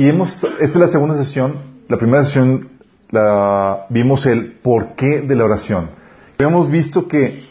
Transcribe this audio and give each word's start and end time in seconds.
y 0.00 0.08
hemos, 0.08 0.42
esta 0.42 0.64
es 0.64 0.74
la 0.76 0.88
segunda 0.88 1.14
sesión, 1.14 1.56
la 1.86 1.98
primera 1.98 2.24
sesión 2.24 2.66
la, 3.10 3.84
vimos 3.90 4.24
el 4.24 4.52
porqué 4.52 5.20
de 5.20 5.34
la 5.36 5.44
oración. 5.44 5.90
Habíamos 6.38 6.70
visto 6.70 7.06
que 7.06 7.42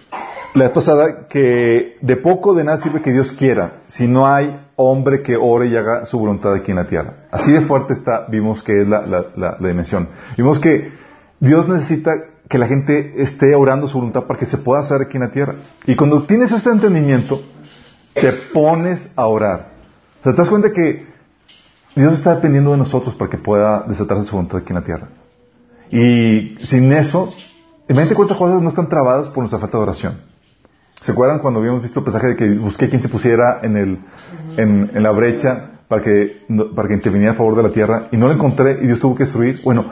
la 0.55 0.63
vez 0.63 0.73
pasada 0.73 1.27
que 1.27 1.97
de 2.01 2.17
poco 2.17 2.55
de 2.55 2.63
nada 2.63 2.79
sirve 2.79 3.03
que 3.03 3.11
Dios 3.11 3.31
quiera 3.31 3.81
si 3.83 4.07
no 4.07 4.25
hay 4.25 4.59
hombre 4.77 5.21
que 5.21 5.37
ore 5.37 5.67
y 5.67 5.75
haga 5.75 6.05
su 6.05 6.17
voluntad 6.17 6.55
aquí 6.55 6.71
en 6.71 6.77
la 6.77 6.87
tierra. 6.87 7.27
Así 7.29 7.51
de 7.51 7.61
fuerte 7.61 7.93
está, 7.93 8.25
vimos 8.27 8.63
que 8.63 8.81
es 8.81 8.87
la, 8.87 9.05
la 9.05 9.55
dimensión. 9.59 10.09
Vimos 10.35 10.57
que 10.57 10.91
Dios 11.39 11.67
necesita 11.67 12.13
que 12.49 12.57
la 12.57 12.65
gente 12.65 13.21
esté 13.21 13.53
orando 13.53 13.87
su 13.87 13.99
voluntad 13.99 14.23
para 14.23 14.39
que 14.39 14.47
se 14.47 14.57
pueda 14.57 14.81
hacer 14.81 15.03
aquí 15.03 15.17
en 15.17 15.23
la 15.23 15.31
tierra. 15.31 15.53
Y 15.85 15.95
cuando 15.95 16.23
tienes 16.23 16.51
este 16.51 16.71
entendimiento, 16.71 17.43
te 18.15 18.33
pones 18.51 19.11
a 19.15 19.27
orar. 19.27 19.69
¿Te 20.23 20.33
das 20.33 20.49
cuenta 20.49 20.71
que 20.71 21.08
Dios 21.99 22.13
está 22.13 22.35
dependiendo 22.35 22.71
de 22.71 22.77
nosotros 22.77 23.15
para 23.15 23.29
que 23.29 23.37
pueda 23.37 23.83
desatarse 23.87 24.23
su 24.23 24.35
voluntad 24.35 24.59
aquí 24.59 24.69
en 24.69 24.75
la 24.75 24.83
tierra? 24.83 25.07
Y 25.91 26.57
sin 26.65 26.91
eso, 26.93 27.33
mente 27.87 28.15
cuántas 28.15 28.37
cosas 28.37 28.61
no 28.61 28.69
están 28.69 28.89
trabadas 28.89 29.27
por 29.27 29.39
nuestra 29.39 29.59
falta 29.59 29.77
de 29.77 29.83
oración. 29.83 30.21
¿Se 31.01 31.11
acuerdan 31.11 31.39
cuando 31.39 31.59
habíamos 31.59 31.81
visto 31.81 31.99
el 31.99 32.05
pasaje 32.05 32.27
de 32.27 32.35
que 32.35 32.49
busqué 32.55 32.89
quien 32.89 33.01
se 33.01 33.09
pusiera 33.09 33.59
en, 33.63 33.77
el, 33.77 33.99
en 34.57 35.03
la 35.03 35.11
brecha 35.11 35.71
para 35.87 36.01
que, 36.01 36.45
para 36.75 36.87
que 36.87 36.93
interviniera 36.93 37.31
a 37.31 37.35
favor 37.35 37.55
de 37.55 37.63
la 37.63 37.69
tierra 37.69 38.09
y 38.11 38.17
no 38.17 38.27
lo 38.27 38.33
encontré 38.33 38.79
y 38.81 38.85
Dios 38.87 38.99
tuvo 38.99 39.15
que 39.15 39.23
destruir? 39.23 39.61
Bueno, 39.63 39.85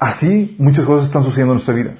Así 0.00 0.56
muchas 0.58 0.86
cosas 0.86 1.06
están 1.06 1.24
sucediendo 1.24 1.52
en 1.52 1.56
nuestra 1.56 1.74
vida. 1.74 1.94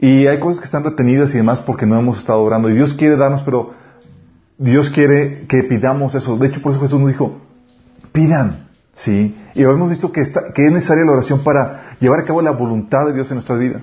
Y 0.00 0.26
hay 0.26 0.40
cosas 0.40 0.58
que 0.58 0.64
están 0.64 0.82
retenidas 0.82 1.32
y 1.32 1.36
demás 1.36 1.60
porque 1.60 1.86
no 1.86 1.96
hemos 1.96 2.18
estado 2.18 2.42
orando. 2.42 2.68
Y 2.68 2.74
Dios 2.74 2.94
quiere 2.94 3.16
darnos, 3.16 3.42
pero 3.42 3.74
Dios 4.58 4.90
quiere 4.90 5.46
que 5.46 5.62
pidamos 5.62 6.16
eso. 6.16 6.36
De 6.36 6.48
hecho, 6.48 6.60
por 6.60 6.72
eso 6.72 6.80
Jesús 6.80 6.98
nos 6.98 7.08
dijo, 7.08 7.40
pidan. 8.12 8.68
¿Sí? 8.94 9.36
Y 9.54 9.62
hemos 9.62 9.88
visto 9.88 10.12
que, 10.12 10.20
está, 10.20 10.52
que 10.54 10.66
es 10.66 10.72
necesaria 10.72 11.04
la 11.04 11.12
oración 11.12 11.42
para 11.42 11.96
llevar 11.98 12.20
a 12.20 12.24
cabo 12.24 12.42
la 12.42 12.50
voluntad 12.50 13.06
de 13.06 13.14
Dios 13.14 13.30
en 13.30 13.36
nuestra 13.36 13.56
vida. 13.56 13.80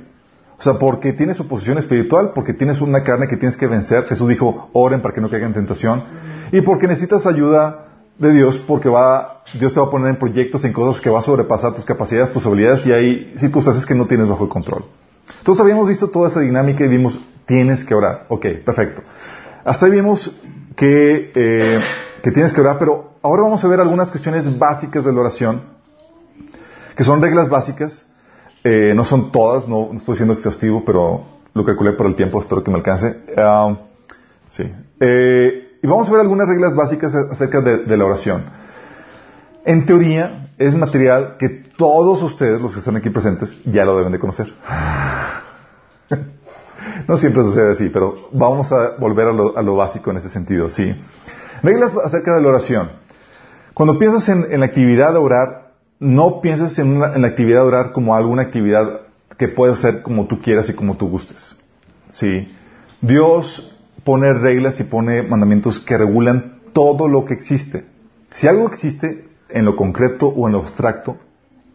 O 0.59 0.62
sea, 0.62 0.78
porque 0.78 1.14
tienes 1.14 1.40
oposición 1.40 1.78
espiritual, 1.78 2.31
porque 2.36 2.53
tienes 2.53 2.80
una 2.81 3.03
carne 3.03 3.28
que 3.28 3.38
tienes 3.38 3.58
que 3.58 3.66
vencer. 3.66 4.03
Jesús 4.03 4.30
dijo, 4.30 4.70
oren 4.73 5.02
para 5.02 5.16
que 5.16 5.22
no 5.22 5.30
caigan 5.30 5.50
en 5.50 5.56
tentación. 5.56 6.03
Y 6.52 6.62
porque 6.62 6.88
necesitas 6.88 7.26
ayuda 7.26 7.86
de 8.20 8.34
Dios 8.34 8.58
porque 8.58 8.90
va, 8.90 9.44
Dios 9.58 9.73
te 9.73 9.80
va 9.80 9.88
a 9.88 9.90
poner 9.90 10.09
en 10.09 10.18
proyectos, 10.18 10.66
en 10.66 10.73
cosas 10.73 11.02
que 11.02 11.09
va 11.09 11.20
a 11.20 11.22
sobrepasar 11.22 11.73
tus 11.73 11.86
capacidades, 11.86 12.31
tus 12.34 12.46
habilidades 12.46 12.86
y 12.86 12.92
hay 12.92 13.34
circunstancias 13.38 13.86
que 13.86 13.96
no 13.96 14.06
tienes 14.06 14.28
bajo 14.28 14.44
el 14.44 14.50
control. 14.50 14.86
Entonces 15.38 15.62
habíamos 15.62 15.88
visto 15.88 16.09
toda 16.09 16.28
esa 16.28 16.42
dinámica 16.42 16.84
y 16.84 16.90
vimos, 16.90 17.20
tienes 17.46 17.84
que 17.86 17.96
orar. 17.96 18.25
Ok, 18.28 18.46
perfecto. 18.66 19.02
Hasta 19.64 19.86
ahí 19.86 19.92
vimos 19.94 20.38
que, 20.75 21.31
eh, 21.34 21.80
que 22.22 22.31
tienes 22.31 22.53
que 22.53 22.62
orar, 22.62 22.78
pero 22.78 23.14
ahora 23.22 23.44
vamos 23.44 23.64
a 23.64 23.67
ver 23.67 23.80
algunas 23.80 24.12
cuestiones 24.12 24.58
básicas 24.58 25.06
de 25.06 25.14
la 25.14 25.20
oración, 25.20 25.62
que 26.95 27.03
son 27.03 27.22
reglas 27.22 27.50
básicas. 27.50 28.06
Eh, 28.64 28.94
no 28.94 29.06
son 29.06 29.31
todas, 29.31 29.67
no, 29.67 29.92
estoy 29.94 30.17
siendo 30.17 30.34
exhaustivo, 30.34 30.84
pero 30.84 31.25
lo 31.53 31.64
calculé 31.64 31.94
por 31.94 32.08
el 32.08 32.16
tiempo, 32.16 32.40
espero 32.40 32.64
que 32.64 32.72
me 32.72 32.78
alcance. 32.78 33.16
Ah, 33.38 33.78
sí. 34.50 34.64
Eh, 35.00 35.70
y 35.81 35.88
vamos 35.88 36.09
a 36.09 36.12
ver 36.12 36.22
algunas 36.22 36.47
reglas 36.47 36.75
básicas 36.75 37.16
acerca 37.16 37.62
de, 37.62 37.97
la 37.97 38.06
oración. 38.06 38.44
En 39.66 39.86
teoría, 39.86 40.50
es 40.58 40.75
material 40.75 41.38
que 41.38 41.50
todos 41.78 42.22
ustedes, 42.22 42.59
los 42.59 42.73
que 42.73 42.80
están 42.80 42.97
aquí 42.97 43.09
presentes, 43.09 43.58
ya 43.64 43.86
lo 43.86 43.97
deben 43.97 44.12
de 44.12 44.20
conocer. 44.20 44.53
no 47.08 47.17
siempre 47.17 47.44
sucede 47.44 47.72
así, 47.72 47.90
pero 47.90 48.16
vamos 48.34 48.72
a 48.73 48.95
volver 48.97 49.28
a 49.28 49.62
lo, 49.62 49.75
básico 49.75 50.12
en 50.12 50.17
ese 50.17 50.28
sentido, 50.28 50.70
sí. 50.70 50.94
Reglas 51.64 51.96
acerca 52.04 52.36
de 52.36 52.42
la 52.42 52.50
oración. 52.50 52.92
Cuando 53.74 53.98
piensas 53.98 54.28
en, 54.30 54.60
la 54.60 54.66
actividad 54.66 55.14
de 55.14 55.20
orar, 55.20 55.72
no 56.00 56.42
pienses 56.42 56.80
en, 56.80 57.02
en, 57.04 57.22
la 57.22 57.28
actividad 57.28 57.62
de 57.62 57.68
orar 57.68 57.92
como 57.92 58.16
alguna 58.16 58.44
actividad 58.44 59.02
que 59.38 59.48
puedes 59.48 59.78
hacer 59.78 60.02
como 60.02 60.28
tú 60.28 60.42
quieras 60.42 60.70
y 60.70 60.74
como 60.74 60.98
tú 60.98 61.08
gustes. 61.08 61.58
Sí. 62.10 62.48
Dios 63.02 63.78
pone 64.03 64.34
reglas 64.34 64.80
y 64.80 64.84
pone 64.84 65.24
mandamientos 65.24 65.80
que 65.80 65.98
regulan 65.98 66.59
todo 66.74 67.08
lo 67.08 67.25
que 67.25 67.34
existe. 67.34 67.86
Si 68.31 68.48
algo 68.48 68.68
existe 68.68 69.28
en 69.50 69.66
lo 69.66 69.75
concreto 69.75 70.28
o 70.28 70.48
en 70.48 70.53
lo 70.53 70.59
abstracto, 70.59 71.18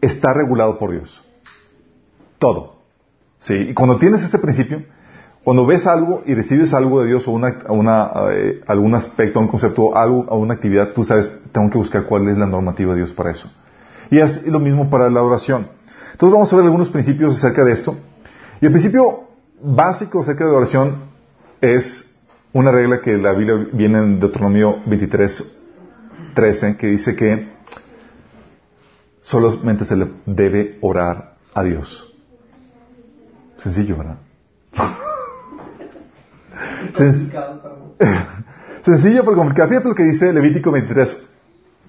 está 0.01 0.33
regulado 0.33 0.79
por 0.79 0.93
Dios. 0.93 1.23
Todo. 2.39 2.77
¿Sí? 3.39 3.55
Y 3.55 3.75
cuando 3.75 3.99
tienes 3.99 4.23
ese 4.23 4.39
principio, 4.39 4.85
cuando 5.45 5.67
ves 5.67 5.87
algo 5.87 6.23
y 6.25 6.35
recibes 6.35 6.73
algo 6.73 7.03
de 7.03 7.09
Dios 7.09 7.29
o 7.29 7.31
una, 7.31 7.59
una, 7.69 8.11
eh, 8.31 8.63
algún 8.67 8.95
aspecto, 8.95 9.39
un 9.39 9.47
concepto, 9.47 9.95
algo, 9.95 10.25
o 10.29 10.39
una 10.39 10.55
actividad, 10.55 10.93
tú 10.95 11.05
sabes, 11.05 11.31
tengo 11.53 11.69
que 11.69 11.77
buscar 11.77 12.07
cuál 12.07 12.29
es 12.31 12.39
la 12.39 12.47
normativa 12.47 12.93
de 12.93 13.01
Dios 13.01 13.13
para 13.13 13.33
eso. 13.33 13.53
Y 14.11 14.19
es 14.19 14.47
lo 14.47 14.59
mismo 14.59 14.89
para 14.89 15.11
la 15.11 15.23
oración. 15.23 15.69
Entonces 16.13 16.33
vamos 16.33 16.53
a 16.53 16.57
ver 16.57 16.65
algunos 16.65 16.89
principios 16.89 17.37
acerca 17.37 17.63
de 17.63 17.73
esto. 17.73 17.95
Y 18.63 18.67
el 18.67 18.73
principio 18.73 19.25
básico 19.63 20.21
acerca 20.21 20.47
de 20.47 20.51
la 20.51 20.57
oración 20.57 20.97
es 21.61 22.11
una 22.55 22.71
regla 22.71 23.03
que 23.03 23.19
la 23.19 23.35
Biblia 23.35 23.69
viene 23.71 23.99
en 23.99 24.21
Deuteronomio 24.21 24.77
23, 24.87 25.57
13, 26.35 26.77
que 26.79 26.87
dice 26.87 27.15
que 27.17 27.53
solamente 29.21 29.85
se 29.85 29.97
le 29.97 30.09
debe 30.25 30.79
orar 30.81 31.35
a 31.53 31.63
Dios. 31.63 32.15
Sencillo, 33.59 33.99
¿verdad? 33.99 35.04
Sencillo 38.85 39.25
pero 39.25 39.37
complicado. 39.37 39.69
Fíjate 39.69 39.89
lo 39.89 39.95
que 39.95 40.05
dice 40.05 40.33
Levítico 40.33 40.71
23, 40.71 41.23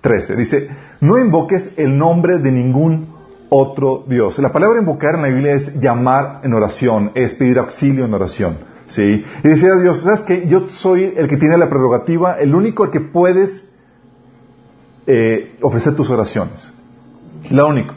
13. 0.02 0.36
Dice, 0.36 0.70
no 1.02 1.18
invoques 1.18 1.72
el 1.78 1.98
nombre 1.98 2.38
de 2.38 2.52
ningún 2.52 3.16
otro 3.50 4.04
Dios. 4.08 4.38
La 4.40 4.52
palabra 4.52 4.80
invocar 4.80 5.16
en 5.16 5.22
la 5.22 5.28
Biblia 5.28 5.54
es 5.54 5.80
llamar 5.80 6.42
en 6.44 6.54
oración, 6.54 7.12
es 7.16 7.34
pedir 7.36 7.60
auxilio 7.60 8.06
en 8.06 8.14
oración. 8.14 8.58
¿Sí? 8.88 9.26
Y 9.44 9.48
decía 9.48 9.76
Dios, 9.82 10.02
¿sabes 10.02 10.22
qué? 10.22 10.46
Yo 10.48 10.70
soy 10.70 11.14
el 11.16 11.28
que 11.28 11.38
tiene 11.38 11.58
la 11.58 11.70
prerrogativa, 11.70 12.40
el 12.40 12.54
único 12.54 12.84
al 12.84 12.92
que 12.92 13.02
puedes 13.02 13.68
eh, 15.08 15.56
ofrecer 15.62 15.96
tus 15.96 16.10
oraciones. 16.10 16.72
La 17.50 17.66
único. 17.66 17.96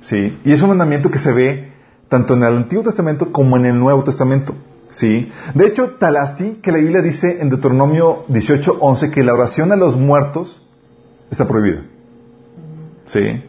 ¿Sí? 0.00 0.38
Y 0.44 0.52
es 0.52 0.62
un 0.62 0.68
mandamiento 0.68 1.10
que 1.10 1.18
se 1.18 1.32
ve 1.32 1.72
tanto 2.08 2.34
en 2.34 2.42
el 2.42 2.56
Antiguo 2.56 2.84
Testamento 2.84 3.32
como 3.32 3.56
en 3.56 3.66
el 3.66 3.78
Nuevo 3.78 4.04
Testamento. 4.04 4.54
¿Sí? 4.90 5.30
De 5.54 5.66
hecho, 5.66 5.90
tal 5.98 6.16
así 6.16 6.58
que 6.62 6.72
la 6.72 6.78
Biblia 6.78 7.00
dice 7.00 7.40
en 7.40 7.48
Deuteronomio 7.48 8.24
18:11 8.28 9.10
que 9.10 9.22
la 9.22 9.34
oración 9.34 9.72
a 9.72 9.76
los 9.76 9.96
muertos 9.96 10.60
está 11.30 11.46
prohibida. 11.46 11.82
¿Sí? 13.06 13.44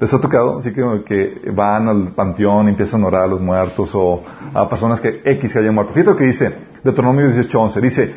¿Les 0.00 0.14
ha 0.14 0.20
tocado? 0.20 0.58
Así 0.58 0.72
que, 0.72 0.82
que 1.04 1.50
van 1.50 1.88
al 1.88 2.12
panteón 2.14 2.66
y 2.66 2.70
empiezan 2.70 3.04
a 3.04 3.08
orar 3.08 3.24
a 3.24 3.26
los 3.26 3.40
muertos 3.40 3.90
o 3.94 4.22
a 4.54 4.68
personas 4.68 5.00
que 5.00 5.20
X 5.24 5.52
que 5.52 5.58
hayan 5.58 5.74
muerto. 5.74 5.92
Fíjate 5.92 6.10
lo 6.12 6.16
que 6.16 6.24
dice 6.24 6.54
Deuteronomio 6.82 7.26
18.11. 7.26 7.80
Dice 7.80 8.14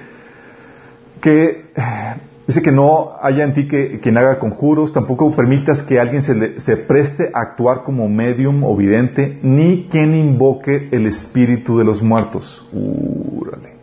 que, 1.20 1.74
dice 2.48 2.62
que 2.62 2.72
no 2.72 3.14
haya 3.22 3.44
en 3.44 3.54
ti 3.54 3.68
que, 3.68 4.00
quien 4.00 4.18
haga 4.18 4.40
conjuros, 4.40 4.94
tampoco 4.94 5.32
permitas 5.36 5.84
que 5.84 6.00
alguien 6.00 6.22
se, 6.22 6.60
se 6.60 6.78
preste 6.78 7.32
a 7.34 7.42
actuar 7.42 7.84
como 7.84 8.08
medium 8.10 8.64
o 8.64 8.76
vidente, 8.76 9.40
ni 9.42 9.88
quien 9.90 10.16
invoque 10.16 10.90
el 10.92 11.06
espíritu 11.06 11.78
de 11.78 11.86
los 11.86 12.02
muertos. 12.02 12.68
Úrale. 12.72 13.74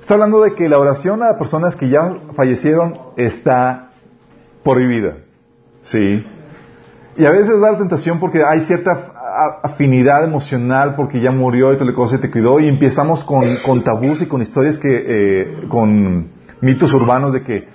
Está 0.00 0.14
hablando 0.14 0.42
de 0.42 0.54
que 0.54 0.68
la 0.68 0.78
oración 0.78 1.22
a 1.22 1.38
personas 1.38 1.76
que 1.76 1.88
ya 1.88 2.20
fallecieron 2.36 2.98
está 3.16 3.92
prohibida. 4.62 5.16
Sí. 5.82 6.26
Y 7.16 7.24
a 7.24 7.30
veces 7.30 7.58
da 7.60 7.72
la 7.72 7.78
tentación 7.78 8.18
porque 8.18 8.42
hay 8.44 8.60
cierta 8.62 9.13
afinidad 9.62 10.24
emocional 10.24 10.94
porque 10.96 11.20
ya 11.20 11.30
murió 11.30 11.72
y 11.72 11.76
te 11.76 11.84
le 11.84 11.94
cosa 11.94 12.16
y 12.16 12.18
te 12.18 12.30
cuidó 12.30 12.60
y 12.60 12.68
empezamos 12.68 13.24
con, 13.24 13.82
tabús 13.82 14.22
y 14.22 14.26
con 14.26 14.42
historias 14.42 14.78
que, 14.78 15.04
eh, 15.06 15.66
con 15.68 16.28
mitos 16.60 16.92
urbanos 16.94 17.32
de 17.32 17.42
que 17.42 17.56
eh, 17.56 17.66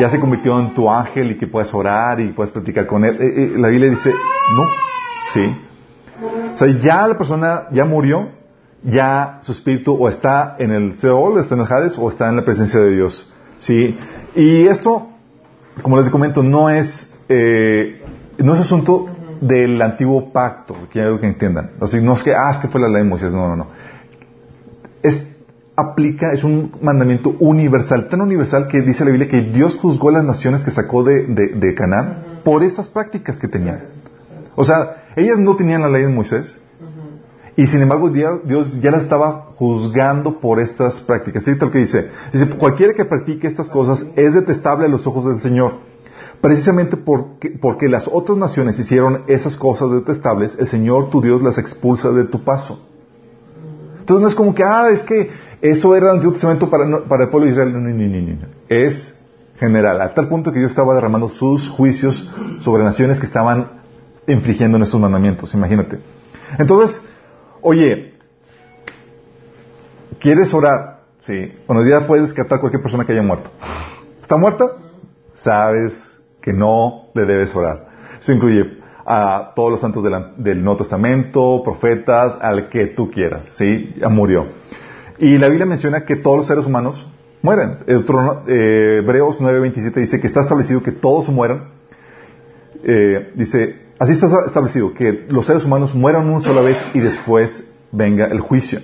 ya 0.00 0.08
se 0.08 0.18
convirtió 0.18 0.58
en 0.58 0.74
tu 0.74 0.90
ángel 0.90 1.32
y 1.32 1.38
que 1.38 1.46
puedes 1.46 1.72
orar 1.72 2.20
y 2.20 2.32
puedes 2.32 2.52
platicar 2.52 2.86
con 2.86 3.04
él. 3.04 3.16
Eh, 3.20 3.52
la 3.56 3.68
Biblia 3.68 3.90
dice, 3.90 4.10
no, 4.56 4.64
sí. 5.28 5.56
O 6.52 6.56
sea, 6.56 6.68
ya 6.78 7.06
la 7.06 7.16
persona 7.16 7.64
ya 7.70 7.84
murió, 7.84 8.28
ya 8.82 9.38
su 9.40 9.52
espíritu 9.52 9.94
o 9.94 10.08
está 10.08 10.56
en 10.58 10.70
el 10.70 10.94
Seol, 10.94 11.38
está 11.38 11.54
en 11.54 11.60
el 11.60 11.66
Hades 11.72 11.98
o 11.98 12.08
está 12.08 12.28
en 12.28 12.36
la 12.36 12.44
presencia 12.44 12.80
de 12.80 12.90
Dios. 12.90 13.32
Sí. 13.58 13.96
Y 14.34 14.66
esto, 14.66 15.08
como 15.82 15.96
les 15.96 16.08
comento, 16.10 16.42
no 16.42 16.70
es 16.70 17.10
no 18.38 18.54
es 18.54 18.60
asunto 18.60 19.13
del 19.46 19.80
antiguo 19.82 20.32
pacto, 20.32 20.74
quiero 20.90 21.20
que 21.20 21.26
entiendan. 21.26 21.72
no 22.02 22.14
es 22.14 22.22
que, 22.22 22.34
ah, 22.34 22.50
es 22.52 22.58
que 22.58 22.68
fue 22.68 22.80
la 22.80 22.88
ley 22.88 23.02
de 23.02 23.08
Moisés, 23.08 23.32
no, 23.32 23.48
no, 23.48 23.56
no. 23.56 23.66
Es, 25.02 25.26
aplica, 25.76 26.32
es 26.32 26.44
un 26.44 26.72
mandamiento 26.80 27.34
universal, 27.40 28.08
tan 28.08 28.22
universal 28.22 28.68
que 28.68 28.80
dice 28.80 29.04
la 29.04 29.10
Biblia 29.10 29.28
que 29.28 29.42
Dios 29.42 29.76
juzgó 29.76 30.08
a 30.08 30.12
las 30.12 30.24
naciones 30.24 30.64
que 30.64 30.70
sacó 30.70 31.02
de, 31.02 31.26
de, 31.26 31.74
Canaán 31.74 32.40
por 32.42 32.62
esas 32.62 32.88
prácticas 32.88 33.38
que 33.38 33.48
tenían. 33.48 33.82
O 34.56 34.64
sea, 34.64 35.04
ellas 35.14 35.38
no 35.38 35.56
tenían 35.56 35.82
la 35.82 35.88
ley 35.88 36.02
de 36.02 36.08
Moisés 36.08 36.58
Y 37.56 37.66
sin 37.66 37.82
embargo, 37.82 38.08
Dios 38.08 38.80
ya 38.80 38.90
las 38.90 39.02
estaba 39.02 39.50
juzgando 39.56 40.40
por 40.40 40.58
estas 40.58 41.02
prácticas. 41.02 41.44
Fíjate 41.44 41.66
lo 41.66 41.70
que 41.70 41.78
dice. 41.80 42.08
Dice, 42.32 42.48
cualquiera 42.48 42.94
que 42.94 43.04
practique 43.04 43.46
estas 43.46 43.68
cosas 43.68 44.06
es 44.16 44.32
detestable 44.32 44.86
a 44.86 44.88
los 44.88 45.06
ojos 45.06 45.26
del 45.26 45.40
Señor. 45.40 45.74
Precisamente 46.44 46.98
porque, 46.98 47.48
porque 47.48 47.88
las 47.88 48.06
otras 48.06 48.36
naciones 48.36 48.78
hicieron 48.78 49.22
esas 49.28 49.56
cosas 49.56 49.90
detestables, 49.90 50.58
el 50.58 50.68
Señor 50.68 51.08
tu 51.08 51.22
Dios 51.22 51.40
las 51.40 51.56
expulsa 51.56 52.10
de 52.10 52.24
tu 52.24 52.44
paso. 52.44 52.86
Entonces 54.00 54.20
no 54.20 54.28
es 54.28 54.34
como 54.34 54.54
que, 54.54 54.62
ah, 54.62 54.90
es 54.90 55.00
que 55.00 55.30
eso 55.62 55.96
era 55.96 56.10
el 56.10 56.16
Antiguo 56.16 56.34
Testamento 56.34 56.68
para, 56.68 57.04
para 57.04 57.24
el 57.24 57.30
pueblo 57.30 57.46
de 57.46 57.52
Israel. 57.52 57.72
No, 57.72 57.80
no, 57.80 57.88
no, 57.88 58.46
Es 58.68 59.18
general, 59.58 60.02
a 60.02 60.12
tal 60.12 60.28
punto 60.28 60.52
que 60.52 60.58
Dios 60.58 60.70
estaba 60.70 60.94
derramando 60.94 61.30
sus 61.30 61.70
juicios 61.70 62.30
sobre 62.60 62.84
naciones 62.84 63.20
que 63.20 63.26
estaban 63.26 63.80
infringiendo 64.26 64.76
nuestros 64.76 65.00
mandamientos, 65.00 65.54
imagínate. 65.54 65.98
Entonces, 66.58 67.00
Oye, 67.66 68.12
¿quieres 70.20 70.52
orar? 70.52 71.00
Sí. 71.20 71.50
Bueno, 71.66 71.82
ya 71.88 72.06
puedes 72.06 72.26
descartar 72.26 72.60
cualquier 72.60 72.82
persona 72.82 73.06
que 73.06 73.12
haya 73.12 73.22
muerto. 73.22 73.48
¿Está 74.20 74.36
muerta? 74.36 74.66
Sabes 75.32 76.13
que 76.44 76.52
no 76.52 77.06
le 77.14 77.24
debes 77.24 77.54
orar. 77.56 77.88
Eso 78.20 78.32
incluye 78.32 78.78
a 79.06 79.52
todos 79.56 79.72
los 79.72 79.80
santos 79.80 80.04
del 80.36 80.62
Nuevo 80.62 80.78
Testamento, 80.78 81.62
profetas, 81.64 82.36
al 82.40 82.68
que 82.68 82.88
tú 82.88 83.10
quieras. 83.10 83.50
¿Sí? 83.56 83.94
Ya 83.98 84.08
murió. 84.08 84.46
Y 85.18 85.38
la 85.38 85.48
Biblia 85.48 85.64
menciona 85.64 86.04
que 86.04 86.16
todos 86.16 86.36
los 86.36 86.46
seres 86.46 86.66
humanos 86.66 87.06
mueren. 87.40 87.78
Eh, 87.86 88.98
Hebreos 89.02 89.40
9:27 89.40 89.94
dice 89.94 90.20
que 90.20 90.26
está 90.26 90.42
establecido 90.42 90.82
que 90.82 90.92
todos 90.92 91.28
mueran. 91.30 91.70
Eh, 92.84 93.32
dice, 93.34 93.84
Así 93.98 94.12
está 94.12 94.26
establecido, 94.44 94.92
que 94.92 95.26
los 95.30 95.46
seres 95.46 95.64
humanos 95.64 95.94
mueran 95.94 96.28
una 96.28 96.40
sola 96.40 96.60
vez 96.60 96.84
y 96.94 97.00
después 97.00 97.72
venga 97.92 98.26
el 98.26 98.40
juicio. 98.40 98.80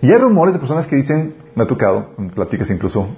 Y 0.00 0.12
hay 0.12 0.18
rumores 0.18 0.54
de 0.54 0.60
personas 0.60 0.86
que 0.86 0.94
dicen, 0.94 1.34
me 1.56 1.64
ha 1.64 1.66
tocado, 1.66 2.10
platicas 2.34 2.70
incluso, 2.70 3.08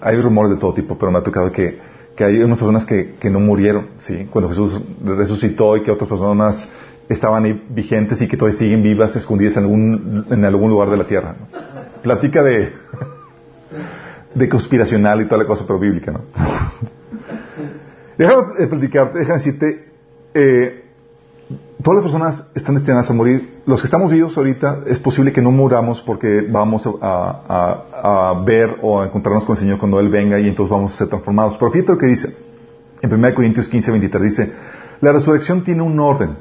hay 0.00 0.20
rumores 0.20 0.52
de 0.52 0.58
todo 0.58 0.74
tipo, 0.74 0.96
pero 0.96 1.10
me 1.10 1.18
ha 1.18 1.22
tocado 1.22 1.50
que, 1.50 1.78
hay 2.24 2.42
unas 2.42 2.58
personas 2.58 2.86
que, 2.86 3.30
no 3.30 3.40
murieron, 3.40 3.88
¿sí? 4.00 4.26
Cuando 4.30 4.48
Jesús 4.48 4.80
resucitó 5.04 5.76
y 5.76 5.82
que 5.82 5.90
otras 5.90 6.08
personas 6.08 6.70
estaban 7.08 7.44
ahí 7.44 7.64
vigentes 7.70 8.20
y 8.22 8.28
que 8.28 8.36
todavía 8.36 8.58
siguen 8.58 8.82
vivas, 8.82 9.16
escondidas 9.16 9.56
en 9.56 9.62
algún, 9.64 10.26
en 10.30 10.44
algún 10.44 10.70
lugar 10.70 10.90
de 10.90 10.96
la 10.96 11.04
tierra. 11.04 11.36
Platica 12.02 12.42
de, 12.42 12.72
de 14.34 14.48
conspiracional 14.48 15.22
y 15.22 15.24
toda 15.26 15.38
la 15.42 15.46
cosa, 15.46 15.64
pero 15.66 15.78
bíblica, 15.78 16.12
¿no? 16.12 16.20
déjame 18.18 18.42
eh, 18.58 18.66
platicarte, 18.66 19.18
déjame 19.20 19.38
decirte 19.38 19.88
eh, 20.34 20.84
todas 21.82 22.02
las 22.02 22.12
personas 22.12 22.50
están 22.54 22.74
destinadas 22.74 23.10
a 23.10 23.14
morir. 23.14 23.60
Los 23.66 23.80
que 23.80 23.86
estamos 23.86 24.10
vivos 24.10 24.36
ahorita 24.36 24.80
es 24.86 24.98
posible 24.98 25.32
que 25.32 25.40
no 25.40 25.50
muramos 25.50 26.02
porque 26.02 26.46
vamos 26.48 26.88
a, 27.00 28.42
ver 28.44 28.78
o 28.82 29.00
a 29.00 29.06
encontrarnos 29.06 29.44
con 29.44 29.56
el 29.56 29.60
Señor 29.60 29.78
cuando 29.78 30.00
Él 30.00 30.08
venga 30.08 30.38
y 30.40 30.48
entonces 30.48 30.70
vamos 30.70 30.94
a 30.94 30.98
ser 30.98 31.08
transformados. 31.08 31.56
Pero 31.56 31.70
fíjate 31.70 31.92
lo 31.92 31.98
que 31.98 32.06
dice. 32.06 32.36
En 33.00 33.12
1 33.12 33.34
Corintios 33.34 33.68
15, 33.68 33.92
23 33.92 34.22
dice, 34.22 34.52
la 35.00 35.12
resurrección 35.12 35.62
tiene 35.62 35.82
un 35.82 35.98
orden. 36.00 36.36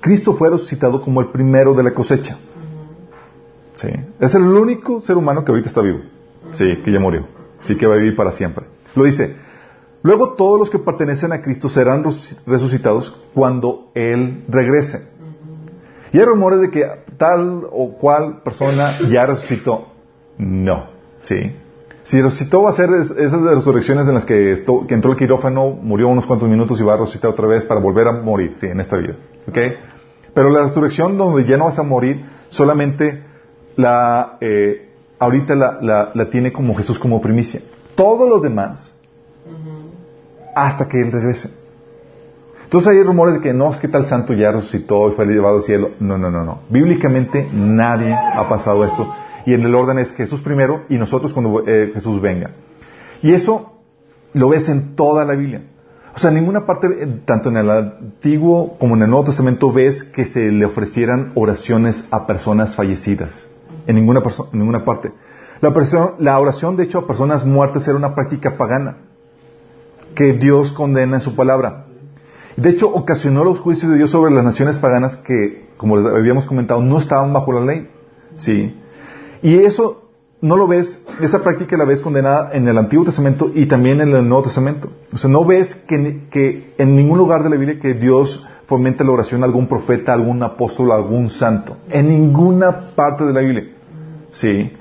Cristo 0.00 0.34
fue 0.34 0.50
resucitado 0.50 1.02
como 1.02 1.20
el 1.20 1.28
primero 1.28 1.74
de 1.74 1.82
la 1.82 1.92
cosecha. 1.92 2.36
¿Sí? 3.74 3.88
Es 4.20 4.34
el 4.34 4.42
único 4.42 5.00
ser 5.00 5.16
humano 5.16 5.44
que 5.44 5.50
ahorita 5.50 5.68
está 5.68 5.82
vivo. 5.82 6.00
Sí, 6.52 6.76
que 6.84 6.92
ya 6.92 7.00
murió. 7.00 7.26
Sí, 7.60 7.76
que 7.76 7.86
va 7.86 7.94
a 7.94 7.98
vivir 7.98 8.14
para 8.14 8.30
siempre. 8.30 8.66
Lo 8.94 9.04
dice, 9.04 9.34
Luego 10.06 10.34
todos 10.34 10.60
los 10.60 10.70
que 10.70 10.78
pertenecen 10.78 11.32
a 11.32 11.42
Cristo 11.42 11.68
serán 11.68 12.04
resucitados 12.46 13.10
cuando 13.34 13.90
Él 13.92 14.44
regrese. 14.46 15.08
Y 16.12 16.18
hay 16.20 16.24
rumores 16.24 16.60
de 16.60 16.70
que 16.70 16.84
tal 17.18 17.66
o 17.72 17.94
cual 17.98 18.40
persona 18.44 19.00
ya 19.10 19.26
resucitó. 19.26 19.88
No, 20.38 20.90
¿sí? 21.18 21.56
Si 22.04 22.22
resucitó 22.22 22.62
va 22.62 22.70
a 22.70 22.74
ser 22.74 22.88
esas 22.90 23.42
resurrecciones 23.42 24.06
en 24.06 24.14
las 24.14 24.24
que, 24.24 24.52
entró 24.90 25.10
el 25.10 25.18
quirófano, 25.18 25.70
murió 25.70 26.06
unos 26.06 26.24
cuantos 26.24 26.48
minutos 26.48 26.80
y 26.80 26.84
va 26.84 26.94
a 26.94 26.98
resucitar 26.98 27.32
otra 27.32 27.48
vez 27.48 27.64
para 27.64 27.80
volver 27.80 28.06
a 28.06 28.12
morir, 28.12 28.52
sí, 28.60 28.66
en 28.66 28.78
esta 28.78 28.96
vida. 28.98 29.16
¿Ok? 29.48 29.58
Pero 30.32 30.50
la 30.50 30.60
resurrección 30.60 31.18
donde 31.18 31.44
ya 31.44 31.56
no 31.56 31.64
vas 31.64 31.80
a 31.80 31.82
morir, 31.82 32.24
solamente 32.48 33.24
la, 33.74 34.38
eh, 34.40 34.88
ahorita 35.18 35.56
la 35.56 36.30
tiene 36.30 36.52
como 36.52 36.76
Jesús 36.76 36.96
como 36.96 37.20
primicia. 37.20 37.60
Todos 37.96 38.28
los 38.28 38.40
demás 38.40 38.92
hasta 40.56 40.88
que 40.88 40.98
Él 40.98 41.12
regrese. 41.12 41.50
Entonces 42.64 42.88
hay 42.88 43.02
rumores 43.02 43.34
de 43.34 43.40
que 43.40 43.52
no, 43.52 43.70
es 43.70 43.76
que 43.76 43.88
tal 43.88 44.08
santo 44.08 44.32
ya 44.32 44.50
resucitó 44.50 45.08
y 45.10 45.12
fue 45.12 45.26
llevado 45.26 45.56
al 45.58 45.62
cielo. 45.62 45.90
No, 46.00 46.18
no, 46.18 46.30
no, 46.30 46.44
no. 46.44 46.62
Bíblicamente 46.70 47.46
nadie 47.52 48.12
ha 48.12 48.48
pasado 48.48 48.84
esto. 48.84 49.06
Y 49.44 49.54
en 49.54 49.62
el 49.62 49.74
orden 49.74 49.98
es 49.98 50.12
Jesús 50.12 50.40
primero 50.40 50.84
y 50.88 50.96
nosotros 50.96 51.32
cuando 51.32 51.62
eh, 51.64 51.92
Jesús 51.94 52.20
venga. 52.20 52.50
Y 53.22 53.34
eso 53.34 53.74
lo 54.32 54.48
ves 54.48 54.68
en 54.68 54.96
toda 54.96 55.24
la 55.24 55.34
Biblia. 55.34 55.62
O 56.14 56.18
sea, 56.18 56.30
en 56.30 56.36
ninguna 56.36 56.64
parte, 56.64 56.88
eh, 56.88 57.20
tanto 57.26 57.50
en 57.50 57.58
el 57.58 57.70
Antiguo 57.70 58.76
como 58.78 58.96
en 58.96 59.02
el 59.02 59.10
Nuevo 59.10 59.26
Testamento, 59.26 59.70
ves 59.70 60.02
que 60.02 60.24
se 60.24 60.50
le 60.50 60.64
ofrecieran 60.64 61.32
oraciones 61.34 62.08
a 62.10 62.26
personas 62.26 62.74
fallecidas. 62.74 63.46
En 63.86 63.94
ninguna, 63.94 64.22
en 64.52 64.58
ninguna 64.58 64.84
parte. 64.84 65.12
La, 65.60 65.72
la 66.18 66.40
oración, 66.40 66.76
de 66.76 66.84
hecho, 66.84 66.98
a 67.00 67.06
personas 67.06 67.44
muertas 67.44 67.86
era 67.86 67.96
una 67.96 68.14
práctica 68.14 68.56
pagana 68.56 69.05
que 70.16 70.32
Dios 70.32 70.72
condena 70.72 71.16
en 71.16 71.20
su 71.20 71.36
palabra. 71.36 71.86
De 72.56 72.70
hecho, 72.70 72.88
ocasionó 72.92 73.44
los 73.44 73.60
juicios 73.60 73.92
de 73.92 73.98
Dios 73.98 74.10
sobre 74.10 74.34
las 74.34 74.42
naciones 74.42 74.78
paganas 74.78 75.16
que, 75.16 75.68
como 75.76 75.96
les 75.96 76.06
habíamos 76.06 76.46
comentado, 76.46 76.82
no 76.82 76.98
estaban 76.98 77.32
bajo 77.32 77.52
la 77.52 77.64
ley. 77.64 77.88
¿Sí? 78.36 78.74
Y 79.42 79.58
eso 79.58 80.10
no 80.40 80.56
lo 80.56 80.66
ves, 80.66 81.04
esa 81.20 81.42
práctica 81.42 81.76
la 81.76 81.84
ves 81.84 82.00
condenada 82.00 82.50
en 82.52 82.66
el 82.66 82.76
Antiguo 82.78 83.04
Testamento 83.04 83.50
y 83.54 83.66
también 83.66 84.00
en 84.00 84.14
el 84.14 84.28
Nuevo 84.28 84.44
Testamento. 84.44 84.90
O 85.12 85.18
sea, 85.18 85.30
no 85.30 85.44
ves 85.44 85.74
que, 85.74 86.24
que 86.30 86.74
en 86.78 86.96
ningún 86.96 87.18
lugar 87.18 87.42
de 87.42 87.50
la 87.50 87.56
Biblia 87.56 87.78
que 87.78 87.94
Dios 87.94 88.44
fomente 88.66 89.04
la 89.04 89.12
oración 89.12 89.42
a 89.42 89.46
algún 89.46 89.66
profeta, 89.66 90.12
algún 90.12 90.42
apóstol, 90.42 90.92
algún 90.92 91.28
santo. 91.28 91.76
En 91.90 92.08
ninguna 92.08 92.94
parte 92.94 93.24
de 93.24 93.32
la 93.32 93.40
Biblia. 93.40 93.68
¿Sí? 94.32 94.72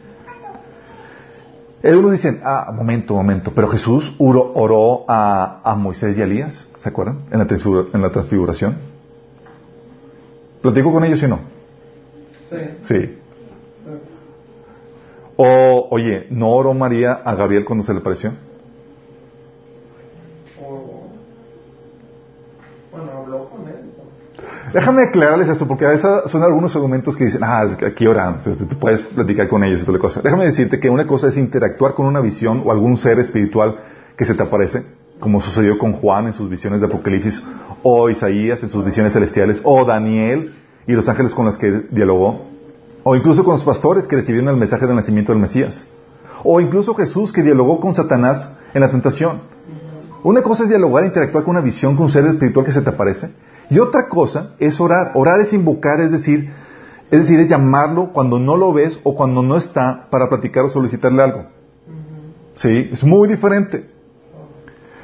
Algunos 1.83 2.11
dicen, 2.11 2.41
ah, 2.43 2.71
momento, 2.73 3.13
momento, 3.13 3.51
pero 3.53 3.67
Jesús 3.67 4.15
oró, 4.17 5.05
a, 5.07 5.75
Moisés 5.77 6.17
y 6.17 6.21
a 6.21 6.23
Elías, 6.23 6.67
¿se 6.79 6.89
acuerdan? 6.89 7.19
En 7.31 7.39
la, 7.39 7.47
en 7.93 8.01
la 8.01 8.11
transfiguración. 8.11 8.77
¿Platico 10.61 10.91
con 10.91 11.03
ellos 11.03 11.21
o 11.21 11.27
no? 11.27 11.39
Sí. 12.49 12.57
Sí. 12.83 13.17
O, 15.35 15.87
oye, 15.91 16.27
¿no 16.29 16.49
oró 16.49 16.73
María 16.73 17.13
a 17.13 17.35
Gabriel 17.35 17.65
cuando 17.65 17.83
se 17.83 17.93
le 17.93 17.99
apareció? 17.99 18.31
Déjame 24.75 25.03
aclararles 25.03 25.47
esto, 25.47 25.65
porque 25.65 25.85
a 25.85 25.91
veces 25.91 26.05
son 26.25 26.43
algunos 26.43 26.75
argumentos 26.75 27.15
que 27.15 27.23
dicen, 27.23 27.41
ah, 27.45 27.65
aquí 27.87 28.05
oran, 28.07 28.43
tú 28.43 28.67
puedes 28.77 28.99
platicar 28.99 29.47
con 29.47 29.63
ellos 29.63 29.81
y 29.81 29.85
toda 29.85 29.97
cosa. 29.99 30.19
Déjame 30.21 30.43
decirte 30.43 30.81
que 30.81 30.89
una 30.89 31.07
cosa 31.07 31.29
es 31.29 31.37
interactuar 31.37 31.93
con 31.93 32.05
una 32.07 32.19
visión 32.19 32.61
o 32.65 32.73
algún 32.73 32.97
ser 32.97 33.17
espiritual 33.19 33.77
que 34.17 34.25
se 34.25 34.33
te 34.33 34.43
aparece, 34.43 34.83
como 35.21 35.39
sucedió 35.39 35.77
con 35.77 35.93
Juan 35.93 36.25
en 36.25 36.33
sus 36.33 36.49
visiones 36.49 36.81
de 36.81 36.87
Apocalipsis, 36.87 37.41
o 37.83 38.09
Isaías 38.09 38.63
en 38.63 38.69
sus 38.69 38.83
visiones 38.83 39.13
celestiales, 39.13 39.61
o 39.63 39.85
Daniel 39.85 40.53
y 40.85 40.91
los 40.91 41.07
ángeles 41.07 41.33
con 41.33 41.45
los 41.45 41.57
que 41.57 41.85
dialogó, 41.89 42.41
o 43.03 43.15
incluso 43.15 43.45
con 43.45 43.53
los 43.53 43.63
pastores 43.63 44.09
que 44.09 44.17
recibieron 44.17 44.49
el 44.49 44.57
mensaje 44.57 44.85
del 44.87 44.97
nacimiento 44.97 45.31
del 45.31 45.41
Mesías, 45.41 45.85
o 46.43 46.59
incluso 46.59 46.93
Jesús 46.95 47.31
que 47.31 47.43
dialogó 47.43 47.79
con 47.79 47.95
Satanás 47.95 48.51
en 48.73 48.81
la 48.81 48.91
tentación. 48.91 49.39
Una 50.21 50.41
cosa 50.41 50.63
es 50.63 50.69
dialogar 50.69 51.05
e 51.05 51.07
interactuar 51.07 51.45
con 51.45 51.51
una 51.51 51.63
visión, 51.63 51.95
con 51.95 52.07
un 52.07 52.11
ser 52.11 52.25
espiritual 52.25 52.65
que 52.65 52.73
se 52.73 52.81
te 52.81 52.89
aparece, 52.89 53.29
y 53.69 53.79
otra 53.79 54.07
cosa 54.09 54.51
es 54.59 54.79
orar. 54.79 55.11
Orar 55.15 55.39
es 55.41 55.53
invocar, 55.53 55.99
es 56.01 56.11
decir, 56.11 56.49
es 57.11 57.19
decir, 57.19 57.39
es 57.39 57.47
llamarlo 57.47 58.11
cuando 58.13 58.39
no 58.39 58.57
lo 58.57 58.73
ves 58.73 58.99
o 59.03 59.15
cuando 59.15 59.41
no 59.43 59.57
está 59.57 60.07
para 60.09 60.29
platicar 60.29 60.65
o 60.65 60.69
solicitarle 60.69 61.23
algo. 61.23 61.45
Sí, 62.55 62.89
es 62.91 63.03
muy 63.03 63.27
diferente. 63.27 63.89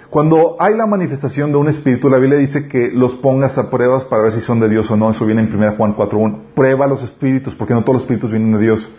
Cuando 0.09 0.57
hay 0.59 0.75
la 0.75 0.87
manifestación 0.87 1.51
de 1.53 1.57
un 1.57 1.69
espíritu, 1.69 2.09
la 2.09 2.17
Biblia 2.17 2.37
dice 2.37 2.67
que 2.67 2.89
los 2.91 3.15
pongas 3.15 3.57
a 3.57 3.69
pruebas 3.69 4.03
para 4.03 4.23
ver 4.23 4.33
si 4.33 4.41
son 4.41 4.59
de 4.59 4.67
Dios 4.67 4.91
o 4.91 4.97
no. 4.97 5.09
Eso 5.09 5.25
viene 5.25 5.41
en 5.41 5.55
1 5.55 5.75
Juan 5.77 5.95
4.1. 5.95 6.37
Prueba 6.53 6.85
los 6.85 7.01
espíritus, 7.01 7.55
porque 7.55 7.73
no 7.73 7.81
todos 7.83 7.93
los 7.93 8.03
espíritus 8.03 8.29
vienen 8.29 8.51
de 8.51 8.59
Dios. 8.59 8.89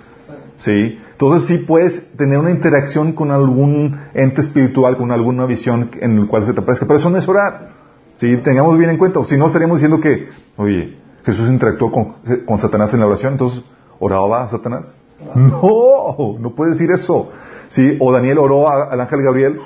Sí. 0.56 0.98
Entonces 1.10 1.48
sí 1.48 1.58
puedes 1.64 2.16
tener 2.16 2.38
una 2.38 2.50
interacción 2.50 3.12
con 3.12 3.30
algún 3.30 4.00
ente 4.14 4.40
espiritual, 4.40 4.96
con 4.96 5.10
alguna 5.10 5.44
visión 5.44 5.90
en 6.00 6.18
el 6.18 6.28
cual 6.28 6.46
se 6.46 6.54
te 6.54 6.60
aparezca. 6.60 6.86
Pero 6.86 6.98
eso 6.98 7.10
no 7.10 7.18
es 7.18 7.28
orar. 7.28 7.81
Si 8.22 8.36
tengamos 8.36 8.78
bien 8.78 8.88
en 8.88 8.98
cuenta, 8.98 9.18
o 9.18 9.24
si 9.24 9.36
no 9.36 9.46
estaríamos 9.46 9.78
diciendo 9.78 10.00
que, 10.00 10.28
oye, 10.56 10.96
Jesús 11.24 11.48
interactuó 11.48 11.90
con, 11.90 12.58
Satanás 12.58 12.94
en 12.94 13.00
la 13.00 13.06
oración, 13.06 13.32
entonces, 13.32 13.64
¿oraba 13.98 14.44
a 14.44 14.48
Satanás? 14.48 14.94
No, 15.34 16.36
no 16.38 16.54
puede 16.54 16.70
decir 16.70 16.92
eso. 16.92 17.32
¿Sí? 17.68 17.96
O 17.98 18.12
Daniel 18.12 18.38
oró 18.38 18.70
al 18.70 19.00
ángel 19.00 19.22
Gabriel, 19.22 19.58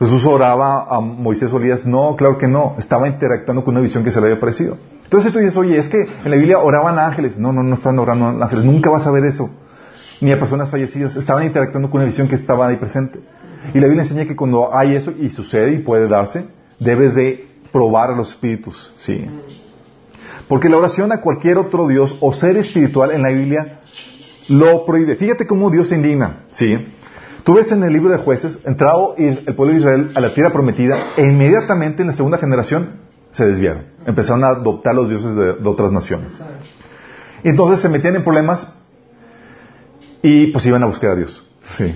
Jesús 0.00 0.26
oraba 0.26 0.88
a 0.90 0.98
Moisés 0.98 1.52
o 1.52 1.58
Elías, 1.58 1.86
no, 1.86 2.16
claro 2.16 2.36
que 2.36 2.48
no, 2.48 2.74
estaba 2.78 3.06
interactuando 3.06 3.62
con 3.62 3.74
una 3.74 3.80
visión 3.80 4.02
que 4.02 4.10
se 4.10 4.20
le 4.20 4.26
había 4.26 4.40
parecido. 4.40 4.76
Entonces 5.04 5.32
tú 5.32 5.38
dices, 5.38 5.56
oye, 5.56 5.78
es 5.78 5.88
que 5.88 6.00
en 6.00 6.28
la 6.28 6.36
Biblia 6.36 6.58
oraban 6.58 6.98
ángeles. 6.98 7.38
No, 7.38 7.52
no, 7.52 7.62
no 7.62 7.76
estaban 7.76 8.00
orando 8.00 8.26
ángeles. 8.42 8.64
Nunca 8.64 8.90
vas 8.90 9.06
a 9.06 9.12
ver 9.12 9.24
eso. 9.24 9.50
Ni 10.20 10.32
a 10.32 10.40
personas 10.40 10.68
fallecidas. 10.68 11.14
Estaban 11.14 11.44
interactuando 11.44 11.90
con 11.90 12.00
una 12.00 12.10
visión 12.10 12.26
que 12.26 12.34
estaba 12.34 12.66
ahí 12.66 12.76
presente. 12.76 13.20
Y 13.72 13.78
la 13.78 13.86
Biblia 13.86 14.02
enseña 14.02 14.24
que 14.24 14.34
cuando 14.34 14.74
hay 14.74 14.96
eso 14.96 15.12
y 15.16 15.28
sucede 15.28 15.74
y 15.74 15.78
puede 15.78 16.08
darse, 16.08 16.55
debes 16.78 17.14
de 17.14 17.48
probar 17.72 18.10
a 18.10 18.16
los 18.16 18.30
espíritus. 18.30 18.92
Sí. 18.96 19.24
Porque 20.48 20.68
la 20.68 20.76
oración 20.76 21.12
a 21.12 21.20
cualquier 21.20 21.58
otro 21.58 21.88
Dios 21.88 22.16
o 22.20 22.32
ser 22.32 22.56
espiritual 22.56 23.10
en 23.10 23.22
la 23.22 23.30
Biblia 23.30 23.80
lo 24.48 24.84
prohíbe. 24.84 25.16
Fíjate 25.16 25.46
cómo 25.46 25.70
Dios 25.70 25.88
se 25.88 25.96
indigna. 25.96 26.44
Sí. 26.52 26.86
Tú 27.44 27.54
ves 27.54 27.70
en 27.70 27.82
el 27.82 27.92
libro 27.92 28.12
de 28.12 28.18
jueces, 28.18 28.58
entrado 28.64 29.14
el 29.16 29.54
pueblo 29.54 29.72
de 29.72 29.78
Israel 29.78 30.10
a 30.14 30.20
la 30.20 30.34
tierra 30.34 30.50
prometida 30.52 31.12
e 31.16 31.22
inmediatamente 31.22 32.02
en 32.02 32.08
la 32.08 32.14
segunda 32.14 32.38
generación 32.38 33.06
se 33.30 33.46
desviaron. 33.46 33.84
Empezaron 34.04 34.42
a 34.44 34.48
adoptar 34.48 34.94
los 34.94 35.08
dioses 35.08 35.34
de, 35.34 35.68
otras 35.68 35.92
naciones. 35.92 36.40
Entonces 37.44 37.80
se 37.80 37.88
metían 37.88 38.16
en 38.16 38.24
problemas 38.24 38.66
y 40.22 40.48
pues 40.48 40.66
iban 40.66 40.82
a 40.82 40.86
buscar 40.86 41.10
a 41.10 41.14
Dios. 41.16 41.44
Sí. 41.74 41.94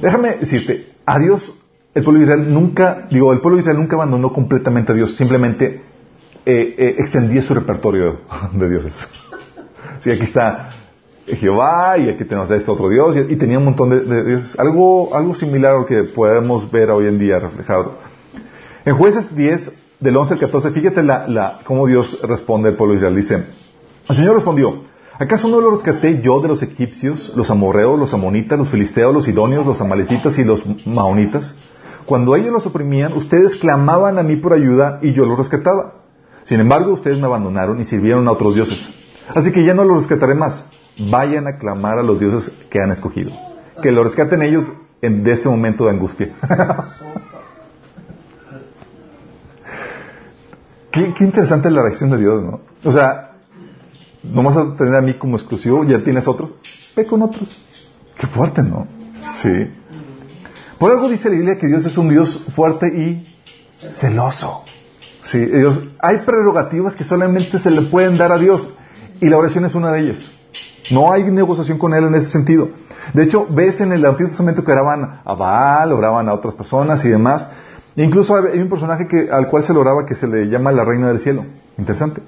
Déjame 0.00 0.36
decirte, 0.36 0.94
a 1.06 1.18
Dios, 1.18 1.52
el 1.94 2.04
pueblo 2.04 2.20
de 2.20 2.24
Israel 2.24 2.52
nunca, 2.52 3.06
digo, 3.10 3.32
el 3.32 3.40
pueblo 3.40 3.56
de 3.56 3.62
Israel 3.62 3.78
nunca 3.78 3.96
abandonó 3.96 4.32
completamente 4.32 4.92
a 4.92 4.94
Dios, 4.94 5.16
simplemente 5.16 5.82
eh, 6.46 6.74
eh, 6.78 6.94
extendía 6.98 7.42
su 7.42 7.54
repertorio 7.54 8.20
de 8.52 8.68
dioses. 8.68 9.08
Sí, 10.00 10.10
aquí 10.10 10.22
está 10.22 10.70
Jehová 11.26 11.98
y 11.98 12.08
aquí 12.08 12.24
tenemos 12.24 12.50
a 12.50 12.56
este 12.56 12.70
otro 12.70 12.88
Dios 12.88 13.16
y, 13.28 13.36
tenía 13.36 13.58
un 13.58 13.64
montón 13.64 13.90
de, 13.90 14.24
dioses. 14.24 14.58
Algo, 14.58 15.14
algo 15.14 15.34
similar 15.34 15.74
a 15.74 15.78
lo 15.78 15.86
que 15.86 16.04
podemos 16.04 16.70
ver 16.70 16.90
hoy 16.90 17.06
en 17.06 17.18
día 17.18 17.38
reflejado. 17.38 17.98
En 18.84 18.96
jueces 18.96 19.34
10, 19.34 19.72
del 20.00 20.16
11 20.16 20.34
al 20.34 20.40
14, 20.40 20.70
fíjate 20.70 21.02
la, 21.02 21.60
cómo 21.64 21.86
Dios 21.86 22.18
responde 22.22 22.70
al 22.70 22.76
pueblo 22.76 22.94
de 22.94 22.98
Israel. 22.98 23.16
Dice, 23.16 23.44
el 24.08 24.16
Señor 24.16 24.36
respondió, 24.36 24.84
¿acaso 25.18 25.48
no 25.48 25.60
los 25.60 25.72
rescaté 25.72 26.20
yo 26.22 26.40
de 26.40 26.48
los 26.48 26.62
egipcios, 26.62 27.32
los 27.36 27.50
amorreos, 27.50 27.98
los 27.98 28.14
amonitas, 28.14 28.58
los 28.58 28.70
filisteos, 28.70 29.12
los 29.12 29.28
idóneos, 29.28 29.66
los 29.66 29.80
amalecitas 29.80 30.38
y 30.38 30.44
los 30.44 30.64
maonitas? 30.86 31.54
Cuando 32.06 32.36
ellos 32.36 32.52
los 32.52 32.66
oprimían, 32.66 33.12
ustedes 33.12 33.56
clamaban 33.56 34.18
a 34.18 34.22
mí 34.22 34.36
por 34.36 34.52
ayuda 34.52 34.98
y 35.02 35.12
yo 35.12 35.26
los 35.26 35.38
rescataba. 35.38 35.94
Sin 36.42 36.60
embargo, 36.60 36.92
ustedes 36.92 37.18
me 37.18 37.26
abandonaron 37.26 37.80
y 37.80 37.84
sirvieron 37.84 38.26
a 38.28 38.32
otros 38.32 38.54
dioses. 38.54 38.90
Así 39.34 39.52
que 39.52 39.64
ya 39.64 39.74
no 39.74 39.84
los 39.84 39.98
rescataré 39.98 40.34
más 40.34 40.64
vayan 41.08 41.46
a 41.46 41.56
clamar 41.56 41.98
a 41.98 42.02
los 42.02 42.18
dioses 42.18 42.52
que 42.68 42.80
han 42.80 42.90
escogido. 42.90 43.32
Que 43.82 43.92
lo 43.92 44.04
rescaten 44.04 44.42
ellos 44.42 44.70
en, 45.00 45.24
de 45.24 45.32
este 45.32 45.48
momento 45.48 45.84
de 45.84 45.90
angustia. 45.90 46.34
qué, 50.90 51.14
interesante 51.20 51.70
la 51.70 51.80
reacción 51.82 52.10
de 52.10 52.18
Dios, 52.18 52.42
¿no? 52.42 52.60
O 52.84 52.92
sea, 52.92 53.36
no 54.22 54.42
vas 54.42 54.56
a 54.56 54.76
tener 54.76 54.94
a 54.94 55.00
mí 55.00 55.14
como 55.14 55.36
exclusivo, 55.36 55.84
ya 55.84 56.00
tienes 56.00 56.28
otros, 56.28 56.54
ve 56.94 57.06
con 57.06 57.22
otros. 57.22 57.48
Qué 58.16 58.26
fuerte, 58.26 58.62
¿no? 58.62 58.86
Sí. 59.34 59.70
Por 60.80 60.90
algo 60.90 61.10
dice 61.10 61.28
la 61.28 61.36
Biblia 61.36 61.58
que 61.58 61.66
Dios 61.66 61.84
es 61.84 61.98
un 61.98 62.08
Dios 62.08 62.42
fuerte 62.56 62.86
y 62.86 63.36
celoso. 63.92 64.64
Sí, 65.22 65.38
Dios, 65.44 65.78
hay 65.98 66.20
prerrogativas 66.20 66.96
que 66.96 67.04
solamente 67.04 67.58
se 67.58 67.70
le 67.70 67.82
pueden 67.82 68.16
dar 68.16 68.32
a 68.32 68.38
Dios 68.38 68.72
y 69.20 69.26
la 69.26 69.36
oración 69.36 69.66
es 69.66 69.74
una 69.74 69.92
de 69.92 70.00
ellas. 70.00 70.30
No 70.90 71.12
hay 71.12 71.24
negociación 71.24 71.76
con 71.76 71.92
él 71.92 72.04
en 72.04 72.14
ese 72.14 72.30
sentido. 72.30 72.70
De 73.12 73.24
hecho, 73.24 73.46
ves 73.50 73.82
en 73.82 73.92
el 73.92 74.06
Antiguo 74.06 74.30
Testamento 74.30 74.64
que 74.64 74.72
oraban 74.72 75.20
a 75.22 75.34
Baal, 75.34 75.92
oraban 75.92 76.30
a 76.30 76.32
otras 76.32 76.54
personas 76.54 77.04
y 77.04 77.10
demás. 77.10 77.46
Incluso 77.96 78.34
hay 78.34 78.58
un 78.58 78.70
personaje 78.70 79.06
que, 79.06 79.28
al 79.30 79.48
cual 79.48 79.62
se 79.62 79.74
le 79.74 79.80
oraba 79.80 80.06
que 80.06 80.14
se 80.14 80.26
le 80.28 80.48
llama 80.48 80.72
la 80.72 80.82
reina 80.82 81.08
del 81.08 81.20
cielo. 81.20 81.44
Interesante. 81.76 82.22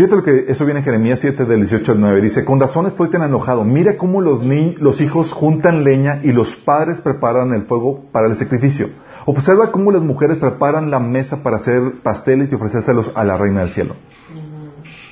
Fíjate 0.00 0.16
lo 0.16 0.22
que 0.22 0.46
eso 0.48 0.64
viene 0.64 0.80
en 0.80 0.84
Jeremías 0.86 1.20
7 1.20 1.44
del 1.44 1.60
18 1.60 1.92
al 1.92 2.00
9. 2.00 2.22
Dice, 2.22 2.42
con 2.42 2.58
razón 2.58 2.86
estoy 2.86 3.10
tan 3.10 3.22
enojado. 3.22 3.64
Mira 3.64 3.98
cómo 3.98 4.22
los, 4.22 4.40
los 4.78 5.00
hijos 5.02 5.30
juntan 5.30 5.84
leña 5.84 6.20
y 6.22 6.32
los 6.32 6.56
padres 6.56 7.02
preparan 7.02 7.52
el 7.52 7.66
fuego 7.66 8.04
para 8.10 8.26
el 8.26 8.34
sacrificio. 8.38 8.88
Observa 9.26 9.70
cómo 9.70 9.92
las 9.92 10.00
mujeres 10.00 10.38
preparan 10.38 10.90
la 10.90 11.00
mesa 11.00 11.42
para 11.42 11.56
hacer 11.56 12.00
pasteles 12.02 12.50
y 12.50 12.54
ofrecérselos 12.54 13.12
a 13.14 13.24
la 13.24 13.36
reina 13.36 13.60
del 13.60 13.72
cielo. 13.72 13.94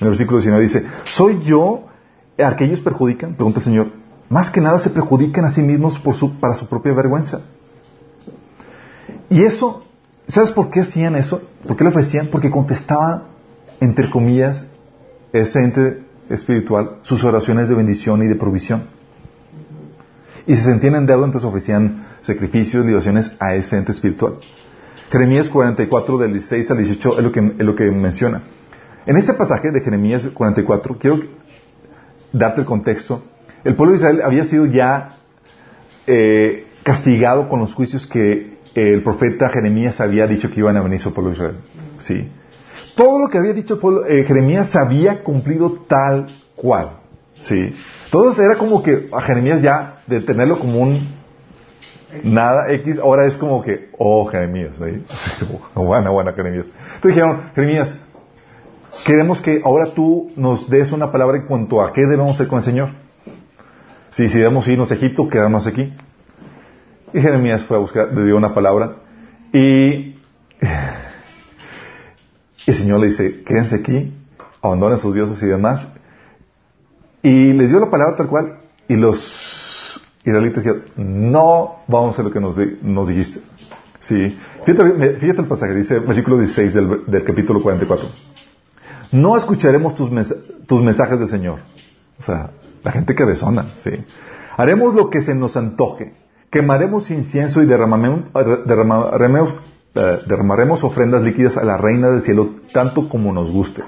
En 0.01 0.07
el 0.07 0.09
versículo 0.09 0.39
19 0.39 0.63
dice, 0.63 0.87
¿soy 1.05 1.39
yo 1.43 1.83
a 2.43 2.57
que 2.57 2.65
ellos 2.65 2.81
perjudican? 2.81 3.35
Pregunta 3.35 3.59
el 3.59 3.65
Señor. 3.65 3.89
Más 4.31 4.51
que 4.51 4.63
nada 4.63 4.79
se 4.79 4.89
perjudican 4.89 5.45
a 5.45 5.51
sí 5.51 5.61
mismos 5.61 5.99
por 5.99 6.15
su, 6.15 6.41
para 6.41 6.55
su 6.55 6.67
propia 6.67 6.95
vergüenza. 6.95 7.43
Y 9.29 9.43
eso, 9.43 9.85
¿sabes 10.27 10.51
por 10.51 10.71
qué 10.71 10.81
hacían 10.81 11.15
eso? 11.15 11.43
¿Por 11.67 11.77
qué 11.77 11.85
lo 11.85 11.91
ofrecían? 11.91 12.29
Porque 12.29 12.51
contestaba, 12.51 13.25
entre 13.81 14.09
comillas, 14.09 14.67
ese 15.33 15.61
ente 15.61 16.03
espiritual, 16.31 16.99
sus 17.03 17.25
oraciones 17.25 17.69
de 17.69 17.75
bendición 17.75 18.23
y 18.23 18.27
de 18.27 18.35
provisión. 18.35 18.85
Y 20.47 20.57
se 20.57 20.63
sentían 20.63 20.95
en 20.95 21.07
deuda, 21.07 21.27
entonces 21.27 21.49
ofrecían 21.49 22.07
sacrificios, 22.23 22.85
libaciones 22.85 23.33
a 23.39 23.55
ese 23.55 23.77
ente 23.77 23.93
espiritual. 23.93 24.35
Jeremías 25.11 25.49
44, 25.49 26.19
del 26.19 26.33
16 26.33 26.71
al 26.71 26.79
18, 26.79 27.19
es 27.19 27.25
lo 27.25 27.33
que, 27.33 27.41
es 27.41 27.65
lo 27.65 27.75
que 27.75 27.91
menciona. 27.91 28.43
En 29.07 29.17
este 29.17 29.33
pasaje 29.35 29.71
de 29.71 29.81
Jeremías 29.81 30.27
44, 30.35 30.99
quiero 30.99 31.21
darte 32.33 32.61
el 32.61 32.67
contexto. 32.67 33.23
El 33.65 33.75
pueblo 33.75 33.93
de 33.93 33.99
Israel 33.99 34.21
había 34.23 34.45
sido 34.45 34.67
ya 34.67 35.17
eh, 36.07 36.67
castigado 36.83 37.49
con 37.49 37.61
los 37.61 37.75
juicios 37.75 38.07
que 38.07 38.59
el 38.75 39.03
profeta 39.03 39.49
Jeremías 39.49 40.01
había 40.01 40.27
dicho 40.27 40.51
que 40.51 40.61
iban 40.61 40.77
a 40.77 40.83
venir 40.83 41.01
sobre 41.01 41.11
el 41.11 41.15
pueblo 41.15 41.31
de 41.31 41.37
Israel. 41.37 41.57
Sí. 41.99 42.29
Todo 42.99 43.21
lo 43.21 43.29
que 43.29 43.39
había 43.39 43.53
dicho 43.53 43.75
el 43.75 43.81
pueblo, 43.81 44.05
eh, 44.07 44.25
Jeremías 44.25 44.75
había 44.75 45.23
cumplido 45.23 45.85
tal 45.87 46.27
cual. 46.57 46.99
Sí. 47.37 47.73
Entonces 48.07 48.45
era 48.45 48.59
como 48.59 48.83
que 48.83 49.07
a 49.13 49.21
Jeremías 49.21 49.63
ya, 49.63 50.03
de 50.09 50.21
tenerlo 50.21 50.59
como 50.59 50.81
un 50.81 51.07
nada 52.25 52.73
X, 52.73 52.99
ahora 52.99 53.27
es 53.29 53.37
como 53.37 53.63
que, 53.63 53.91
oh, 53.99 54.27
Jeremías. 54.27 54.75
¿sí? 54.79 55.05
buena, 55.77 56.11
buena, 56.11 56.33
Jeremías. 56.33 56.67
Entonces 56.97 57.15
dijeron, 57.15 57.43
Jeremías, 57.55 57.97
queremos 59.07 59.41
que 59.41 59.63
ahora 59.65 59.95
tú 59.95 60.33
nos 60.35 60.69
des 60.69 60.91
una 60.91 61.13
palabra 61.13 61.37
en 61.37 61.47
cuanto 61.47 61.81
a 61.81 61.93
qué 61.93 62.01
debemos 62.01 62.35
hacer 62.35 62.49
con 62.49 62.59
el 62.59 62.65
Señor. 62.65 62.89
Si, 64.11 64.29
si 64.29 64.39
debemos 64.39 64.67
irnos 64.67 64.91
a 64.91 64.97
Egipto, 64.97 65.29
quedamos 65.29 65.69
aquí. 65.69 65.95
Y 67.15 67.21
Jeremías 67.21 67.65
fue 67.65 67.77
a 67.77 67.81
buscar, 67.81 68.13
le 68.13 68.25
dio 68.25 68.37
una 68.37 68.53
palabra. 68.53 68.97
Y 69.53 70.08
el 72.69 72.75
Señor 72.75 73.01
le 73.01 73.07
dice, 73.07 73.43
quédense 73.45 73.77
aquí, 73.77 74.15
abandonen 74.63 74.99
sus 74.99 75.15
dioses 75.15 75.43
y 75.43 75.47
demás. 75.47 75.93
Y 77.23 77.53
les 77.53 77.71
dio 77.71 77.81
la 77.81 77.91
palabra 77.91 78.17
tal 78.17 78.29
cual. 78.29 78.59
Y 78.89 78.97
los 78.97 80.01
israelitas 80.25 80.65
dijeron, 80.65 80.85
no 80.97 81.77
vamos 81.87 82.11
a 82.11 82.13
hacer 82.13 82.25
lo 82.25 82.31
que 82.31 82.41
nos, 82.41 83.09
dijiste. 83.09 83.41
Sí. 84.01 84.39
Fíjate, 84.65 85.41
el 85.41 85.47
pasaje, 85.47 85.75
dice 85.75 85.99
versículo 85.99 86.39
16 86.39 86.75
del, 86.75 87.25
capítulo 87.25 87.61
44 87.63 88.09
no 89.11 89.37
escucharemos 89.37 89.95
tus, 89.95 90.11
tus 90.67 90.83
mensajes 90.83 91.19
del 91.19 91.29
Señor. 91.29 91.61
O 92.19 92.23
sea, 92.23 92.51
la 92.83 92.93
gente 92.93 93.15
que 93.15 93.25
desona, 93.25 93.75
¿sí? 93.81 93.91
Haremos 94.57 94.95
lo 94.95 95.09
que 95.11 95.23
se 95.23 95.35
nos 95.35 95.57
antoje. 95.57 96.15
Quemaremos 96.51 97.11
incienso 97.11 97.63
y 97.63 97.67
derramaremos, 97.67 99.55
eh, 99.95 100.19
derramaremos 100.27 100.85
ofrendas 100.85 101.23
líquidas 101.23 101.57
a 101.57 101.65
la 101.65 101.77
Reina 101.77 102.11
del 102.11 102.23
Cielo 102.23 102.51
tanto 102.73 103.09
como 103.09 103.33
nos 103.33 103.51
guste. 103.51 103.83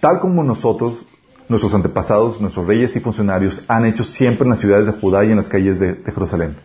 Tal 0.00 0.20
como 0.20 0.44
nosotros, 0.44 1.04
nuestros 1.48 1.74
antepasados, 1.74 2.40
nuestros 2.40 2.66
reyes 2.66 2.94
y 2.96 3.00
funcionarios 3.00 3.64
han 3.68 3.86
hecho 3.86 4.04
siempre 4.04 4.44
en 4.44 4.50
las 4.50 4.60
ciudades 4.60 4.86
de 4.86 4.92
Judá 4.92 5.24
y 5.24 5.30
en 5.30 5.36
las 5.36 5.48
calles 5.48 5.80
de 5.80 5.96
Jerusalén. 6.04 6.56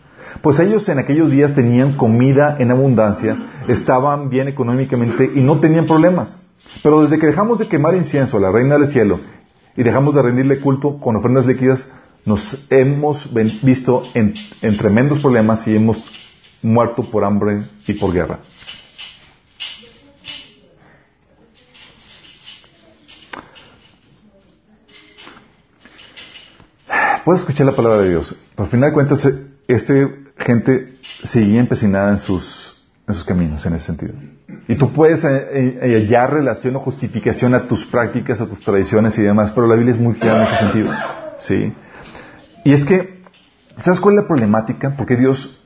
Pues 0.42 0.60
ellos 0.60 0.88
en 0.90 1.00
aquellos 1.00 1.32
días 1.32 1.54
tenían 1.54 1.94
comida 1.96 2.58
en 2.60 2.72
abundancia, 2.72 3.38
estaban 3.68 4.30
bien 4.30 4.48
económicamente 4.48 5.30
y 5.34 5.42
no 5.42 5.60
tenían 5.60 5.86
problemas. 5.86 6.38
Pero 6.82 7.04
desde 7.04 7.20
que 7.20 7.28
dejamos 7.28 7.60
de 7.60 7.68
quemar 7.68 7.96
incienso 7.96 8.38
a 8.38 8.40
la 8.40 8.52
reina 8.52 8.78
del 8.78 8.88
cielo 8.88 9.20
y 9.76 9.84
dejamos 9.84 10.16
de 10.16 10.22
rendirle 10.22 10.60
culto 10.60 11.00
con 11.00 11.16
ofrendas 11.16 11.46
líquidas, 11.46 11.88
nos 12.26 12.66
hemos 12.70 13.30
visto 13.62 14.04
en, 14.14 14.34
tremendos 14.78 15.20
problemas 15.20 15.68
y 15.68 15.76
hemos 15.76 16.06
muerto 16.62 17.04
por 17.04 17.24
hambre 17.24 17.66
y 17.86 17.94
por 17.94 18.14
guerra. 18.14 18.40
Puedes 27.24 27.42
escuchar 27.42 27.66
la 27.66 27.76
palabra 27.76 28.00
de 28.00 28.10
Dios, 28.10 28.36
pero 28.52 28.66
al 28.66 28.70
final 28.70 28.90
de 28.90 28.94
cuentas, 28.94 29.30
esta 29.68 29.94
gente 30.38 30.98
seguía 31.24 31.62
empecinada 31.62 32.12
en 32.12 32.20
sus, 32.20 32.76
en 33.08 33.14
sus 33.14 33.24
caminos 33.24 33.66
en 33.66 33.76
ese 33.76 33.86
sentido. 33.86 34.14
Y 34.68 34.76
tú 34.76 34.92
puedes 34.92 35.24
eh, 35.24 35.80
eh, 35.82 36.06
hallar 36.06 36.34
relación 36.34 36.76
o 36.76 36.80
justificación 36.80 37.54
a 37.54 37.66
tus 37.68 37.86
prácticas, 37.86 38.42
a 38.42 38.46
tus 38.46 38.60
tradiciones 38.60 39.18
y 39.18 39.22
demás, 39.22 39.54
pero 39.54 39.68
la 39.68 39.76
Biblia 39.76 39.94
es 39.94 40.02
muy 40.02 40.16
fiel 40.16 40.36
en 40.36 40.42
ese 40.42 40.58
sentido. 40.58 40.92
¿Sí? 41.38 41.74
Y 42.66 42.74
es 42.74 42.84
que, 42.84 43.22
¿sabes 43.78 44.02
cuál 44.02 44.16
es 44.16 44.24
la 44.24 44.28
problemática? 44.28 44.96
Porque 44.98 45.16
Dios, 45.16 45.64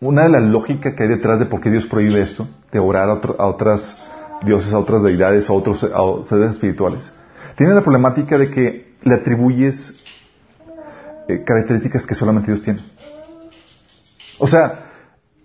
una 0.00 0.24
de 0.24 0.28
las 0.28 0.42
lógicas 0.42 0.94
que 0.94 1.04
hay 1.04 1.08
detrás 1.08 1.38
de 1.38 1.46
por 1.46 1.62
qué 1.62 1.70
Dios 1.70 1.86
prohíbe 1.86 2.20
esto, 2.20 2.46
de 2.72 2.78
orar 2.78 3.08
a, 3.08 3.46
otras 3.46 4.02
dioses, 4.42 4.74
a 4.74 4.78
otras 4.78 5.02
deidades, 5.02 5.48
a 5.48 5.54
otros 5.54 5.82
a 5.82 6.28
seres 6.28 6.52
espirituales. 6.52 7.10
Tiene 7.56 7.72
la 7.72 7.80
problemática 7.80 8.36
de 8.36 8.50
que 8.50 8.86
le 9.02 9.14
atribuyes 9.14 9.94
eh, 11.28 11.42
características 11.44 12.06
que 12.06 12.14
solamente 12.14 12.50
Dios 12.50 12.62
tiene. 12.62 12.80
O 14.38 14.46
sea, 14.46 14.86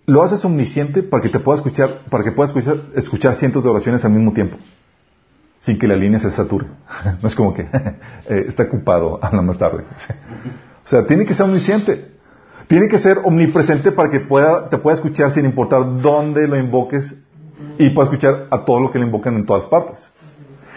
lo 0.05 0.23
haces 0.23 0.43
omnisciente 0.43 1.03
para 1.03 1.23
que 1.23 1.29
te 1.29 1.39
pueda 1.39 1.57
escuchar, 1.57 2.01
para 2.09 2.23
que 2.23 2.31
puedas 2.31 2.53
escuchar, 2.95 3.35
cientos 3.35 3.63
de 3.63 3.69
oraciones 3.69 4.03
al 4.03 4.11
mismo 4.11 4.33
tiempo, 4.33 4.57
sin 5.59 5.79
que 5.79 5.88
la 5.88 5.95
línea 5.95 6.19
se 6.19 6.31
sature. 6.31 6.67
no 7.21 7.27
es 7.27 7.35
como 7.35 7.53
que 7.53 7.61
eh, 8.29 8.45
está 8.47 8.63
ocupado, 8.63 9.19
habla 9.21 9.41
más 9.41 9.57
tarde. 9.57 9.83
o 10.85 10.88
sea, 10.88 11.05
tiene 11.05 11.25
que 11.25 11.33
ser 11.33 11.45
omnisciente. 11.45 12.11
Tiene 12.67 12.88
que 12.88 13.00
ser 13.00 13.19
omnipresente 13.25 13.91
para 13.91 14.09
que 14.09 14.21
pueda, 14.21 14.69
te 14.69 14.77
pueda 14.77 14.95
escuchar 14.95 15.33
sin 15.33 15.43
importar 15.43 16.01
dónde 16.01 16.47
lo 16.47 16.57
invoques 16.57 17.21
y 17.77 17.89
pueda 17.89 18.05
escuchar 18.05 18.47
a 18.50 18.63
todo 18.63 18.79
lo 18.79 18.91
que 18.91 19.00
le 19.00 19.05
invocan 19.05 19.35
en 19.35 19.45
todas 19.45 19.65
partes. 19.65 20.09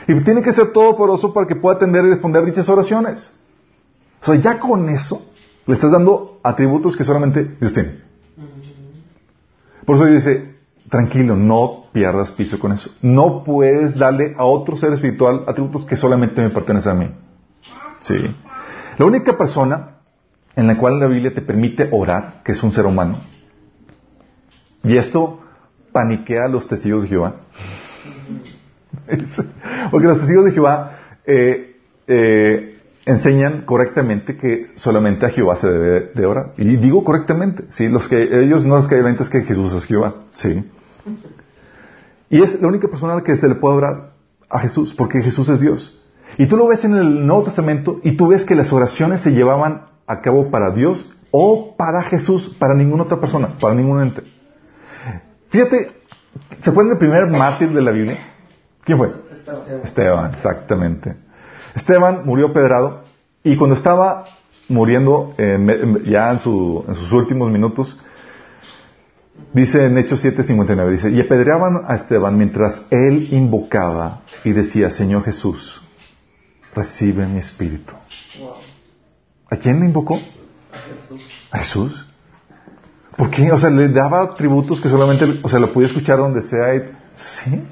Y 0.09 0.21
tiene 0.23 0.43
que 0.43 0.53
ser 0.53 0.73
todopoderoso 0.73 1.33
para 1.33 1.47
que 1.47 1.55
pueda 1.55 1.77
atender 1.77 2.05
y 2.05 2.09
responder 2.09 2.45
dichas 2.45 2.69
oraciones. 2.69 3.31
O 4.25 4.27
sea, 4.27 4.37
ya 4.37 4.59
con 4.59 4.89
eso 4.89 5.31
le 5.67 5.75
estás 5.75 5.93
dando 5.93 6.41
atributos 6.43 6.97
que 6.97 7.05
solamente 7.05 7.45
Dios 7.61 7.75
tiene. 7.75 7.99
Por 9.85 9.97
eso 9.97 10.07
dice, 10.07 10.55
tranquilo, 10.89 11.37
no 11.37 11.85
pierdas 11.93 12.33
piso 12.33 12.59
con 12.59 12.73
eso. 12.73 12.91
No 13.03 13.45
puedes 13.45 13.99
darle 13.99 14.35
a 14.39 14.45
otro 14.45 14.79
ser 14.79 14.95
espiritual 14.95 15.45
atributos 15.47 15.85
que 15.85 15.95
solamente 15.95 16.41
me 16.41 16.49
pertenecen 16.49 16.93
a 16.93 16.95
mí. 16.95 17.11
Sí. 18.01 18.35
La 18.97 19.05
única 19.05 19.37
persona 19.37 19.97
en 20.57 20.69
la 20.69 20.79
cual 20.79 21.01
la 21.01 21.07
Biblia 21.07 21.35
te 21.35 21.43
permite 21.43 21.91
orar, 21.93 22.43
que 22.45 22.53
es 22.53 22.63
un 22.63 22.73
ser 22.73 22.87
humano, 22.87 23.19
y 24.83 24.97
esto 24.97 25.41
paniquea 25.93 26.45
a 26.47 26.49
los 26.49 26.67
testigos 26.67 27.03
de 27.03 27.09
Jehová. 27.09 27.35
Porque 29.91 30.07
los 30.07 30.19
testigos 30.19 30.47
de 30.47 30.53
Jehová 30.53 30.93
eh, 31.27 31.77
eh, 32.07 32.74
enseñan 33.07 33.63
correctamente 33.63 34.37
que 34.37 34.73
solamente 34.77 35.27
a 35.27 35.31
Jehová 35.31 35.57
se 35.57 35.69
debe 35.69 36.13
de 36.15 36.27
orar. 36.27 36.53
Y 36.57 36.77
digo 36.77 37.05
correctamente, 37.05 37.65
¿sí? 37.71 37.89
Los 37.89 38.09
que, 38.09 38.23
ellos 38.45 38.65
no 38.65 38.77
les 38.79 38.89
caen 38.89 39.17
es 39.19 39.29
que 39.29 39.43
Jesús 39.43 39.73
es 39.75 39.85
Jehová, 39.85 40.15
¿sí? 40.31 40.71
Y 42.31 42.43
es 42.43 42.61
la 42.61 42.69
única 42.69 42.89
persona 42.89 43.13
a 43.13 43.17
la 43.17 43.23
que 43.23 43.37
se 43.37 43.49
le 43.49 43.57
puede 43.57 43.77
orar 43.77 44.13
a 44.49 44.59
Jesús, 44.61 44.95
porque 44.95 45.23
Jesús 45.23 45.49
es 45.49 45.61
Dios. 45.61 46.01
Y 46.39 46.47
tú 46.47 46.57
lo 46.57 46.67
ves 46.67 46.85
en 46.85 46.95
el 46.95 47.27
Nuevo 47.27 47.45
Testamento 47.45 48.01
y 48.03 48.17
tú 48.17 48.29
ves 48.29 48.45
que 48.45 48.55
las 48.55 48.73
oraciones 48.73 49.21
se 49.21 49.31
llevaban 49.31 49.83
a 50.07 50.21
cabo 50.21 50.51
para 50.51 50.71
Dios 50.71 51.11
o 51.31 51.77
para 51.77 52.03
Jesús, 52.03 52.55
para 52.59 52.75
ninguna 52.75 53.05
otra 53.05 53.21
persona, 53.21 53.59
para 53.61 53.75
ningún 53.75 54.01
ente. 54.01 54.23
Fíjate, 55.51 55.93
¿se 56.61 56.71
acuerdan 56.71 56.91
del 56.91 56.99
primer 56.99 57.27
mártir 57.27 57.71
de 57.71 57.83
la 57.83 57.93
Biblia? 57.93 58.19
¿Quién 58.83 58.99
fue? 58.99 59.13
Esteban, 59.33 59.81
Esteban 59.83 60.35
exactamente. 60.35 61.24
Esteban 61.75 62.23
murió 62.25 62.53
pedrado 62.53 63.03
y 63.43 63.57
cuando 63.57 63.75
estaba 63.75 64.25
muriendo 64.69 65.35
ya 66.05 66.31
en, 66.31 66.39
sus 66.39 67.13
últimos 67.13 67.51
minutos, 67.51 67.99
dice 69.53 69.87
en 69.87 69.99
Hechos 69.99 70.25
7:59, 70.25 70.91
dice, 70.91 71.11
y 71.11 71.21
apedreaban 71.21 71.83
a 71.87 71.95
Esteban 71.97 72.39
mientras 72.39 72.87
él 72.91 73.29
invocaba 73.33 74.23
y 74.45 74.53
decía, 74.53 74.91
Señor 74.91 75.25
Jesús, 75.25 75.83
recibe 76.75 77.27
mi 77.27 77.39
espíritu. 77.39 77.93
¿A 79.51 79.57
quién 79.57 79.81
le 79.81 79.87
invocó? 79.87 80.17
A 80.17 80.79
Jesús. 80.79 81.49
¿A 81.51 81.59
Jesús? 81.59 82.07
¿Por 83.17 83.31
qué? 83.31 83.53
O 83.53 83.59
sea, 83.59 83.71
le 83.71 83.89
daba 83.89 84.23
atributos 84.23 84.81
que 84.81 84.89
solamente, 84.89 85.41
o 85.43 85.49
sea, 85.49 85.61
lo 85.61 85.73
podía 85.73 85.89
escuchar 85.89 86.19
donde 86.19 86.43
sea. 86.43 86.99
¿Sí? 87.15 87.63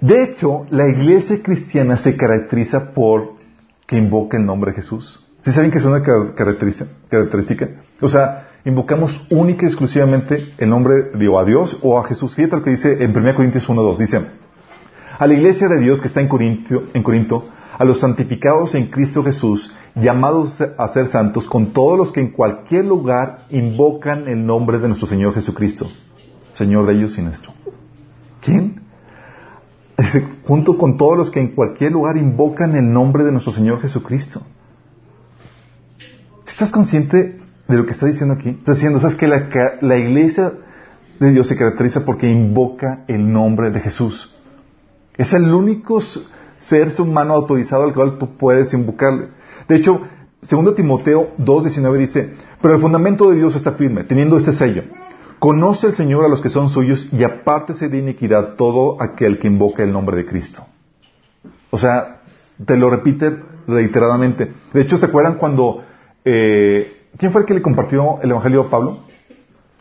De 0.00 0.22
hecho, 0.22 0.66
la 0.70 0.88
iglesia 0.88 1.42
cristiana 1.42 1.96
se 1.96 2.16
caracteriza 2.16 2.92
por 2.92 3.34
que 3.86 3.96
invoca 3.96 4.36
el 4.36 4.46
nombre 4.46 4.70
de 4.70 4.76
Jesús. 4.76 5.26
¿Sí 5.40 5.50
saben 5.52 5.70
que 5.70 5.78
es 5.78 5.84
una 5.84 6.02
característica? 6.02 7.68
O 8.00 8.08
sea, 8.08 8.48
invocamos 8.64 9.26
única 9.30 9.64
y 9.64 9.68
exclusivamente 9.68 10.52
el 10.58 10.68
nombre, 10.68 11.10
digo, 11.14 11.38
a 11.38 11.44
Dios 11.44 11.78
o 11.82 11.98
a 11.98 12.04
Jesús. 12.04 12.34
Fíjate 12.34 12.56
lo 12.56 12.62
que 12.62 12.70
dice 12.70 13.02
en 13.02 13.16
1 13.16 13.34
Corintios 13.34 13.68
1.2. 13.68 13.96
Dice, 13.96 14.26
a 15.18 15.26
la 15.26 15.34
iglesia 15.34 15.68
de 15.68 15.80
Dios 15.80 16.00
que 16.00 16.08
está 16.08 16.20
en 16.20 16.28
Corinto, 16.28 16.84
en 16.92 17.02
Corinto, 17.02 17.48
a 17.76 17.84
los 17.84 18.00
santificados 18.00 18.74
en 18.74 18.86
Cristo 18.86 19.24
Jesús, 19.24 19.74
llamados 19.94 20.60
a 20.60 20.88
ser 20.88 21.08
santos, 21.08 21.48
con 21.48 21.72
todos 21.72 21.96
los 21.96 22.12
que 22.12 22.20
en 22.20 22.30
cualquier 22.30 22.84
lugar 22.84 23.46
invocan 23.50 24.28
el 24.28 24.44
nombre 24.44 24.78
de 24.78 24.88
nuestro 24.88 25.08
Señor 25.08 25.34
Jesucristo, 25.34 25.88
Señor 26.52 26.86
de 26.86 26.94
ellos 26.94 27.16
y 27.18 27.22
nuestro. 27.22 27.52
¿Quién? 28.40 28.77
Junto 30.44 30.78
con 30.78 30.96
todos 30.96 31.16
los 31.16 31.30
que 31.30 31.40
en 31.40 31.48
cualquier 31.48 31.92
lugar 31.92 32.16
invocan 32.16 32.76
el 32.76 32.92
nombre 32.92 33.24
de 33.24 33.32
nuestro 33.32 33.52
Señor 33.52 33.80
Jesucristo. 33.80 34.42
¿Estás 36.46 36.70
consciente 36.70 37.40
de 37.66 37.76
lo 37.76 37.84
que 37.84 37.92
está 37.92 38.06
diciendo 38.06 38.34
aquí? 38.34 38.50
Está 38.50 38.72
diciendo, 38.72 39.00
¿sabes 39.00 39.16
que 39.16 39.26
la, 39.26 39.48
la 39.80 39.96
iglesia 39.96 40.52
de 41.20 41.32
Dios 41.32 41.48
se 41.48 41.56
caracteriza 41.56 42.04
porque 42.04 42.30
invoca 42.30 43.04
el 43.08 43.32
nombre 43.32 43.70
de 43.70 43.80
Jesús? 43.80 44.34
Es 45.16 45.32
el 45.32 45.52
único 45.52 46.00
ser 46.58 46.92
humano 47.00 47.34
autorizado 47.34 47.84
al 47.84 47.94
cual 47.94 48.18
tú 48.18 48.36
puedes 48.36 48.72
invocarle. 48.74 49.28
De 49.68 49.76
hecho, 49.76 50.00
segundo 50.42 50.74
Timoteo 50.74 51.36
2.19 51.38 51.98
dice, 51.98 52.34
pero 52.62 52.74
el 52.74 52.80
fundamento 52.80 53.30
de 53.30 53.36
Dios 53.36 53.56
está 53.56 53.72
firme, 53.72 54.04
teniendo 54.04 54.36
este 54.36 54.52
sello. 54.52 54.84
Conoce 55.38 55.86
el 55.88 55.92
Señor 55.92 56.24
a 56.24 56.28
los 56.28 56.42
que 56.42 56.48
son 56.48 56.68
suyos 56.68 57.08
y 57.12 57.22
apártese 57.22 57.88
de 57.88 57.98
iniquidad 57.98 58.54
todo 58.56 59.00
aquel 59.00 59.38
que 59.38 59.46
invoca 59.46 59.84
el 59.84 59.92
nombre 59.92 60.16
de 60.16 60.26
Cristo. 60.26 60.66
O 61.70 61.78
sea, 61.78 62.20
te 62.64 62.76
lo 62.76 62.90
repite 62.90 63.40
reiteradamente. 63.66 64.52
De 64.72 64.80
hecho, 64.80 64.96
¿se 64.96 65.06
acuerdan 65.06 65.34
cuando... 65.34 65.84
Eh, 66.24 67.06
¿Quién 67.16 67.30
fue 67.30 67.42
el 67.42 67.46
que 67.46 67.54
le 67.54 67.62
compartió 67.62 68.20
el 68.20 68.30
Evangelio 68.30 68.62
a 68.62 68.70
Pablo? 68.70 69.04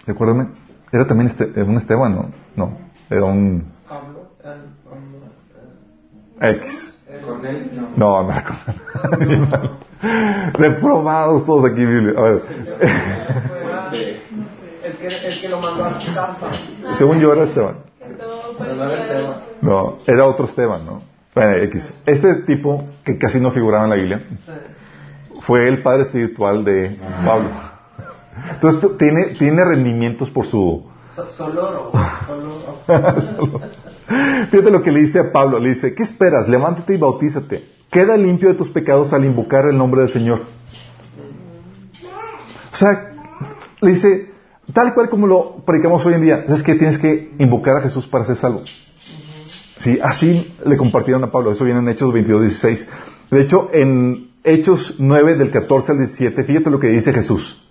Recuérdame. 0.05 0.47
Era 0.91 1.07
también 1.07 1.27
este, 1.27 1.45
un 1.63 1.77
Esteban, 1.77 2.15
¿no? 2.15 2.31
No, 2.55 2.77
era 3.09 3.25
un... 3.25 3.65
Pablo. 3.89 4.27
X. 6.39 6.93
No, 7.95 8.23
no, 8.23 8.31
no. 8.31 9.87
Reprobados 10.53 11.45
todos 11.45 11.65
aquí, 11.65 11.83
Biblia. 11.83 12.13
A 12.17 12.21
ver 12.21 13.56
el 15.07 15.41
que 15.41 15.49
lo 15.49 15.59
mandó 15.59 15.85
a 15.85 15.99
su 15.99 16.13
casa. 16.13 16.51
Según 16.91 17.19
yo 17.19 17.33
era 17.33 17.43
Esteban. 17.43 17.77
No, 19.61 19.99
era 20.05 20.25
otro 20.25 20.45
Esteban, 20.45 20.85
¿no? 20.85 21.01
X. 21.35 21.93
Este 22.05 22.35
tipo, 22.45 22.87
que 23.03 23.17
casi 23.17 23.39
no 23.39 23.51
figuraba 23.51 23.83
en 23.83 23.89
la 23.89 23.95
Biblia, 23.95 24.25
fue 25.41 25.67
el 25.67 25.81
padre 25.81 26.03
espiritual 26.03 26.63
de 26.63 26.97
Pablo. 27.25 27.49
Entonces 28.51 28.97
tiene, 28.97 29.35
tiene 29.37 29.63
rendimientos 29.63 30.29
por 30.29 30.45
su... 30.45 30.85
Soloro. 31.35 31.91
Fíjate 34.51 34.71
lo 34.71 34.81
que 34.83 34.91
le 34.91 35.01
dice 35.01 35.19
a 35.19 35.31
Pablo. 35.31 35.59
Le 35.59 35.69
dice, 35.69 35.95
¿qué 35.95 36.03
esperas? 36.03 36.47
Levántate 36.47 36.93
y 36.93 36.97
bautízate. 36.97 37.63
Queda 37.89 38.15
limpio 38.15 38.49
de 38.49 38.55
tus 38.55 38.69
pecados 38.69 39.13
al 39.13 39.25
invocar 39.25 39.65
el 39.69 39.77
nombre 39.77 40.01
del 40.01 40.11
Señor. 40.11 40.41
O 42.71 42.75
sea, 42.75 43.11
le 43.81 43.89
dice, 43.89 44.31
Tal 44.73 44.93
cual 44.93 45.10
como 45.10 45.27
lo 45.27 45.58
predicamos 45.65 46.06
hoy 46.06 46.13
en 46.13 46.21
día, 46.21 46.45
es 46.47 46.63
que 46.63 46.75
tienes 46.75 46.97
que 46.97 47.32
invocar 47.39 47.77
a 47.77 47.82
Jesús 47.82 48.06
para 48.08 48.25
ser 48.25 48.36
salvo. 48.36 48.63
Sí, 49.77 49.99
así 50.01 50.56
le 50.65 50.75
compartieron 50.75 51.23
a 51.23 51.32
Pablo. 51.32 51.51
Eso 51.51 51.63
viene 51.63 51.80
en 51.80 51.89
Hechos 51.89 52.12
22, 52.12 52.41
16. 52.41 52.88
De 53.32 53.41
hecho, 53.41 53.69
en 53.73 54.32
Hechos 54.43 54.95
9, 54.97 55.36
del 55.36 55.51
14 55.51 55.91
al 55.93 55.97
17, 55.99 56.43
fíjate 56.43 56.69
lo 56.69 56.80
que 56.80 56.88
dice 56.88 57.13
Jesús. 57.13 57.63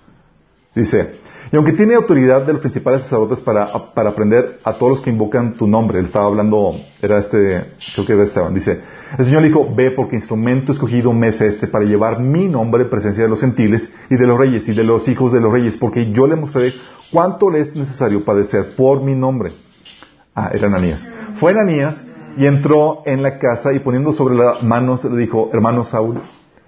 Dice, 0.75 1.17
y 1.53 1.57
aunque 1.57 1.73
tiene 1.73 1.95
autoridad 1.95 2.45
de 2.45 2.53
los 2.53 2.61
principales 2.61 3.03
sacerdotes 3.03 3.41
para, 3.41 3.73
para 3.95 4.11
aprender 4.11 4.59
a 4.65 4.75
todos 4.75 4.91
los 4.91 5.01
que 5.01 5.11
invocan 5.11 5.55
tu 5.55 5.67
nombre, 5.67 5.99
él 5.99 6.07
estaba 6.07 6.27
hablando, 6.27 6.75
era 7.01 7.19
este, 7.19 7.75
creo 7.95 8.07
que 8.07 8.13
era 8.13 8.25
Esteban, 8.25 8.55
dice, 8.55 8.81
el 9.17 9.25
Señor 9.25 9.43
le 9.43 9.49
dijo, 9.49 9.69
ve 9.75 9.93
porque 9.93 10.17
instrumento 10.17 10.73
escogido 10.73 11.13
me 11.13 11.29
es 11.29 11.41
este 11.41 11.69
para 11.69 11.85
llevar 11.85 12.21
mi 12.21 12.49
nombre 12.49 12.83
en 12.83 12.91
presencia 12.91 13.23
de 13.23 13.31
los 13.31 13.41
gentiles 13.41 13.93
y 14.11 14.17
de 14.17 14.27
los 14.27 14.39
reyes 14.39 14.69
y 14.69 14.75
de 14.75 14.83
los 14.83 15.07
hijos 15.09 15.33
de 15.33 15.41
los 15.41 15.53
reyes, 15.53 15.77
porque 15.77 16.11
yo 16.11 16.27
le 16.27 16.37
mostraré 16.37 16.73
cuánto 17.13 17.51
le 17.51 17.61
es 17.61 17.77
necesario 17.77 18.25
padecer 18.25 18.75
por 18.75 19.03
mi 19.03 19.15
nombre. 19.15 19.53
Ah, 20.35 20.51
era 20.53 20.67
Ananías. 20.67 21.09
Fue 21.37 21.53
Ananías 21.53 22.05
y 22.37 22.47
entró 22.47 23.03
en 23.07 23.23
la 23.23 23.39
casa 23.39 23.73
y 23.73 23.79
poniendo 23.79 24.13
sobre 24.13 24.35
las 24.35 24.63
manos 24.63 25.05
le 25.05 25.17
dijo, 25.17 25.51
hermano 25.53 25.85
Saúl, 25.85 26.21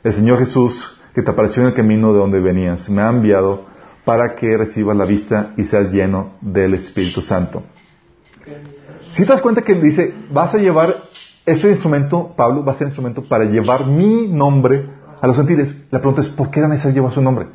el 0.04 0.12
Señor 0.12 0.38
Jesús 0.38 0.94
que 1.14 1.22
te 1.22 1.30
apareció 1.30 1.62
en 1.62 1.68
el 1.68 1.74
camino 1.74 2.12
de 2.12 2.18
donde 2.18 2.40
venías, 2.40 2.88
me 2.88 3.02
ha 3.02 3.10
enviado 3.10 3.66
para 4.08 4.34
que 4.34 4.56
recibas 4.56 4.96
la 4.96 5.04
vista 5.04 5.52
y 5.58 5.64
seas 5.64 5.92
lleno 5.92 6.30
del 6.40 6.72
Espíritu 6.72 7.20
Santo. 7.20 7.62
Si 9.12 9.22
te 9.22 9.28
das 9.28 9.42
cuenta 9.42 9.60
que 9.60 9.74
dice, 9.74 10.14
vas 10.32 10.54
a 10.54 10.56
llevar 10.56 10.94
este 11.44 11.68
instrumento, 11.68 12.32
Pablo 12.34 12.64
va 12.64 12.72
a 12.72 12.74
ser 12.74 12.86
instrumento 12.86 13.22
para 13.22 13.44
llevar 13.44 13.84
mi 13.84 14.26
nombre 14.26 14.88
a 15.20 15.26
los 15.26 15.36
gentiles. 15.36 15.74
La 15.90 15.98
pregunta 15.98 16.22
es, 16.22 16.28
¿por 16.28 16.50
qué 16.50 16.60
era 16.60 16.70
necesario 16.70 16.94
llevar 16.94 17.12
su 17.12 17.20
nombre? 17.20 17.48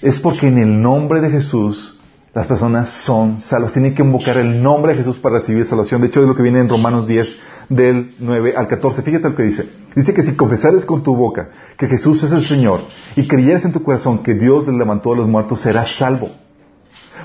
Es 0.00 0.18
porque 0.18 0.48
en 0.48 0.58
el 0.58 0.82
nombre 0.82 1.20
de 1.20 1.30
Jesús 1.30 1.96
las 2.34 2.46
personas 2.46 2.88
son 2.88 3.40
salvas. 3.40 3.72
Tienen 3.72 3.94
que 3.94 4.02
invocar 4.02 4.38
el 4.38 4.62
nombre 4.62 4.92
de 4.92 4.98
Jesús 4.98 5.18
para 5.18 5.36
recibir 5.36 5.64
salvación. 5.64 6.00
De 6.00 6.06
hecho, 6.06 6.22
es 6.22 6.26
lo 6.26 6.34
que 6.34 6.42
viene 6.42 6.60
en 6.60 6.68
Romanos 6.68 7.06
10, 7.06 7.36
del 7.68 8.14
9 8.18 8.54
al 8.56 8.68
14. 8.68 9.02
Fíjate 9.02 9.28
lo 9.28 9.34
que 9.34 9.42
dice. 9.42 9.68
Dice 9.94 10.14
que 10.14 10.22
si 10.22 10.34
confesares 10.34 10.86
con 10.86 11.02
tu 11.02 11.14
boca 11.14 11.50
que 11.76 11.88
Jesús 11.88 12.22
es 12.22 12.32
el 12.32 12.42
Señor 12.42 12.80
y 13.16 13.28
creyeres 13.28 13.64
en 13.66 13.72
tu 13.72 13.82
corazón 13.82 14.22
que 14.22 14.34
Dios 14.34 14.66
le 14.66 14.78
levantó 14.78 15.12
a 15.12 15.16
los 15.16 15.28
muertos, 15.28 15.60
serás 15.60 15.96
salvo. 15.96 16.30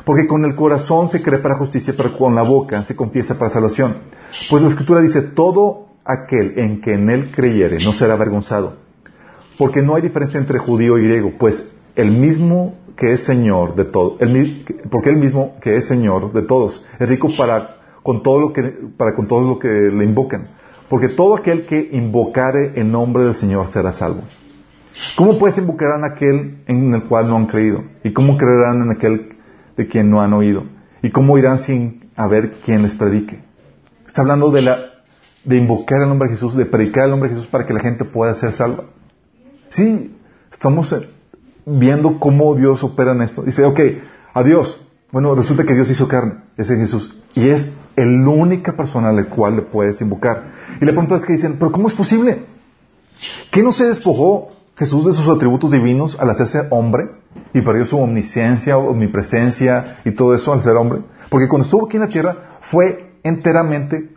Porque 0.03 0.27
con 0.27 0.43
el 0.45 0.55
corazón 0.55 1.07
se 1.09 1.21
cree 1.21 1.39
para 1.39 1.57
justicia, 1.57 1.93
pero 1.95 2.17
con 2.17 2.35
la 2.35 2.41
boca 2.41 2.83
se 2.83 2.95
confiesa 2.95 3.37
para 3.37 3.49
salvación. 3.49 3.97
Pues 4.49 4.61
la 4.61 4.69
Escritura 4.69 5.01
dice, 5.01 5.21
todo 5.21 5.87
aquel 6.03 6.57
en 6.59 6.81
que 6.81 6.93
en 6.93 7.09
él 7.09 7.31
creyere 7.31 7.77
no 7.83 7.93
será 7.93 8.13
avergonzado. 8.13 8.75
Porque 9.57 9.81
no 9.81 9.95
hay 9.95 10.01
diferencia 10.01 10.39
entre 10.39 10.59
judío 10.59 10.97
y 10.97 11.03
griego, 11.03 11.33
pues 11.37 11.71
el 11.95 12.11
mismo 12.11 12.75
que 12.97 13.13
es 13.13 13.23
Señor 13.23 13.75
de 13.75 13.85
todos, 13.85 14.17
porque 14.89 15.09
él 15.09 15.17
mismo 15.17 15.55
que 15.61 15.77
es 15.77 15.87
Señor 15.87 16.33
de 16.33 16.41
todos, 16.41 16.83
es 16.99 17.07
rico 17.07 17.29
para 17.37 17.77
con 18.03 18.23
todo 18.23 18.39
lo 18.39 18.53
que, 18.53 18.63
para 18.97 19.13
con 19.13 19.27
todo 19.27 19.41
lo 19.41 19.59
que 19.59 19.67
le 19.67 20.03
invocan. 20.03 20.47
Porque 20.89 21.09
todo 21.09 21.35
aquel 21.35 21.65
que 21.65 21.89
invocare 21.91 22.79
en 22.79 22.91
nombre 22.91 23.25
del 23.25 23.35
Señor 23.35 23.67
será 23.67 23.91
salvo. 23.91 24.21
¿Cómo 25.15 25.37
puedes 25.37 25.57
invocar 25.57 25.89
a 25.91 26.07
aquel 26.07 26.63
en 26.65 26.93
el 26.93 27.03
cual 27.03 27.27
no 27.27 27.35
han 27.35 27.45
creído? 27.45 27.83
¿Y 28.03 28.13
cómo 28.13 28.37
creerán 28.37 28.81
en 28.81 28.91
aquel 28.91 29.35
de 29.75 29.87
quien 29.87 30.09
no 30.09 30.21
han 30.21 30.33
oído? 30.33 30.63
¿Y 31.01 31.11
cómo 31.11 31.37
irán 31.37 31.59
sin 31.59 32.09
haber 32.15 32.53
quien 32.61 32.81
les 32.83 32.95
predique? 32.95 33.43
Está 34.07 34.21
hablando 34.21 34.51
de 34.51 34.61
la, 34.61 34.77
de 35.43 35.57
invocar 35.57 36.01
el 36.01 36.07
nombre 36.07 36.29
de 36.29 36.35
Jesús, 36.35 36.55
de 36.55 36.65
predicar 36.65 37.05
el 37.05 37.11
nombre 37.11 37.29
de 37.29 37.35
Jesús 37.35 37.49
para 37.49 37.65
que 37.65 37.73
la 37.73 37.81
gente 37.81 38.05
pueda 38.05 38.33
ser 38.33 38.53
salva. 38.53 38.85
Sí, 39.69 40.15
estamos 40.51 40.95
viendo 41.67 42.17
cómo 42.17 42.55
Dios 42.55 42.83
opera 42.83 43.11
en 43.11 43.21
esto. 43.21 43.43
Dice, 43.43 43.65
ok, 43.65 43.79
adiós. 44.33 44.83
Bueno, 45.11 45.35
resulta 45.35 45.63
que 45.63 45.73
Dios 45.73 45.89
hizo 45.89 46.07
carne, 46.07 46.35
ese 46.57 46.73
es 46.73 46.79
Jesús. 46.79 47.17
Y 47.33 47.49
es 47.49 47.69
la 47.95 48.29
única 48.29 48.75
persona 48.75 49.09
a 49.09 49.13
la 49.13 49.25
cual 49.25 49.57
le 49.57 49.61
puedes 49.61 50.01
invocar. 50.01 50.45
Y 50.81 50.85
la 50.85 50.91
pregunta 50.91 51.15
es 51.15 51.25
que 51.25 51.33
dicen, 51.33 51.57
pero 51.57 51.71
¿cómo 51.71 51.87
es 51.87 51.93
posible? 51.93 52.43
¿Que 53.51 53.63
no 53.63 53.71
se 53.71 53.85
despojó 53.85 54.49
Jesús 54.75 55.05
de 55.05 55.13
sus 55.13 55.27
atributos 55.27 55.71
divinos 55.71 56.19
al 56.19 56.29
hacerse 56.29 56.67
hombre 56.69 57.09
y 57.53 57.61
perdió 57.61 57.85
su 57.85 57.97
omnisciencia, 57.97 58.77
omnipresencia 58.77 59.99
y 60.03 60.11
todo 60.11 60.35
eso 60.35 60.53
al 60.53 60.61
ser 60.61 60.75
hombre? 60.75 61.01
Porque 61.29 61.47
cuando 61.47 61.65
estuvo 61.65 61.85
aquí 61.85 61.97
en 61.97 62.03
la 62.03 62.09
tierra 62.09 62.59
fue 62.69 63.13
enteramente, 63.23 64.09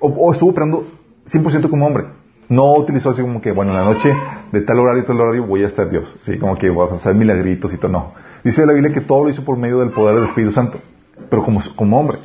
o, 0.00 0.32
estuvo 0.32 0.50
operando 0.50 0.86
100% 1.26 1.70
como 1.70 1.86
hombre. 1.86 2.06
No 2.52 2.74
utilizó 2.74 3.08
así 3.08 3.22
como 3.22 3.40
que, 3.40 3.50
bueno, 3.50 3.72
en 3.72 3.78
la 3.78 3.84
noche 3.84 4.14
de 4.52 4.60
tal 4.60 4.78
horario 4.78 5.02
y 5.02 5.06
tal 5.06 5.18
horario 5.18 5.46
voy 5.46 5.64
a 5.64 5.68
estar 5.68 5.88
Dios. 5.88 6.14
Sí, 6.22 6.36
como 6.36 6.58
que 6.58 6.68
voy 6.68 6.86
a 6.86 6.94
hacer 6.94 7.14
milagritos 7.14 7.72
y 7.72 7.78
todo. 7.78 7.90
No. 7.90 8.12
Dice 8.44 8.66
la 8.66 8.74
Biblia 8.74 8.92
que 8.92 9.00
todo 9.00 9.24
lo 9.24 9.30
hizo 9.30 9.42
por 9.42 9.56
medio 9.56 9.78
del 9.78 9.88
poder 9.88 10.16
del 10.16 10.24
Espíritu 10.24 10.52
Santo, 10.52 10.78
pero 11.30 11.42
como, 11.42 11.62
como 11.74 11.98
hombre. 11.98 12.18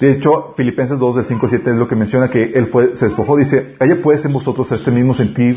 De 0.00 0.10
hecho, 0.10 0.52
Filipenses 0.56 0.98
2, 0.98 1.14
del 1.14 1.24
5 1.26 1.46
al 1.46 1.50
7 1.50 1.70
es 1.70 1.76
lo 1.76 1.86
que 1.86 1.94
menciona 1.94 2.28
que 2.28 2.42
él 2.42 2.66
fue, 2.66 2.96
se 2.96 3.04
despojó. 3.04 3.36
Dice, 3.36 3.76
haya 3.78 4.02
pues 4.02 4.24
en 4.24 4.32
vosotros 4.32 4.72
este 4.72 4.90
mismo 4.90 5.14
sentir 5.14 5.56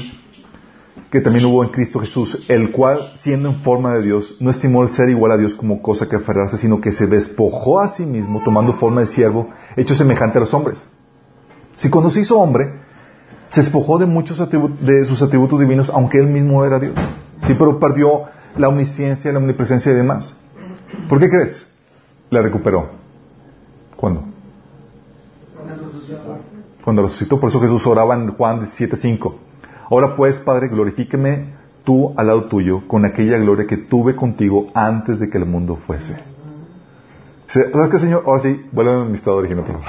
que 1.09 1.19
también 1.19 1.45
hubo 1.45 1.63
en 1.63 1.71
Cristo 1.71 1.99
Jesús, 1.99 2.45
el 2.47 2.71
cual, 2.71 2.99
siendo 3.15 3.49
en 3.49 3.55
forma 3.61 3.95
de 3.95 4.03
Dios, 4.03 4.37
no 4.39 4.51
estimó 4.51 4.83
el 4.83 4.91
ser 4.91 5.09
igual 5.09 5.31
a 5.31 5.37
Dios 5.37 5.55
como 5.55 5.81
cosa 5.81 6.07
que 6.07 6.15
aferrarse, 6.15 6.57
sino 6.57 6.79
que 6.79 6.91
se 6.91 7.07
despojó 7.07 7.79
a 7.79 7.87
sí 7.87 8.05
mismo, 8.05 8.43
tomando 8.43 8.73
forma 8.73 9.01
de 9.01 9.07
siervo, 9.07 9.49
hecho 9.75 9.95
semejante 9.95 10.37
a 10.37 10.41
los 10.41 10.53
hombres. 10.53 10.87
Si 11.75 11.89
cuando 11.89 12.11
se 12.11 12.21
hizo 12.21 12.39
hombre, 12.39 12.80
se 13.51 13.61
despojó 13.61 13.97
de 13.97 14.05
muchos 14.05 14.37
de 14.39 15.05
sus 15.05 15.21
atributos 15.21 15.59
divinos, 15.59 15.89
aunque 15.89 16.17
él 16.19 16.27
mismo 16.27 16.63
era 16.65 16.79
Dios. 16.79 16.93
Sí, 17.41 17.53
pero 17.57 17.79
perdió 17.79 18.23
la 18.55 18.69
omnisciencia, 18.69 19.31
la 19.31 19.39
omnipresencia 19.39 19.91
y 19.91 19.95
demás. 19.95 20.35
¿Por 21.09 21.19
qué 21.19 21.29
crees? 21.29 21.67
La 22.29 22.41
recuperó. 22.41 22.89
¿Cuándo? 23.97 24.23
Cuando 26.83 27.03
resucitó. 27.03 27.39
Por 27.39 27.49
eso 27.49 27.59
Jesús 27.59 27.85
oraba 27.85 28.15
en 28.15 28.31
Juan 28.31 28.61
17:5. 28.61 29.35
Ahora 29.89 30.15
pues, 30.15 30.39
Padre, 30.39 30.69
glorifíqueme 30.69 31.53
tú 31.83 32.13
al 32.15 32.27
lado 32.27 32.45
tuyo 32.45 32.87
con 32.87 33.05
aquella 33.05 33.37
gloria 33.37 33.67
que 33.67 33.77
tuve 33.77 34.15
contigo 34.15 34.67
antes 34.73 35.19
de 35.19 35.29
que 35.29 35.37
el 35.37 35.45
mundo 35.45 35.75
fuese. 35.75 36.15
¿Sabes 37.47 37.89
qué, 37.89 37.99
Señor? 37.99 38.23
Ahora 38.25 38.41
sí, 38.41 38.65
vuelve 38.71 38.93
a 38.93 39.03
mi 39.03 39.13
estado 39.13 39.37
original, 39.37 39.65
por 39.65 39.81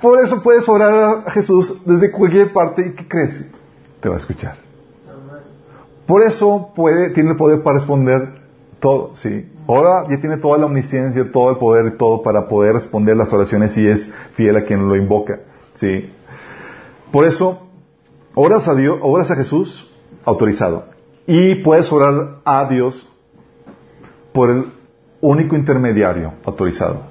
Por 0.00 0.20
eso 0.20 0.42
puedes 0.42 0.68
orar 0.68 1.24
a 1.26 1.30
Jesús 1.30 1.82
desde 1.84 2.10
cualquier 2.10 2.52
parte 2.52 2.86
y 2.88 2.94
¿qué 2.94 3.08
crees? 3.08 3.50
Te 4.00 4.08
va 4.08 4.16
a 4.16 4.18
escuchar. 4.18 4.56
Por 6.06 6.22
eso 6.22 6.70
puede, 6.74 7.10
tiene 7.10 7.30
el 7.30 7.36
poder 7.36 7.62
para 7.62 7.78
responder 7.78 8.40
todo, 8.78 9.16
¿sí? 9.16 9.50
Ahora 9.66 10.06
ya 10.08 10.20
tiene 10.20 10.36
toda 10.36 10.58
la 10.58 10.66
omnisciencia, 10.66 11.32
todo 11.32 11.50
el 11.50 11.56
poder 11.56 11.86
y 11.86 11.96
todo 11.96 12.22
para 12.22 12.46
poder 12.46 12.74
responder 12.74 13.16
las 13.16 13.32
oraciones 13.32 13.76
y 13.76 13.88
es 13.88 14.12
fiel 14.34 14.56
a 14.56 14.64
quien 14.64 14.88
lo 14.88 14.94
invoca, 14.94 15.40
¿sí? 15.74 16.12
Por 17.10 17.24
eso, 17.24 17.66
oras 18.34 18.68
a 18.68 18.74
Dios, 18.74 18.98
oras 19.02 19.30
a 19.30 19.36
Jesús 19.36 19.90
autorizado. 20.24 20.84
Y 21.26 21.56
puedes 21.56 21.90
orar 21.90 22.38
a 22.44 22.68
Dios 22.68 23.08
por 24.32 24.50
el 24.50 24.66
único 25.20 25.56
intermediario 25.56 26.34
autorizado. 26.44 27.02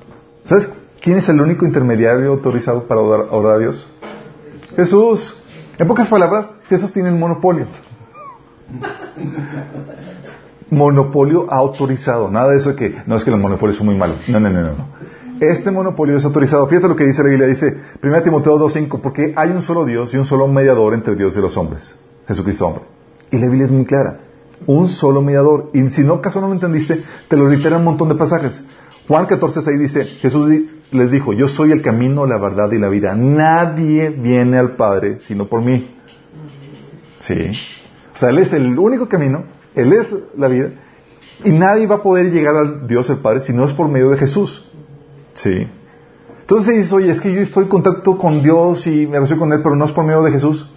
¿Sabes 0.44 0.70
quién 1.06 1.20
es 1.20 1.30
el 1.30 1.40
único 1.40 1.66
intermediario 1.68 2.32
autorizado 2.32 2.88
para 2.88 3.00
orar 3.00 3.52
a 3.56 3.60
Dios? 3.60 3.88
Jesús. 4.76 5.40
En 5.78 5.88
pocas 5.88 6.10
palabras, 6.10 6.54
Jesús 6.68 6.92
tiene 6.92 7.10
el 7.10 7.16
monopolio. 7.16 7.68
monopolio 10.72 11.46
autorizado. 11.52 12.32
Nada 12.32 12.52
de 12.52 12.58
eso 12.58 12.70
de 12.70 12.76
que 12.76 12.96
no 13.06 13.16
es 13.18 13.24
que 13.24 13.30
los 13.30 13.40
monopolios 13.40 13.78
son 13.78 13.86
muy 13.86 13.96
malos. 13.96 14.18
No, 14.28 14.40
no, 14.40 14.50
no, 14.50 14.62
no. 14.62 14.88
Este 15.42 15.70
monopolio 15.70 16.18
es 16.18 16.26
autorizado. 16.26 16.66
Fíjate 16.68 16.88
lo 16.88 16.96
que 16.96 17.06
dice 17.06 17.22
la 17.22 17.30
Biblia. 17.30 17.48
Dice 17.48 17.68
1 18.02 18.24
Timoteo 18.24 18.58
2.5, 18.58 19.00
porque 19.00 19.34
hay 19.36 19.52
un 19.52 19.62
solo 19.62 19.86
Dios 19.86 20.14
y 20.14 20.18
un 20.18 20.26
solo 20.26 20.48
mediador 20.48 20.94
entre 20.96 21.16
Dios 21.16 21.36
y 21.38 21.40
los 21.40 21.56
hombres. 21.56 21.94
Jesucristo 22.28 22.68
hombre. 22.68 22.84
Y 23.32 23.38
la 23.38 23.46
Biblia 23.46 23.66
es 23.66 23.72
muy 23.72 23.86
clara. 23.86 24.22
Un 24.66 24.88
solo 24.88 25.22
mediador. 25.22 25.70
Y 25.74 25.88
si 25.92 26.04
no, 26.04 26.16
acaso 26.16 26.42
no 26.42 26.48
lo 26.48 26.54
entendiste, 26.54 27.04
te 27.28 27.38
lo 27.38 27.48
reitera 27.48 27.78
un 27.78 27.84
montón 27.84 28.10
de 28.10 28.16
pasajes. 28.16 28.64
Juan 29.08 29.28
14.6 29.28 29.78
dice, 29.78 30.06
Jesús 30.06 30.48
les 30.92 31.12
dijo, 31.12 31.34
yo 31.34 31.48
soy 31.48 31.72
el 31.72 31.82
camino, 31.82 32.26
la 32.26 32.38
verdad 32.38 32.72
y 32.72 32.80
la 32.80 32.90
vida. 32.90 33.16
Nadie 33.16 34.10
viene 34.10 34.58
al 34.58 34.76
Padre 34.76 35.20
sino 35.20 35.48
por 35.48 35.62
mí. 35.62 35.90
Sí. 37.22 37.52
O 38.14 38.18
sea, 38.18 38.30
Él 38.30 38.40
es 38.40 38.54
el 38.54 38.78
único 38.78 39.10
camino, 39.10 39.44
Él 39.74 39.94
es 39.94 40.08
la 40.38 40.48
vida, 40.48 40.70
y 41.44 41.52
nadie 41.52 41.88
va 41.88 41.96
a 41.96 42.04
poder 42.04 42.32
llegar 42.32 42.56
al 42.56 42.88
Dios 42.88 43.10
el 43.10 43.18
Padre 43.18 43.42
si 43.42 43.52
no 43.52 43.66
es 43.66 43.74
por 43.74 43.90
medio 43.90 44.10
de 44.10 44.18
Jesús. 44.18 44.66
¿Sí? 45.34 45.68
Entonces 46.42 46.76
dices, 46.76 46.94
oye, 46.94 47.12
es 47.12 47.20
que 47.20 47.34
yo 47.34 47.42
estoy 47.42 47.64
en 47.64 47.70
contacto 47.70 48.18
con 48.18 48.42
Dios 48.44 48.86
y 48.88 49.08
me 49.08 49.16
relaciono 49.16 49.40
con 49.40 49.54
Él, 49.54 49.62
pero 49.64 49.76
no 49.76 49.86
es 49.86 49.92
por 49.92 50.06
medio 50.06 50.22
de 50.22 50.32
Jesús. 50.32 50.70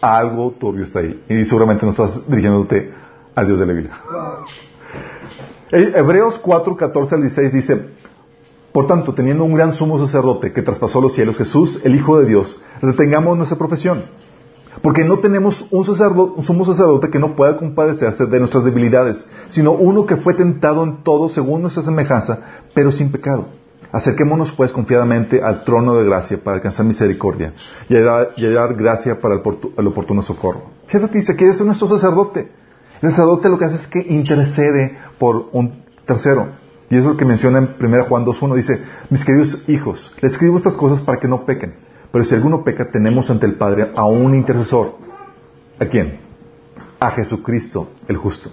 Algo 0.00 0.52
turbio 0.52 0.84
está 0.84 1.00
ahí. 1.00 1.24
Y 1.28 1.44
seguramente 1.46 1.84
no 1.84 1.90
estás 1.90 2.28
dirigiéndote 2.28 2.92
al 3.34 3.46
Dios 3.46 3.58
de 3.58 3.66
la 3.66 3.72
Biblia. 3.72 3.92
Hebreos 5.72 6.38
4, 6.38 6.76
14 6.76 7.14
al 7.14 7.20
16 7.22 7.52
dice, 7.52 7.88
por 8.72 8.86
tanto, 8.86 9.14
teniendo 9.14 9.44
un 9.44 9.54
gran 9.54 9.74
sumo 9.74 9.98
sacerdote 9.98 10.52
que 10.52 10.62
traspasó 10.62 11.00
los 11.00 11.12
cielos, 11.12 11.36
Jesús, 11.36 11.80
el 11.84 11.94
Hijo 11.94 12.18
de 12.18 12.26
Dios, 12.26 12.60
retengamos 12.80 13.36
nuestra 13.36 13.58
profesión 13.58 14.02
porque 14.82 15.04
no 15.04 15.18
tenemos 15.18 15.66
un, 15.70 15.84
sacerdote, 15.84 16.42
sumo 16.42 16.64
sacerdote 16.64 17.10
que 17.10 17.18
no 17.18 17.36
pueda 17.36 17.56
compadecerse 17.56 18.26
de 18.26 18.38
nuestras 18.38 18.64
debilidades, 18.64 19.26
sino 19.48 19.72
uno 19.72 20.06
que 20.06 20.16
fue 20.16 20.34
tentado 20.34 20.84
en 20.84 21.02
todo 21.02 21.28
según 21.28 21.62
nuestra 21.62 21.82
semejanza, 21.82 22.40
pero 22.74 22.90
sin 22.92 23.10
pecado. 23.10 23.48
Acerquémonos 23.92 24.52
pues 24.52 24.72
confiadamente 24.72 25.42
al 25.42 25.64
trono 25.64 25.96
de 25.96 26.04
gracia 26.04 26.38
para 26.42 26.56
alcanzar 26.56 26.86
misericordia 26.86 27.52
y 27.88 27.96
hallar, 27.96 28.74
gracia 28.74 29.20
para 29.20 29.34
el, 29.34 29.86
oportuno 29.86 30.22
socorro. 30.22 30.62
Fíjate 30.86 31.10
que 31.10 31.18
dice 31.18 31.36
que 31.36 31.48
es 31.48 31.60
nuestro 31.62 31.88
sacerdote. 31.88 32.52
El 33.02 33.10
sacerdote 33.10 33.48
lo 33.48 33.58
que 33.58 33.64
hace 33.64 33.76
es 33.76 33.88
que 33.88 34.00
intercede 34.00 34.96
por 35.18 35.48
un 35.52 35.82
tercero. 36.06 36.59
Y 36.90 36.96
es 36.96 37.04
lo 37.04 37.16
que 37.16 37.24
menciona 37.24 37.58
en 37.58 37.76
1 37.80 38.04
Juan 38.06 38.26
2.1. 38.26 38.56
Dice, 38.56 38.82
mis 39.10 39.24
queridos 39.24 39.62
hijos, 39.68 40.12
les 40.20 40.32
escribo 40.32 40.56
estas 40.56 40.76
cosas 40.76 41.00
para 41.00 41.20
que 41.20 41.28
no 41.28 41.46
pequen. 41.46 41.74
Pero 42.10 42.24
si 42.24 42.34
alguno 42.34 42.64
peca, 42.64 42.90
tenemos 42.90 43.30
ante 43.30 43.46
el 43.46 43.54
Padre 43.54 43.92
a 43.94 44.04
un 44.06 44.34
intercesor. 44.34 44.94
¿A 45.78 45.86
quién? 45.86 46.18
A 46.98 47.12
Jesucristo, 47.12 47.90
el 48.08 48.16
justo. 48.16 48.50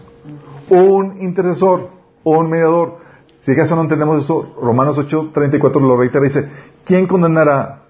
Un 0.69 1.19
intercesor, 1.19 1.89
un 2.23 2.49
mediador. 2.49 2.99
Si 3.41 3.53
acaso 3.53 3.75
no 3.75 3.81
entendemos 3.81 4.23
eso, 4.23 4.55
Romanos 4.61 4.99
8, 4.99 5.31
34 5.33 5.81
lo 5.81 5.97
reitera, 5.97 6.23
dice, 6.23 6.47
¿quién 6.85 7.07
condenará? 7.07 7.85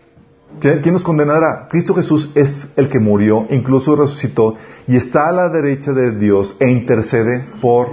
¿Quién 0.62 0.94
nos 0.94 1.04
condenará? 1.04 1.68
Cristo 1.70 1.94
Jesús 1.94 2.32
es 2.36 2.72
el 2.78 2.90
que 2.90 3.00
murió, 3.00 3.46
incluso 3.50 3.98
resucitó, 3.98 4.56
y 4.88 4.96
está 4.96 5.28
a 5.28 5.34
la 5.34 5.50
derecha 5.50 5.92
de 5.92 6.12
Dios 6.12 6.56
e 6.60 6.70
intercede 6.70 7.46
por 7.62 7.90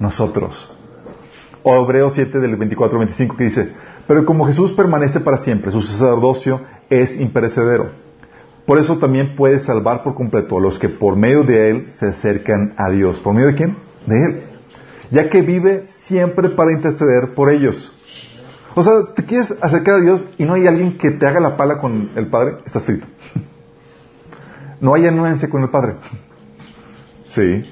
nosotros. 0.00 0.70
O 1.62 1.76
Hebreos 1.76 2.14
7 2.14 2.40
del 2.40 2.56
24 2.56 2.98
al 2.98 3.06
25 3.06 3.36
que 3.36 3.44
dice, 3.44 3.72
pero 4.06 4.24
como 4.24 4.46
Jesús 4.46 4.72
permanece 4.72 5.20
para 5.20 5.38
siempre, 5.38 5.70
su 5.70 5.80
sacerdocio 5.82 6.60
es 6.90 7.18
imperecedero. 7.18 7.90
Por 8.66 8.78
eso 8.78 8.98
también 8.98 9.34
puede 9.36 9.58
salvar 9.58 10.02
por 10.02 10.14
completo 10.14 10.58
a 10.58 10.60
los 10.60 10.78
que 10.78 10.88
por 10.88 11.16
medio 11.16 11.42
de 11.44 11.70
Él 11.70 11.86
se 11.90 12.06
acercan 12.06 12.74
a 12.76 12.90
Dios. 12.90 13.18
¿Por 13.20 13.34
medio 13.34 13.48
de 13.48 13.54
quién? 13.54 13.76
de 14.06 14.24
Él, 14.24 14.42
ya 15.10 15.28
que 15.28 15.42
vive 15.42 15.84
siempre 15.86 16.50
para 16.50 16.72
interceder 16.72 17.34
por 17.34 17.50
ellos. 17.50 17.96
O 18.74 18.82
sea, 18.82 19.14
te 19.14 19.24
quieres 19.24 19.54
acercar 19.60 19.96
a 19.96 20.00
Dios 20.00 20.26
y 20.38 20.44
no 20.44 20.54
hay 20.54 20.66
alguien 20.66 20.96
que 20.96 21.10
te 21.10 21.26
haga 21.26 21.40
la 21.40 21.56
pala 21.56 21.78
con 21.78 22.10
el 22.16 22.26
Padre, 22.28 22.58
está 22.64 22.78
escrito. 22.78 23.06
No 24.80 24.94
hay 24.94 25.06
anuencia 25.06 25.48
con 25.48 25.62
el 25.62 25.70
Padre. 25.70 25.96
Sí. 27.28 27.64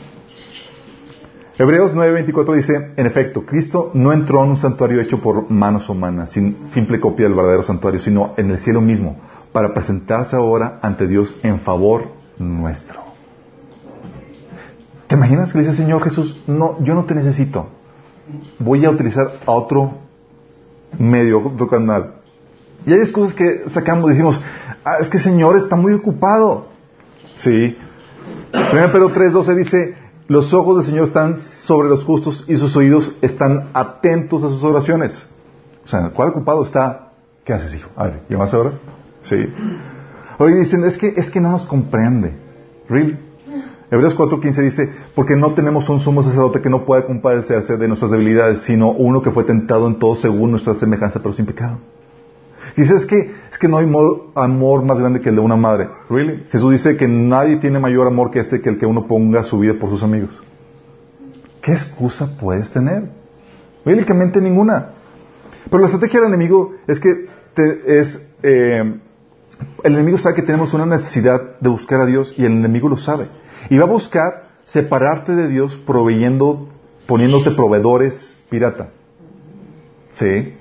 Hebreos 1.61 1.95
9:24 1.95 2.55
dice, 2.55 2.93
en 2.97 3.07
efecto, 3.07 3.45
Cristo 3.45 3.91
no 3.93 4.15
entró 4.15 4.43
en 4.43 4.53
un 4.53 4.57
santuario 4.57 4.99
hecho 4.99 5.21
por 5.21 5.51
manos 5.51 5.91
humanas, 5.91 6.33
sin 6.33 6.67
simple 6.67 6.99
copia 6.99 7.27
del 7.27 7.35
verdadero 7.35 7.63
santuario, 7.63 8.01
sino 8.01 8.33
en 8.39 8.51
el 8.51 8.59
cielo 8.59 8.81
mismo, 8.81 9.21
para 9.53 9.75
presentarse 9.75 10.37
ahora 10.37 10.79
ante 10.81 11.07
Dios 11.07 11.39
en 11.43 11.61
favor 11.61 12.13
nuestro. 12.39 13.01
¿Te 15.07 15.17
imaginas 15.17 15.53
que 15.53 15.59
le 15.59 15.65
dice 15.67 15.77
Señor 15.77 16.03
Jesús, 16.03 16.43
no, 16.47 16.83
yo 16.83 16.95
no 16.95 17.05
te 17.05 17.15
necesito, 17.15 17.69
voy 18.59 18.87
a 18.87 18.91
utilizar 18.91 19.31
a 19.45 19.53
otro 19.53 19.99
medio, 20.99 21.47
otro 21.47 21.69
canal? 21.69 22.15
Y 22.87 22.95
hay 22.95 23.13
cosas 23.13 23.35
que 23.35 23.65
sacamos, 23.69 24.09
decimos, 24.09 24.43
ah, 24.83 24.97
es 24.99 25.11
que 25.11 25.19
Señor 25.19 25.59
está 25.59 25.77
muy 25.77 25.93
ocupado. 25.93 26.69
Sí. 27.37 27.77
1 28.55 28.93
Pedro 28.93 29.13
3:12 29.13 29.55
dice, 29.57 30.00
los 30.31 30.55
ojos 30.55 30.77
del 30.77 30.85
Señor 30.85 31.09
están 31.09 31.41
sobre 31.41 31.89
los 31.89 32.05
justos 32.05 32.45
y 32.47 32.55
sus 32.55 32.77
oídos 32.77 33.17
están 33.21 33.71
atentos 33.75 34.45
a 34.45 34.49
sus 34.49 34.63
oraciones. 34.63 35.27
O 35.85 35.89
sea, 35.89 36.11
¿cuál 36.11 36.29
ocupado 36.29 36.63
está? 36.63 37.11
¿Qué 37.45 37.53
haces, 37.53 37.75
hijo? 37.75 37.91
A 37.97 38.05
ver, 38.05 38.23
¿llamas 38.29 38.55
ahora? 38.55 38.75
Sí. 39.23 39.53
Hoy 40.39 40.53
dicen, 40.53 40.85
es 40.85 40.97
que, 40.99 41.15
es 41.17 41.33
que 41.33 41.41
no 41.41 41.51
nos 41.51 41.65
comprende. 41.65 42.33
¿Really? 42.89 43.19
Hebreos 43.91 44.17
4.15 44.17 44.63
dice, 44.63 44.95
porque 45.17 45.35
no 45.35 45.53
tenemos 45.55 45.89
un 45.89 45.99
sumo 45.99 46.23
sacerdote 46.23 46.63
que 46.63 46.71
no 46.71 46.85
pueda 46.85 47.07
compadecerse 47.07 47.77
de 47.77 47.89
nuestras 47.89 48.13
debilidades, 48.13 48.63
sino 48.63 48.93
uno 48.93 49.23
que 49.23 49.33
fue 49.33 49.43
tentado 49.43 49.89
en 49.89 49.99
todo 49.99 50.15
según 50.15 50.53
nuestra 50.53 50.75
semejanza, 50.75 51.19
pero 51.19 51.33
sin 51.33 51.47
pecado. 51.47 51.79
Dice, 52.81 52.95
es 52.95 53.05
que, 53.05 53.31
es 53.53 53.59
que 53.59 53.69
no 53.69 53.77
hay 53.77 53.87
amor 54.35 54.85
más 54.87 54.99
grande 54.99 55.21
que 55.21 55.29
el 55.29 55.35
de 55.35 55.43
una 55.43 55.57
madre. 55.57 55.91
¿Really? 56.09 56.47
Jesús 56.51 56.73
dice 56.73 56.97
que 56.97 57.07
nadie 57.07 57.57
tiene 57.57 57.79
mayor 57.79 58.07
amor 58.07 58.31
que 58.31 58.39
este 58.39 58.63
que 58.63 58.71
el 58.71 58.79
que 58.79 58.87
uno 58.87 59.07
ponga 59.07 59.45
su 59.45 59.59
vida 59.59 59.75
por 59.79 59.91
sus 59.91 60.03
amigos. 60.03 60.31
¿Qué 61.61 61.73
excusa 61.73 62.39
puedes 62.41 62.73
tener? 62.73 63.11
Bíblicamente 63.85 64.41
ninguna. 64.41 64.93
Pero 65.69 65.79
la 65.79 65.89
estrategia 65.89 66.21
del 66.21 66.31
enemigo 66.31 66.73
es 66.87 66.99
que 67.01 67.27
es, 67.87 68.27
eh, 68.43 68.95
el 69.85 69.95
enemigo 69.95 70.17
sabe 70.17 70.37
que 70.37 70.43
tenemos 70.43 70.73
una 70.73 70.87
necesidad 70.87 71.59
de 71.61 71.69
buscar 71.69 72.01
a 72.01 72.07
Dios 72.07 72.33
y 72.39 72.47
el 72.47 72.53
enemigo 72.53 72.89
lo 72.89 72.97
sabe. 72.97 73.29
Y 73.69 73.77
va 73.77 73.85
a 73.85 73.89
buscar 73.89 74.53
separarte 74.65 75.35
de 75.35 75.49
Dios 75.49 75.77
proveyendo, 75.77 76.67
poniéndote 77.07 77.51
proveedores 77.51 78.39
pirata. 78.49 78.89
¿Sí? 80.13 80.55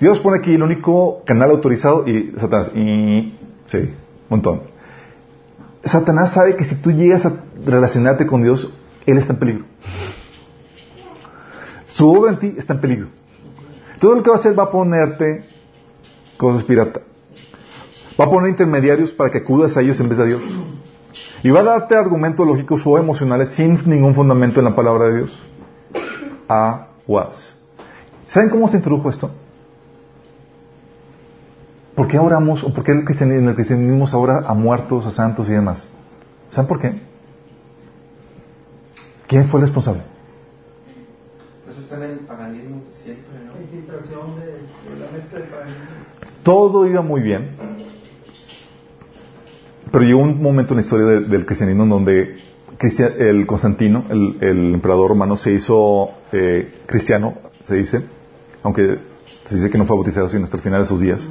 Dios 0.00 0.20
pone 0.20 0.38
aquí 0.38 0.54
el 0.54 0.62
único 0.62 1.22
canal 1.24 1.50
autorizado 1.50 2.06
y 2.06 2.32
Satanás. 2.36 2.70
Y, 2.74 3.34
sí, 3.66 3.78
un 3.78 3.96
montón. 4.28 4.62
Satanás 5.84 6.32
sabe 6.32 6.56
que 6.56 6.64
si 6.64 6.76
tú 6.76 6.92
llegas 6.92 7.26
a 7.26 7.44
relacionarte 7.64 8.26
con 8.26 8.42
Dios, 8.42 8.72
Él 9.06 9.18
está 9.18 9.32
en 9.32 9.38
peligro. 9.38 9.64
Su 11.88 12.08
obra 12.08 12.32
en 12.32 12.38
ti 12.38 12.54
está 12.56 12.74
en 12.74 12.80
peligro. 12.80 13.08
Todo 13.98 14.14
lo 14.14 14.22
que 14.22 14.30
va 14.30 14.36
a 14.36 14.38
hacer 14.38 14.56
va 14.56 14.64
a 14.64 14.70
ponerte 14.70 15.44
cosas 16.36 16.62
pirata. 16.62 17.00
Va 18.20 18.26
a 18.26 18.30
poner 18.30 18.50
intermediarios 18.50 19.12
para 19.12 19.30
que 19.30 19.38
acudas 19.38 19.76
a 19.76 19.80
ellos 19.80 19.98
en 20.00 20.08
vez 20.08 20.18
de 20.18 20.24
a 20.24 20.26
Dios. 20.26 20.42
Y 21.42 21.50
va 21.50 21.60
a 21.60 21.64
darte 21.64 21.96
argumentos 21.96 22.46
lógicos 22.46 22.86
o 22.86 22.98
emocionales 22.98 23.50
sin 23.50 23.78
ningún 23.88 24.14
fundamento 24.14 24.60
en 24.60 24.64
la 24.64 24.76
palabra 24.76 25.08
de 25.08 25.16
Dios. 25.18 25.38
Aguas. 26.46 27.56
¿Saben 28.26 28.50
cómo 28.50 28.68
se 28.68 28.76
introdujo 28.76 29.08
esto? 29.08 29.30
¿Por 31.98 32.06
qué 32.06 32.16
oramos 32.16 32.62
o 32.62 32.72
por 32.72 32.84
qué 32.84 32.92
en 32.92 33.48
el 33.48 33.54
cristianismo 33.56 34.06
ahora 34.12 34.44
a 34.46 34.54
muertos, 34.54 35.04
a 35.04 35.10
santos 35.10 35.48
y 35.48 35.52
demás? 35.52 35.84
¿Saben 36.48 36.68
por 36.68 36.78
qué? 36.78 37.02
¿Quién 39.26 39.48
fue 39.48 39.58
el 39.58 39.66
responsable? 39.66 40.02
Pues 41.64 41.76
está 41.76 41.96
en 41.96 42.02
el 42.04 42.18
paganismo 42.20 42.82
siempre, 43.02 43.40
¿no? 43.44 43.52
La 43.52 43.62
infiltración 43.62 44.36
de, 44.36 45.00
la 45.00 45.10
mezcla 45.10 45.40
del 45.40 45.48
paganismo. 45.48 45.84
Todo 46.44 46.86
iba 46.86 47.02
muy 47.02 47.20
bien. 47.20 47.56
Pero 49.90 50.04
llegó 50.04 50.20
un 50.20 50.40
momento 50.40 50.74
en 50.74 50.76
la 50.76 50.82
historia 50.82 51.06
del 51.06 51.46
cristianismo 51.46 51.82
en 51.82 51.88
donde 51.88 52.36
el 53.18 53.44
Constantino, 53.44 54.04
el, 54.08 54.74
emperador 54.74 55.08
romano, 55.08 55.36
se 55.36 55.50
hizo 55.50 56.10
eh, 56.30 56.82
cristiano, 56.86 57.34
se 57.64 57.74
dice, 57.74 58.04
aunque 58.62 59.00
se 59.48 59.56
dice 59.56 59.68
que 59.68 59.78
no 59.78 59.84
fue 59.84 59.96
bautizado 59.96 60.28
sino 60.28 60.44
hasta 60.44 60.58
el 60.58 60.62
final 60.62 60.82
de 60.82 60.86
sus 60.86 61.00
días. 61.00 61.28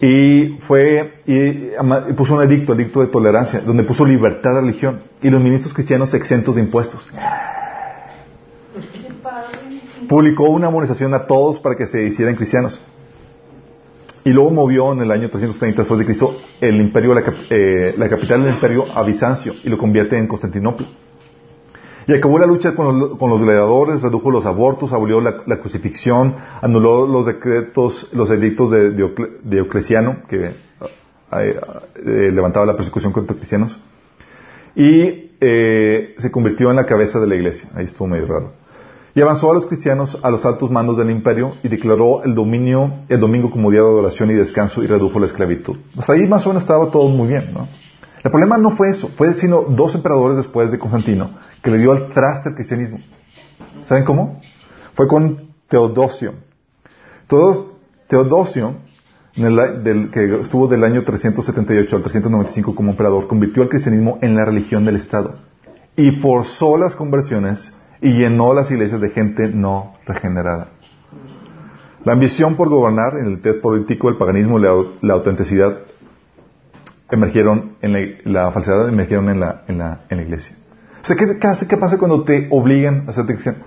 Y 0.00 0.58
fue, 0.60 1.14
y, 1.26 2.12
puso 2.14 2.34
un 2.34 2.42
edicto, 2.42 2.74
edicto 2.74 3.00
de 3.00 3.06
tolerancia, 3.06 3.60
donde 3.60 3.84
puso 3.84 4.04
libertad 4.04 4.54
de 4.54 4.60
religión 4.60 5.00
y 5.22 5.30
los 5.30 5.40
ministros 5.40 5.72
cristianos 5.72 6.12
exentos 6.14 6.56
de 6.56 6.62
impuestos. 6.62 7.08
Publicó 10.08 10.50
una 10.50 10.66
amonestación 10.66 11.14
a 11.14 11.26
todos 11.26 11.58
para 11.58 11.76
que 11.76 11.86
se 11.86 12.04
hicieran 12.04 12.34
cristianos. 12.34 12.80
Y 14.24 14.30
luego 14.30 14.50
movió 14.50 14.92
en 14.92 15.00
el 15.00 15.10
año 15.10 15.28
330 15.28 15.82
después 15.82 15.98
de 15.98 16.06
Cristo 16.06 16.38
el 16.60 16.76
imperio, 16.76 17.14
la, 17.14 17.22
eh, 17.50 17.94
la 17.96 18.08
capital 18.08 18.42
del 18.42 18.54
imperio 18.54 18.86
a 18.94 19.02
Bizancio 19.02 19.54
y 19.62 19.68
lo 19.68 19.76
convierte 19.76 20.18
en 20.18 20.26
Constantinopla. 20.26 20.86
Y 22.06 22.12
acabó 22.12 22.38
la 22.38 22.46
lucha 22.46 22.74
con 22.74 22.98
los, 22.98 23.18
con 23.18 23.40
gladiadores, 23.40 24.02
redujo 24.02 24.30
los 24.30 24.44
abortos, 24.46 24.92
abolió 24.92 25.20
la, 25.20 25.58
crucifixión, 25.60 26.36
anuló 26.60 27.06
los 27.06 27.26
decretos, 27.26 28.08
los 28.12 28.30
edictos 28.30 28.70
de, 28.70 28.90
Diocleciano, 29.42 30.18
que 30.28 30.46
eh, 30.46 30.52
eh, 31.32 32.30
levantaba 32.32 32.66
la 32.66 32.76
persecución 32.76 33.12
contra 33.12 33.36
cristianos, 33.36 33.80
y 34.76 35.32
eh, 35.40 36.14
se 36.18 36.30
convirtió 36.30 36.70
en 36.70 36.76
la 36.76 36.84
cabeza 36.84 37.20
de 37.20 37.26
la 37.26 37.36
iglesia. 37.36 37.70
Ahí 37.74 37.86
estuvo 37.86 38.08
medio 38.08 38.26
raro. 38.26 38.52
Y 39.14 39.20
avanzó 39.20 39.50
a 39.50 39.54
los 39.54 39.66
cristianos 39.66 40.18
a 40.22 40.30
los 40.30 40.44
altos 40.44 40.70
mandos 40.72 40.96
del 40.96 41.08
imperio 41.10 41.52
y 41.62 41.68
declaró 41.68 42.24
el 42.24 42.34
dominio, 42.34 43.04
el 43.08 43.20
domingo 43.20 43.48
como 43.48 43.70
día 43.70 43.80
de 43.80 43.86
adoración 43.86 44.30
y 44.30 44.34
descanso 44.34 44.82
y 44.82 44.88
redujo 44.88 45.20
la 45.20 45.26
esclavitud. 45.26 45.76
Hasta 45.96 46.14
ahí 46.14 46.26
más 46.26 46.44
o 46.46 46.48
menos 46.48 46.64
estaba 46.64 46.90
todo 46.90 47.08
muy 47.08 47.28
bien, 47.28 47.54
¿no? 47.54 47.68
El 48.24 48.30
problema 48.30 48.58
no 48.58 48.70
fue 48.70 48.88
eso, 48.88 49.08
fue 49.16 49.32
sino 49.34 49.62
dos 49.62 49.94
emperadores 49.94 50.38
después 50.38 50.72
de 50.72 50.78
Constantino 50.78 51.30
que 51.64 51.70
le 51.70 51.78
dio 51.78 51.92
al 51.92 52.10
traste 52.10 52.50
al 52.50 52.54
cristianismo. 52.54 52.98
¿Saben 53.84 54.04
cómo? 54.04 54.40
Fue 54.92 55.08
con 55.08 55.54
Teodosio. 55.66 56.34
Teodosio, 58.06 58.76
del, 59.34 60.10
que 60.10 60.42
estuvo 60.42 60.68
del 60.68 60.84
año 60.84 61.02
378 61.04 61.96
al 61.96 62.02
395 62.02 62.74
como 62.74 62.90
emperador, 62.90 63.26
convirtió 63.26 63.62
al 63.62 63.70
cristianismo 63.70 64.18
en 64.20 64.36
la 64.36 64.44
religión 64.44 64.84
del 64.84 64.96
Estado 64.96 65.38
y 65.96 66.10
forzó 66.12 66.76
las 66.76 66.94
conversiones 66.96 67.74
y 68.02 68.12
llenó 68.12 68.52
las 68.52 68.70
iglesias 68.70 69.00
de 69.00 69.08
gente 69.08 69.48
no 69.48 69.94
regenerada. 70.04 70.68
La 72.04 72.12
ambición 72.12 72.56
por 72.56 72.68
gobernar, 72.68 73.16
en 73.16 73.24
el 73.32 73.40
test 73.40 73.62
político, 73.62 74.10
el 74.10 74.18
paganismo, 74.18 74.58
la, 74.58 74.74
la 75.00 75.14
autenticidad 75.14 75.78
emergieron 77.10 77.76
en 77.80 78.18
la, 78.24 78.50
falsedad 78.52 78.86
emergieron 78.86 79.30
en 79.30 79.40
la, 79.40 79.62
en 79.66 79.78
la, 79.78 80.00
en 80.10 80.18
la 80.18 80.22
iglesia. 80.22 80.56
O 81.04 81.16
¿qué, 81.16 81.66
¿qué, 81.68 81.76
pasa 81.76 81.98
cuando 81.98 82.24
te 82.24 82.48
obligan 82.50 83.04
a 83.06 83.12
ser 83.12 83.26
cristiano? 83.26 83.58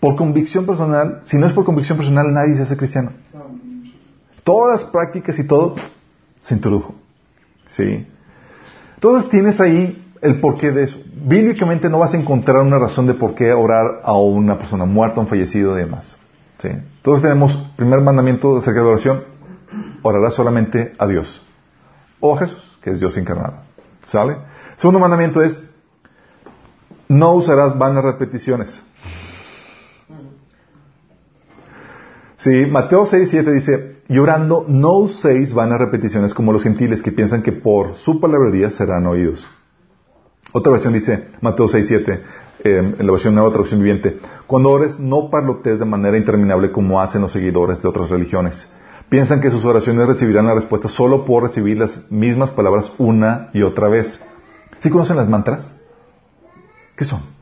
Por 0.00 0.16
convicción 0.16 0.64
personal, 0.64 1.20
si 1.24 1.36
no 1.36 1.46
es 1.46 1.52
por 1.52 1.64
convicción 1.64 1.98
personal, 1.98 2.32
nadie 2.32 2.54
se 2.54 2.62
hace 2.62 2.76
cristiano. 2.78 3.10
Todas 4.42 4.80
las 4.80 4.90
prácticas 4.90 5.38
y 5.38 5.46
todo 5.46 5.74
se 6.40 6.54
introdujo. 6.54 6.94
¿Sí? 7.66 8.06
Entonces 8.94 9.30
tienes 9.30 9.60
ahí 9.60 10.12
el 10.22 10.40
porqué 10.40 10.70
de 10.72 10.84
eso. 10.84 10.98
Bíblicamente 11.14 11.90
no 11.90 11.98
vas 11.98 12.14
a 12.14 12.18
encontrar 12.18 12.62
una 12.62 12.78
razón 12.78 13.06
de 13.06 13.14
por 13.14 13.34
qué 13.34 13.52
orar 13.52 14.00
a 14.02 14.16
una 14.16 14.56
persona 14.56 14.86
muerta, 14.86 15.18
a 15.18 15.24
un 15.24 15.28
fallecido 15.28 15.76
y 15.76 15.82
demás. 15.82 16.16
¿Sí? 16.56 16.68
Entonces 16.68 17.22
tenemos, 17.22 17.54
primer 17.76 18.00
mandamiento 18.00 18.56
acerca 18.56 18.80
de 18.80 18.86
oración, 18.86 19.24
orarás 20.02 20.32
solamente 20.32 20.94
a 20.98 21.06
Dios 21.06 21.46
o 22.20 22.34
a 22.34 22.38
Jesús, 22.38 22.78
que 22.82 22.92
es 22.92 23.00
Dios 23.00 23.14
encarnado. 23.18 23.56
¿Sale? 24.04 24.36
Segundo 24.76 24.98
mandamiento 24.98 25.42
es, 25.42 25.62
no 27.08 27.34
usarás 27.34 27.78
vanas 27.78 28.04
repeticiones. 28.04 28.82
Sí, 32.36 32.66
Mateo 32.66 33.06
6, 33.06 33.28
7 33.30 33.52
dice, 33.52 33.96
llorando, 34.08 34.64
no 34.68 34.92
uséis 34.98 35.54
vanas 35.54 35.78
repeticiones 35.78 36.34
como 36.34 36.52
los 36.52 36.62
gentiles 36.62 37.02
que 37.02 37.12
piensan 37.12 37.42
que 37.42 37.52
por 37.52 37.94
su 37.94 38.20
palabrería 38.20 38.70
serán 38.70 39.06
oídos. 39.06 39.48
Otra 40.52 40.72
versión 40.72 40.92
dice, 40.92 41.28
Mateo 41.40 41.68
6, 41.68 41.86
7, 41.86 42.22
en 42.64 42.96
la 42.98 43.12
versión 43.12 43.34
nueva 43.34 43.50
traducción 43.50 43.80
viviente, 43.80 44.18
cuando 44.46 44.70
ores 44.70 45.00
no 45.00 45.30
parlotes 45.30 45.78
de 45.78 45.84
manera 45.84 46.18
interminable 46.18 46.70
como 46.70 47.00
hacen 47.00 47.22
los 47.22 47.32
seguidores 47.32 47.80
de 47.82 47.88
otras 47.88 48.10
religiones 48.10 48.70
Piensan 49.08 49.40
que 49.40 49.50
sus 49.50 49.64
oraciones 49.64 50.06
recibirán 50.06 50.46
la 50.46 50.54
respuesta 50.54 50.88
solo 50.88 51.24
por 51.24 51.42
recibir 51.42 51.78
las 51.78 52.10
mismas 52.10 52.50
palabras 52.50 52.92
una 52.98 53.50
y 53.52 53.62
otra 53.62 53.88
vez. 53.88 54.20
¿Sí 54.80 54.90
conocen 54.90 55.16
las 55.16 55.28
mantras? 55.28 55.73
¿Qué 56.96 57.04
son? 57.04 57.34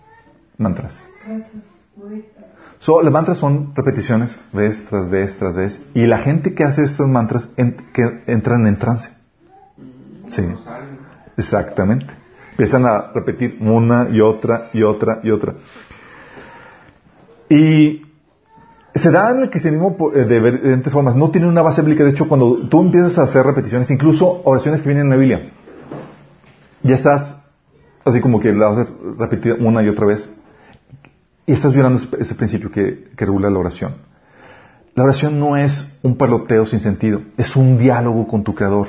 mantras. 0.62 1.08
So, 2.78 3.02
los 3.02 3.12
mantras 3.12 3.38
son 3.38 3.74
repeticiones, 3.74 4.38
vez 4.52 4.84
tras 4.88 5.10
vez 5.10 5.36
tras 5.36 5.54
vez. 5.54 5.80
Y 5.94 6.06
la 6.06 6.18
gente 6.18 6.54
que 6.54 6.64
hace 6.64 6.82
estos 6.84 7.06
mantras 7.06 7.48
que 7.56 8.22
entran 8.26 8.66
en 8.66 8.78
trance. 8.78 9.10
Sí. 10.28 10.42
Exactamente. 11.36 12.06
Empiezan 12.52 12.86
a 12.86 13.12
repetir 13.14 13.58
una 13.60 14.08
y 14.10 14.20
otra 14.20 14.70
y 14.72 14.82
otra 14.82 15.20
y 15.22 15.30
otra. 15.30 15.54
Y 17.48 18.02
se 18.94 19.10
da 19.10 19.30
en 19.30 19.40
el 19.40 19.50
cristianismo 19.50 19.96
eh, 20.14 20.24
de 20.24 20.52
diferentes 20.52 20.92
formas. 20.92 21.14
No 21.16 21.30
tiene 21.30 21.48
una 21.48 21.62
base 21.62 21.82
bíblica. 21.82 22.04
De 22.04 22.10
hecho, 22.10 22.28
cuando 22.28 22.68
tú 22.68 22.82
empiezas 22.82 23.18
a 23.18 23.22
hacer 23.22 23.44
repeticiones, 23.44 23.90
incluso 23.90 24.42
oraciones 24.44 24.82
que 24.82 24.88
vienen 24.88 25.06
en 25.06 25.10
la 25.10 25.16
Biblia, 25.16 25.50
ya 26.82 26.94
estás 26.94 27.41
así 28.04 28.20
como 28.20 28.40
que 28.40 28.52
la 28.52 28.70
haces 28.70 28.94
repetir 29.18 29.56
una 29.60 29.82
y 29.82 29.88
otra 29.88 30.06
vez. 30.06 30.32
Y 31.46 31.52
estás 31.52 31.72
violando 31.72 32.00
ese 32.18 32.34
principio 32.34 32.70
que, 32.70 33.10
regula 33.16 33.50
la 33.50 33.58
oración. 33.58 33.94
La 34.94 35.04
oración 35.04 35.40
no 35.40 35.56
es 35.56 35.98
un 36.02 36.16
peloteo 36.16 36.66
sin 36.66 36.80
sentido, 36.80 37.22
es 37.36 37.56
un 37.56 37.78
diálogo 37.78 38.26
con 38.28 38.44
tu 38.44 38.54
creador. 38.54 38.88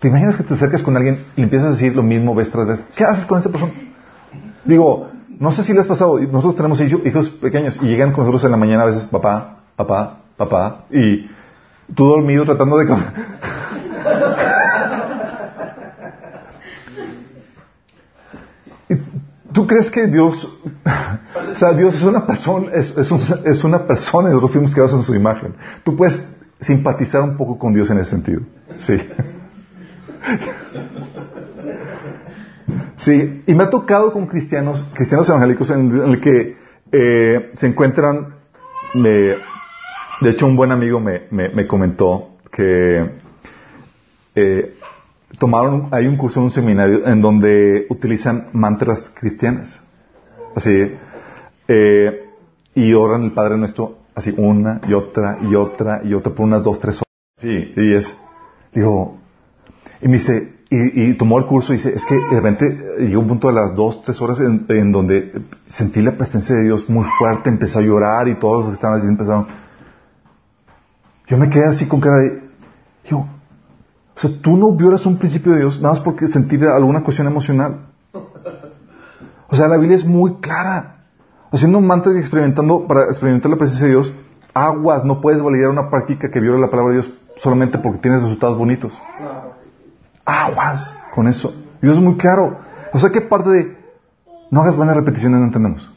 ¿Te 0.00 0.08
imaginas 0.08 0.36
que 0.36 0.42
te 0.42 0.54
acercas 0.54 0.82
con 0.82 0.96
alguien 0.96 1.20
y 1.36 1.42
empiezas 1.42 1.68
a 1.68 1.70
decir 1.72 1.94
lo 1.94 2.02
mismo 2.02 2.34
vez 2.34 2.50
tras 2.50 2.66
vez? 2.66 2.82
¿Qué 2.96 3.04
haces 3.04 3.26
con 3.26 3.38
esa 3.38 3.50
persona? 3.50 3.72
Digo, 4.64 5.08
no 5.38 5.52
sé 5.52 5.62
si 5.62 5.72
le 5.72 5.80
has 5.80 5.86
pasado, 5.86 6.18
nosotros 6.18 6.56
tenemos 6.56 6.80
hijos 6.80 7.28
pequeños 7.30 7.78
y 7.80 7.86
llegan 7.86 8.12
con 8.12 8.24
nosotros 8.24 8.44
en 8.44 8.50
la 8.50 8.56
mañana 8.56 8.82
a 8.82 8.86
veces, 8.86 9.06
papá, 9.06 9.58
papá, 9.76 10.20
papá, 10.36 10.84
y 10.90 11.30
tú 11.94 12.06
dormido 12.06 12.44
tratando 12.44 12.76
de... 12.76 12.86
¿Tú 19.52 19.66
crees 19.66 19.90
que 19.90 20.06
Dios, 20.06 20.46
o 20.64 21.54
sea, 21.54 21.72
Dios 21.72 21.94
es 21.96 22.02
una 22.02 22.26
persona, 22.26 22.72
es, 22.72 22.94
es, 22.96 23.64
una 23.64 23.86
persona 23.86 24.28
y 24.28 24.32
nosotros 24.32 24.52
fuimos 24.52 24.72
creados 24.72 24.92
en 24.92 25.02
su 25.02 25.14
imagen? 25.14 25.54
Tú 25.82 25.96
puedes 25.96 26.22
simpatizar 26.60 27.22
un 27.22 27.36
poco 27.36 27.58
con 27.58 27.72
Dios 27.74 27.90
en 27.90 27.98
ese 27.98 28.10
sentido. 28.10 28.42
Sí. 28.78 29.00
Sí, 32.96 33.42
y 33.46 33.54
me 33.54 33.64
ha 33.64 33.70
tocado 33.70 34.12
con 34.12 34.26
cristianos, 34.26 34.84
cristianos 34.94 35.28
evangélicos 35.28 35.70
en 35.70 36.02
el 36.04 36.20
que 36.20 36.56
eh, 36.92 37.50
se 37.54 37.66
encuentran, 37.66 38.34
de 38.92 39.38
hecho 40.22 40.46
un 40.46 40.54
buen 40.54 40.70
amigo 40.70 41.00
me, 41.00 41.22
me, 41.30 41.66
comentó 41.66 42.36
que 42.52 43.10
eh, 44.34 44.76
tomaron, 45.38 45.88
hay 45.90 46.06
un 46.06 46.16
curso 46.16 46.40
en 46.40 46.46
un 46.46 46.50
seminario 46.50 47.06
en 47.06 47.20
donde 47.20 47.86
utilizan 47.88 48.48
mantras 48.52 49.10
cristianas. 49.14 49.80
Así, 50.54 50.92
eh, 51.68 52.30
y 52.74 52.92
oran 52.94 53.24
el 53.24 53.32
Padre 53.32 53.56
Nuestro 53.56 54.00
así 54.14 54.34
una 54.36 54.80
y 54.86 54.92
otra 54.92 55.38
y 55.40 55.54
otra 55.54 56.00
y 56.04 56.14
otra 56.14 56.32
por 56.32 56.46
unas 56.46 56.62
dos, 56.62 56.78
tres 56.78 56.96
horas. 56.96 57.04
Sí, 57.36 57.72
y 57.76 57.94
es, 57.94 58.16
digo, 58.72 59.18
y 60.02 60.08
me 60.08 60.14
dice, 60.14 60.60
y, 60.70 61.14
tomó 61.14 61.38
el 61.38 61.46
curso 61.46 61.72
y 61.72 61.76
dice, 61.76 61.92
es 61.94 62.04
que 62.04 62.14
de 62.14 62.40
repente 62.40 62.78
llegó 63.00 63.22
un 63.22 63.28
punto 63.28 63.48
de 63.48 63.54
las 63.54 63.74
dos, 63.74 64.04
tres 64.04 64.20
horas 64.20 64.38
en, 64.40 64.92
donde 64.92 65.42
sentí 65.66 66.00
la 66.00 66.16
presencia 66.16 66.54
de 66.54 66.64
Dios 66.64 66.88
muy 66.88 67.04
fuerte, 67.18 67.48
empecé 67.48 67.78
a 67.78 67.82
llorar 67.82 68.28
y 68.28 68.36
todos 68.36 68.60
los 68.60 68.68
que 68.68 68.74
estaban 68.74 68.98
así 68.98 69.08
empezaron. 69.08 69.46
Yo 71.26 71.36
me 71.38 71.48
quedé 71.48 71.66
así 71.66 71.88
con 71.88 72.00
cara 72.00 72.16
de, 72.18 72.42
yo, 73.04 73.26
o 74.20 74.28
sea, 74.28 74.38
tú 74.42 74.54
no 74.54 74.72
violas 74.72 75.06
un 75.06 75.16
principio 75.16 75.52
de 75.52 75.60
Dios 75.60 75.80
nada 75.80 75.94
más 75.94 76.00
porque 76.02 76.28
sentir 76.28 76.62
alguna 76.66 77.02
cuestión 77.02 77.26
emocional. 77.26 77.86
O 79.48 79.56
sea, 79.56 79.66
la 79.66 79.78
Biblia 79.78 79.96
es 79.96 80.04
muy 80.04 80.34
clara. 80.40 81.06
Haciendo 81.50 81.78
un 81.78 81.86
mantra 81.86 82.12
y 82.12 82.18
experimentando, 82.18 82.86
para 82.86 83.04
experimentar 83.04 83.50
la 83.50 83.56
presencia 83.56 83.86
de 83.86 83.92
Dios, 83.92 84.12
aguas, 84.52 85.06
no 85.06 85.22
puedes 85.22 85.40
validar 85.40 85.70
una 85.70 85.88
práctica 85.88 86.30
que 86.30 86.38
viola 86.38 86.58
la 86.58 86.68
palabra 86.68 86.92
de 86.92 87.00
Dios 87.00 87.10
solamente 87.36 87.78
porque 87.78 88.00
tienes 88.00 88.22
resultados 88.22 88.58
bonitos. 88.58 88.92
Aguas 90.26 90.94
con 91.14 91.26
eso. 91.26 91.54
Dios 91.80 91.96
es 91.96 92.02
muy 92.02 92.16
claro. 92.16 92.58
O 92.92 92.98
sea, 92.98 93.08
¿qué 93.08 93.22
parte 93.22 93.48
de 93.48 93.78
no 94.50 94.60
hagas 94.60 94.76
buenas 94.76 94.96
repeticiones 94.96 95.40
no 95.40 95.46
entendemos? 95.46 95.90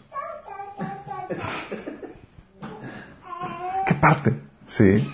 ¿Qué 3.86 3.93
parte? 3.95 4.39
Sí. 4.67 5.13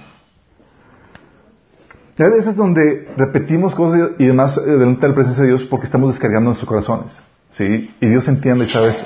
Hay 2.19 2.29
veces 2.31 2.57
donde 2.57 3.07
repetimos 3.15 3.73
cosas 3.73 4.11
y 4.17 4.25
demás 4.25 4.57
eh, 4.57 4.71
delante 4.71 5.01
de 5.01 5.07
la 5.07 5.15
presencia 5.15 5.43
de 5.43 5.49
Dios 5.49 5.63
porque 5.63 5.85
estamos 5.85 6.11
descargando 6.11 6.49
nuestros 6.49 6.67
corazones. 6.67 7.11
¿Sí? 7.51 7.93
Y 7.99 8.07
Dios 8.07 8.27
entiende 8.27 8.65
y 8.65 8.67
sabe 8.67 8.89
eso. 8.89 9.05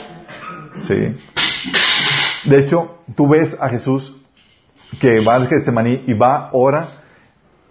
¿Sí? 0.82 1.16
De 2.50 2.60
hecho, 2.60 2.98
tú 3.16 3.28
ves 3.28 3.56
a 3.60 3.70
Jesús 3.70 4.16
que 5.00 5.22
va 5.22 5.36
al 5.36 5.48
Getsemaní 5.48 6.04
y 6.08 6.14
va, 6.14 6.50
ora, 6.54 7.04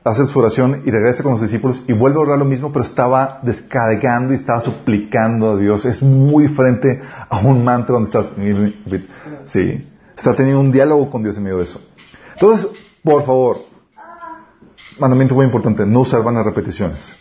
hace 0.04 0.26
su 0.26 0.38
oración 0.38 0.82
y 0.86 0.90
regresa 0.90 1.22
con 1.22 1.32
los 1.32 1.42
discípulos 1.42 1.82
y 1.88 1.92
vuelve 1.92 2.18
a 2.18 2.20
orar 2.20 2.38
lo 2.38 2.44
mismo, 2.44 2.72
pero 2.72 2.84
estaba 2.84 3.40
descargando 3.42 4.32
y 4.32 4.36
estaba 4.36 4.60
suplicando 4.60 5.52
a 5.52 5.56
Dios. 5.56 5.84
Es 5.84 6.02
muy 6.02 6.46
diferente 6.46 7.00
a 7.28 7.40
un 7.40 7.64
mantra 7.64 7.94
donde 7.94 8.08
estás. 8.08 8.26
Sí. 9.44 9.88
Está 10.16 10.34
teniendo 10.34 10.60
un 10.60 10.70
diálogo 10.70 11.10
con 11.10 11.22
Dios 11.22 11.36
en 11.36 11.42
medio 11.42 11.58
de 11.58 11.64
eso. 11.64 11.80
Entonces, 12.34 12.70
por 13.02 13.24
favor, 13.24 13.71
mandamiento 15.02 15.34
muy 15.34 15.44
importante, 15.44 15.84
no 15.84 16.00
usar 16.00 16.22
vanas 16.22 16.46
repeticiones. 16.46 17.12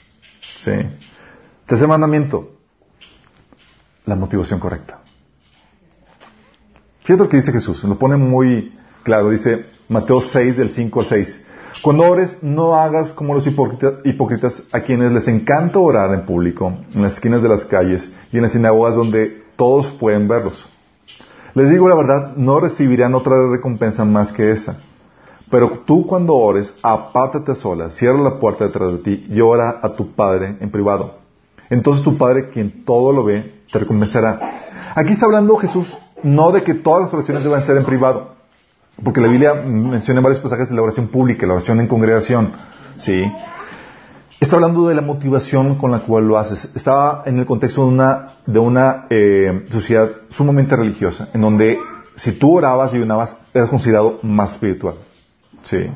¿Sí? 0.60 0.72
Tercer 1.66 1.88
mandamiento, 1.88 2.52
la 4.06 4.16
motivación 4.16 4.60
correcta. 4.60 5.00
Fíjate 7.04 7.24
lo 7.24 7.30
que 7.30 7.38
dice 7.38 7.52
Jesús, 7.52 7.84
lo 7.84 7.98
pone 7.98 8.18
muy 8.18 8.78
claro, 9.04 9.32
dice 9.32 9.66
Mateo 9.90 10.22
6 10.22 10.58
del 10.58 10.72
5 10.72 11.00
al 11.00 11.06
6. 11.08 11.46
Cuando 11.82 12.04
ores, 12.04 12.38
no 12.44 12.76
hagas 12.76 13.14
como 13.14 13.34
los 13.34 13.48
hipócritas 13.48 14.64
a 14.72 14.82
quienes 14.82 15.12
les 15.12 15.28
encanta 15.28 15.80
orar 15.80 16.14
en 16.14 16.26
público, 16.26 16.78
en 16.94 17.02
las 17.02 17.14
esquinas 17.14 17.42
de 17.42 17.50
las 17.50 17.66
calles 17.66 18.12
y 18.32 18.38
en 18.38 18.44
las 18.44 18.52
sinagogas 18.52 18.96
donde 18.96 19.44
todos 19.56 19.90
pueden 19.90 20.28
verlos. 20.28 20.70
Les 21.56 21.70
digo 21.70 21.90
la 21.90 21.96
verdad, 21.96 22.36
no 22.36 22.60
recibirán 22.60 23.16
otra 23.16 23.50
recompensa 23.50 24.06
más 24.06 24.32
que 24.32 24.52
esa. 24.52 24.82
Pero 25.52 25.70
tú 25.86 26.08
cuando 26.08 26.34
ores, 26.34 26.74
apártate 26.82 27.52
a 27.52 27.56
solas, 27.56 27.94
cierra 27.94 28.20
la 28.22 28.40
puerta 28.40 28.66
detrás 28.66 28.92
de 28.94 28.98
ti 29.00 29.28
y 29.30 29.42
ora 29.42 29.80
a 29.82 29.90
tu 29.96 30.14
Padre 30.14 30.56
en 30.62 30.72
privado. 30.72 31.16
Entonces 31.70 32.04
tu 32.04 32.18
Padre, 32.18 32.50
quien 32.50 32.86
todo 32.86 33.12
lo 33.12 33.26
ve, 33.26 33.64
te 33.72 33.80
recompensará. 33.80 34.40
Aquí 34.96 35.12
está 35.12 35.26
hablando 35.26 35.58
Jesús 35.58 35.98
no 36.24 36.52
de 36.52 36.64
que 36.64 36.74
todas 36.74 37.02
las 37.02 37.14
oraciones 37.14 37.44
deban 37.44 37.64
ser 37.64 37.78
en 37.78 37.84
privado, 37.84 38.36
porque 39.04 39.22
la 39.22 39.28
Biblia 39.28 39.54
menciona 39.54 40.22
varios 40.22 40.42
pasajes 40.42 40.70
de 40.70 40.76
la 40.76 40.84
oración 40.84 41.08
pública, 41.08 41.46
la 41.48 41.54
oración 41.54 41.80
en 41.80 41.88
congregación, 41.88 42.54
¿sí? 42.98 43.32
Está 44.40 44.56
hablando 44.56 44.88
de 44.88 44.96
la 44.96 45.02
motivación 45.02 45.76
con 45.76 45.92
la 45.92 46.00
cual 46.00 46.28
lo 46.28 46.38
haces. 46.38 46.70
Estaba 46.76 47.24
en 47.26 47.40
el 47.40 47.46
contexto 47.46 47.84
de 47.84 47.88
una, 47.92 48.28
de 48.46 48.60
una 48.60 49.06
eh, 49.10 49.66
sociedad 49.70 50.10
sumamente 50.30 50.76
religiosa, 50.76 51.30
en 51.34 51.42
donde 51.42 51.78
si 52.16 52.34
tú 52.34 52.58
orabas 52.58 52.94
y 52.94 53.00
unabas, 53.00 53.38
eras 53.54 53.70
considerado 53.70 54.20
más 54.24 54.54
espiritual. 54.54 54.96
Sí. 55.64 55.90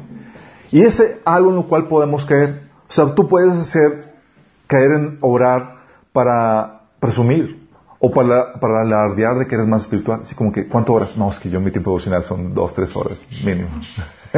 Y 0.71 0.82
ese 0.82 1.21
algo 1.25 1.49
en 1.49 1.56
lo 1.58 1.67
cual 1.67 1.88
podemos 1.88 2.25
caer. 2.25 2.69
O 2.88 2.91
sea, 2.91 3.15
tú 3.15 3.28
puedes 3.28 3.54
hacer, 3.58 4.13
caer 4.67 4.91
en 4.91 5.17
orar 5.21 5.78
para 6.12 6.82
presumir 6.99 7.65
o 7.99 8.12
para, 8.12 8.54
para 8.60 8.82
alardear 8.82 9.38
de 9.38 9.47
que 9.47 9.56
eres 9.56 9.67
más 9.67 9.84
espiritual. 9.84 10.21
Así 10.23 10.36
como 10.36 10.51
que, 10.51 10.67
¿cuántas 10.67 10.95
horas? 10.95 11.17
No, 11.17 11.30
es 11.30 11.39
que 11.39 11.49
yo 11.49 11.60
mi 11.60 11.71
tiempo 11.71 11.91
devocional 11.91 12.23
son 12.23 12.54
dos, 12.54 12.73
tres 12.73 12.95
horas 12.95 13.19
mínimo. 13.43 13.69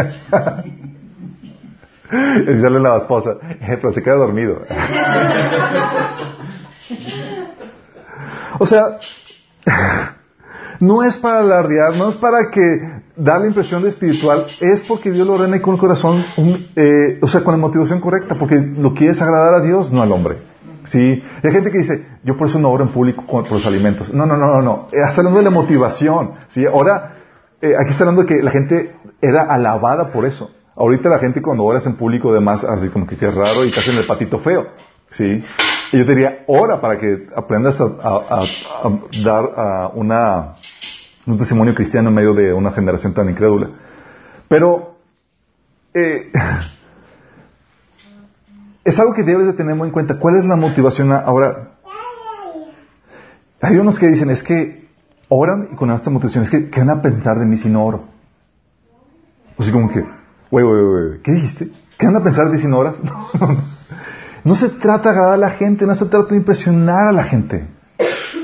y 2.11 2.61
sale 2.61 2.79
la 2.79 2.97
esposa, 2.97 3.37
eh, 3.41 3.77
pero 3.81 3.91
se 3.91 4.01
queda 4.01 4.15
dormido. 4.15 4.61
o 8.59 8.65
sea, 8.65 8.99
no 10.79 11.03
es 11.03 11.17
para 11.17 11.39
alardear, 11.39 11.95
no 11.95 12.09
es 12.09 12.15
para 12.15 12.49
que 12.51 12.61
dar 13.15 13.41
la 13.41 13.47
impresión 13.47 13.83
de 13.83 13.89
espiritual, 13.89 14.47
es 14.61 14.83
porque 14.83 15.11
Dios 15.11 15.27
lo 15.27 15.33
ordena 15.33 15.61
con 15.61 15.75
el 15.75 15.79
corazón, 15.79 16.23
eh, 16.75 17.19
o 17.21 17.27
sea, 17.27 17.43
con 17.43 17.53
la 17.53 17.57
motivación 17.57 17.99
correcta, 17.99 18.35
porque 18.35 18.55
lo 18.55 18.93
quieres 18.93 19.21
agradar 19.21 19.55
a 19.55 19.61
Dios, 19.61 19.91
no 19.91 20.01
al 20.01 20.11
hombre. 20.11 20.37
¿Sí? 20.83 21.21
Hay 21.43 21.51
gente 21.51 21.69
que 21.69 21.79
dice, 21.79 22.05
yo 22.23 22.37
por 22.37 22.47
eso 22.47 22.59
no 22.59 22.69
oro 22.69 22.85
en 22.85 22.91
público 22.91 23.25
por 23.27 23.51
los 23.51 23.65
alimentos. 23.65 24.13
No, 24.13 24.25
no, 24.25 24.37
no, 24.37 24.47
no, 24.47 24.61
no. 24.61 24.87
Eh, 24.93 24.97
está 25.05 25.19
hablando 25.19 25.39
de 25.39 25.43
la 25.43 25.49
motivación. 25.49 26.31
¿Sí? 26.47 26.65
Ahora, 26.65 27.17
eh, 27.61 27.73
aquí 27.77 27.91
está 27.91 28.03
hablando 28.03 28.21
de 28.21 28.27
que 28.27 28.41
la 28.41 28.51
gente 28.51 28.95
era 29.21 29.41
alabada 29.41 30.13
por 30.13 30.25
eso. 30.25 30.49
Ahorita 30.77 31.09
la 31.09 31.19
gente 31.19 31.41
cuando 31.41 31.65
oras 31.65 31.85
en 31.87 31.97
público, 31.97 32.31
además, 32.31 32.63
así 32.63 32.87
como 32.87 33.05
que 33.05 33.15
es 33.15 33.35
raro 33.35 33.65
y 33.65 33.71
te 33.71 33.79
hacen 33.79 33.97
el 33.97 34.05
patito 34.05 34.39
feo. 34.39 34.67
¿Sí? 35.11 35.43
Yo 35.91 36.05
te 36.05 36.11
diría, 36.11 36.43
ora 36.47 36.81
para 36.81 36.97
que 36.97 37.27
aprendas 37.35 37.79
a, 37.79 38.43
dar 39.23 39.91
una, 39.93 40.55
un 41.25 41.37
testimonio 41.37 41.73
cristiano 41.73 42.09
en 42.09 42.15
medio 42.15 42.33
de 42.33 42.53
una 42.53 42.71
generación 42.71 43.13
tan 43.13 43.29
incrédula. 43.29 43.69
Pero 44.47 44.97
eh, 45.93 46.31
es 48.83 48.99
algo 48.99 49.13
que 49.13 49.23
debes 49.23 49.45
de 49.45 49.53
tener 49.53 49.75
muy 49.75 49.87
en 49.87 49.93
cuenta. 49.93 50.19
¿Cuál 50.19 50.37
es 50.37 50.45
la 50.45 50.55
motivación 50.55 51.11
ahora? 51.11 51.71
Hay 53.61 53.77
unos 53.77 53.97
que 53.97 54.07
dicen, 54.07 54.29
es 54.29 54.43
que 54.43 54.87
oran 55.29 55.69
y 55.71 55.75
con 55.75 55.89
esta 55.91 56.09
motivación 56.09 56.43
es 56.43 56.49
que, 56.49 56.69
¿qué 56.69 56.81
van 56.81 56.89
a 56.89 57.01
pensar 57.01 57.39
de 57.39 57.45
mí 57.45 57.57
si 57.57 57.69
no 57.69 57.85
oro? 57.85 58.05
O 59.57 59.63
sea, 59.63 59.73
como 59.73 59.89
que, 59.89 60.05
güey, 60.51 60.65
güey, 60.65 60.83
güey, 60.83 61.21
¿qué 61.21 61.31
dijiste? 61.31 61.71
¿Qué 61.97 62.05
van 62.05 62.17
a 62.17 62.23
pensar 62.23 62.51
de 62.51 62.57
si 62.57 62.67
no 62.67 62.77
oras? 62.77 62.97
No, 64.43 64.55
se 64.55 64.69
trata 64.69 65.09
de 65.09 65.15
agradar 65.15 65.33
a 65.33 65.37
la 65.37 65.49
gente, 65.51 65.85
no 65.85 65.95
se 65.95 66.05
trata 66.05 66.29
de 66.29 66.37
impresionar 66.37 67.09
a 67.09 67.11
la 67.11 67.23
gente. 67.23 67.67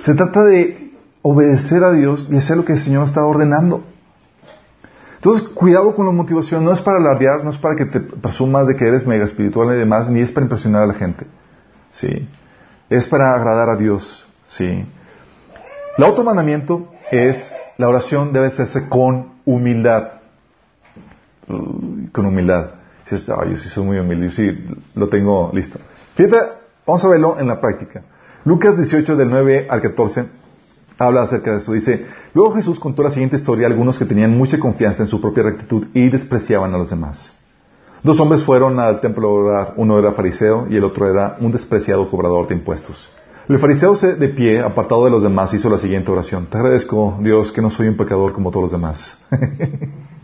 Se 0.03 0.13
trata 0.13 0.43
de 0.43 0.91
obedecer 1.21 1.83
a 1.83 1.91
Dios 1.91 2.27
y 2.29 2.37
hacer 2.37 2.57
lo 2.57 2.65
que 2.65 2.73
el 2.73 2.79
Señor 2.79 3.05
está 3.05 3.25
ordenando. 3.25 3.83
Entonces, 5.15 5.47
cuidado 5.47 5.95
con 5.95 6.05
la 6.05 6.11
motivación. 6.11 6.65
No 6.65 6.73
es 6.73 6.81
para 6.81 6.97
alardear, 6.97 7.45
no 7.45 7.51
es 7.51 7.57
para 7.57 7.75
que 7.75 7.85
te 7.85 8.01
presumas 8.01 8.67
de 8.67 8.75
que 8.75 8.85
eres 8.85 9.07
mega 9.07 9.23
espiritual 9.23 9.73
y 9.73 9.79
demás, 9.79 10.09
ni 10.09 10.19
es 10.19 10.31
para 10.33 10.43
impresionar 10.43 10.83
a 10.83 10.87
la 10.87 10.95
gente. 10.95 11.25
¿Sí? 11.93 12.27
Es 12.89 13.07
para 13.07 13.33
agradar 13.33 13.69
a 13.69 13.77
Dios. 13.77 14.27
¿Sí? 14.45 14.85
El 15.97 16.03
otro 16.03 16.25
mandamiento 16.25 16.91
es, 17.09 17.53
la 17.77 17.87
oración 17.87 18.33
debe 18.33 18.47
hacerse 18.47 18.89
con 18.89 19.35
humildad. 19.45 20.09
Con 21.47 22.25
humildad. 22.25 22.71
Yo 23.17 23.57
sí 23.57 23.69
soy 23.69 23.85
muy 23.85 23.99
humilde, 23.99 24.29
yo 24.29 24.31
sí 24.31 24.65
lo 24.95 25.07
tengo 25.07 25.51
listo. 25.53 25.79
Fíjate, 26.15 26.37
vamos 26.85 27.03
a 27.03 27.07
verlo 27.07 27.37
en 27.39 27.47
la 27.47 27.59
práctica. 27.59 28.03
Lucas 28.45 28.75
18 28.75 29.15
del 29.15 29.29
9 29.29 29.67
al 29.69 29.81
14 29.81 30.25
habla 30.97 31.23
acerca 31.23 31.51
de 31.51 31.57
eso. 31.57 31.73
Dice, 31.73 32.05
luego 32.33 32.55
Jesús 32.55 32.79
contó 32.79 33.03
la 33.03 33.11
siguiente 33.11 33.37
historia 33.37 33.67
a 33.67 33.69
algunos 33.69 33.97
que 33.97 34.05
tenían 34.05 34.37
mucha 34.37 34.59
confianza 34.59 35.03
en 35.03 35.09
su 35.09 35.21
propia 35.21 35.43
rectitud 35.43 35.87
y 35.93 36.09
despreciaban 36.09 36.73
a 36.73 36.77
los 36.77 36.89
demás. 36.89 37.31
Dos 38.03 38.19
hombres 38.19 38.43
fueron 38.43 38.79
al 38.79 38.99
templo 38.99 39.29
a 39.29 39.31
orar, 39.31 39.73
uno 39.77 39.97
era 39.97 40.11
fariseo 40.11 40.67
y 40.69 40.75
el 40.75 40.83
otro 40.83 41.09
era 41.09 41.37
un 41.39 41.51
despreciado 41.51 42.09
cobrador 42.09 42.47
de 42.47 42.55
impuestos. 42.55 43.09
El 43.47 43.59
fariseo 43.59 43.95
se 43.95 44.15
de 44.15 44.29
pie, 44.29 44.61
apartado 44.61 45.05
de 45.05 45.11
los 45.11 45.23
demás, 45.23 45.53
hizo 45.53 45.69
la 45.69 45.77
siguiente 45.77 46.11
oración. 46.11 46.47
Te 46.47 46.57
agradezco, 46.57 47.17
Dios, 47.21 47.51
que 47.51 47.61
no 47.61 47.69
soy 47.69 47.87
un 47.87 47.97
pecador 47.97 48.33
como 48.33 48.51
todos 48.51 48.63
los 48.63 48.71
demás. 48.71 49.17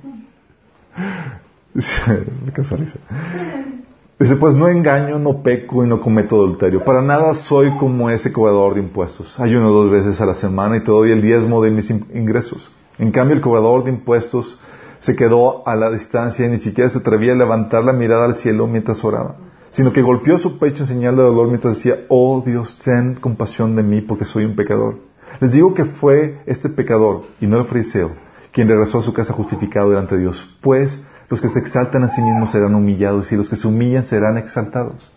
Dice, 4.20 4.36
pues 4.36 4.56
no 4.56 4.68
engaño, 4.68 5.18
no 5.18 5.42
peco 5.42 5.86
y 5.86 5.88
no 5.88 6.02
cometo 6.02 6.36
adulterio. 6.36 6.84
Para 6.84 7.02
nada 7.02 7.36
soy 7.36 7.78
como 7.78 8.10
ese 8.10 8.34
cobrador 8.34 8.74
de 8.74 8.82
impuestos. 8.82 9.40
Ayuno 9.40 9.70
dos 9.70 9.90
veces 9.90 10.20
a 10.20 10.26
la 10.26 10.34
semana 10.34 10.76
y 10.76 10.82
te 10.82 10.92
doy 10.92 11.12
el 11.12 11.22
diezmo 11.22 11.64
de 11.64 11.72
mis 11.72 11.90
ingresos. 11.90 12.70
En 12.98 13.12
cambio, 13.12 13.36
el 13.36 13.42
cobrador 13.42 13.86
de 13.86 13.92
impuestos 13.92 14.60
se 15.00 15.16
quedó 15.16 15.66
a 15.66 15.76
la 15.76 15.90
distancia 15.90 16.46
y 16.46 16.50
ni 16.50 16.58
siquiera 16.58 16.90
se 16.90 17.00
atrevía 17.00 17.32
a 17.32 17.36
levantar 17.36 17.86
la 17.86 17.94
mirada 17.94 18.26
al 18.26 18.36
cielo 18.36 18.68
mientras 18.68 19.06
oraba 19.06 19.38
sino 19.70 19.94
que 19.94 20.02
golpeó 20.02 20.38
su 20.38 20.58
pecho 20.58 20.84
en 20.84 20.88
señal 20.88 21.16
de 21.16 21.24
dolor 21.24 21.48
mientras 21.48 21.78
decía, 21.78 22.06
oh 22.10 22.42
Dios, 22.46 22.82
ten 22.84 23.16
compasión 23.16 23.76
de 23.76 23.84
mí 23.84 24.02
porque 24.02 24.26
soy 24.26 24.46
un 24.46 24.56
pecador. 24.56 24.98
Les 25.40 25.52
digo 25.52 25.74
que 25.74 25.86
fue 25.86 26.42
este 26.46 26.70
pecador, 26.70 27.24
y 27.40 27.48
no 27.48 27.60
el 27.60 27.66
fariseo, 27.66 28.12
quien 28.52 28.68
regresó 28.68 29.00
a 29.00 29.04
su 29.04 29.14
casa 29.14 29.34
justificado 29.34 29.90
delante 29.90 30.16
de 30.16 30.22
Dios, 30.22 30.58
pues 30.62 31.02
los 31.30 31.42
que 31.42 31.50
se 31.50 31.60
exaltan 31.60 32.04
a 32.04 32.10
sí 32.10 32.22
mismos 32.22 32.52
serán 32.52 32.76
humillados 32.76 33.32
y 33.32 33.36
los 33.36 33.50
que 33.50 33.56
se 33.56 33.68
humillan 33.68 34.04
serán 34.04 34.38
exaltados. 34.38 35.12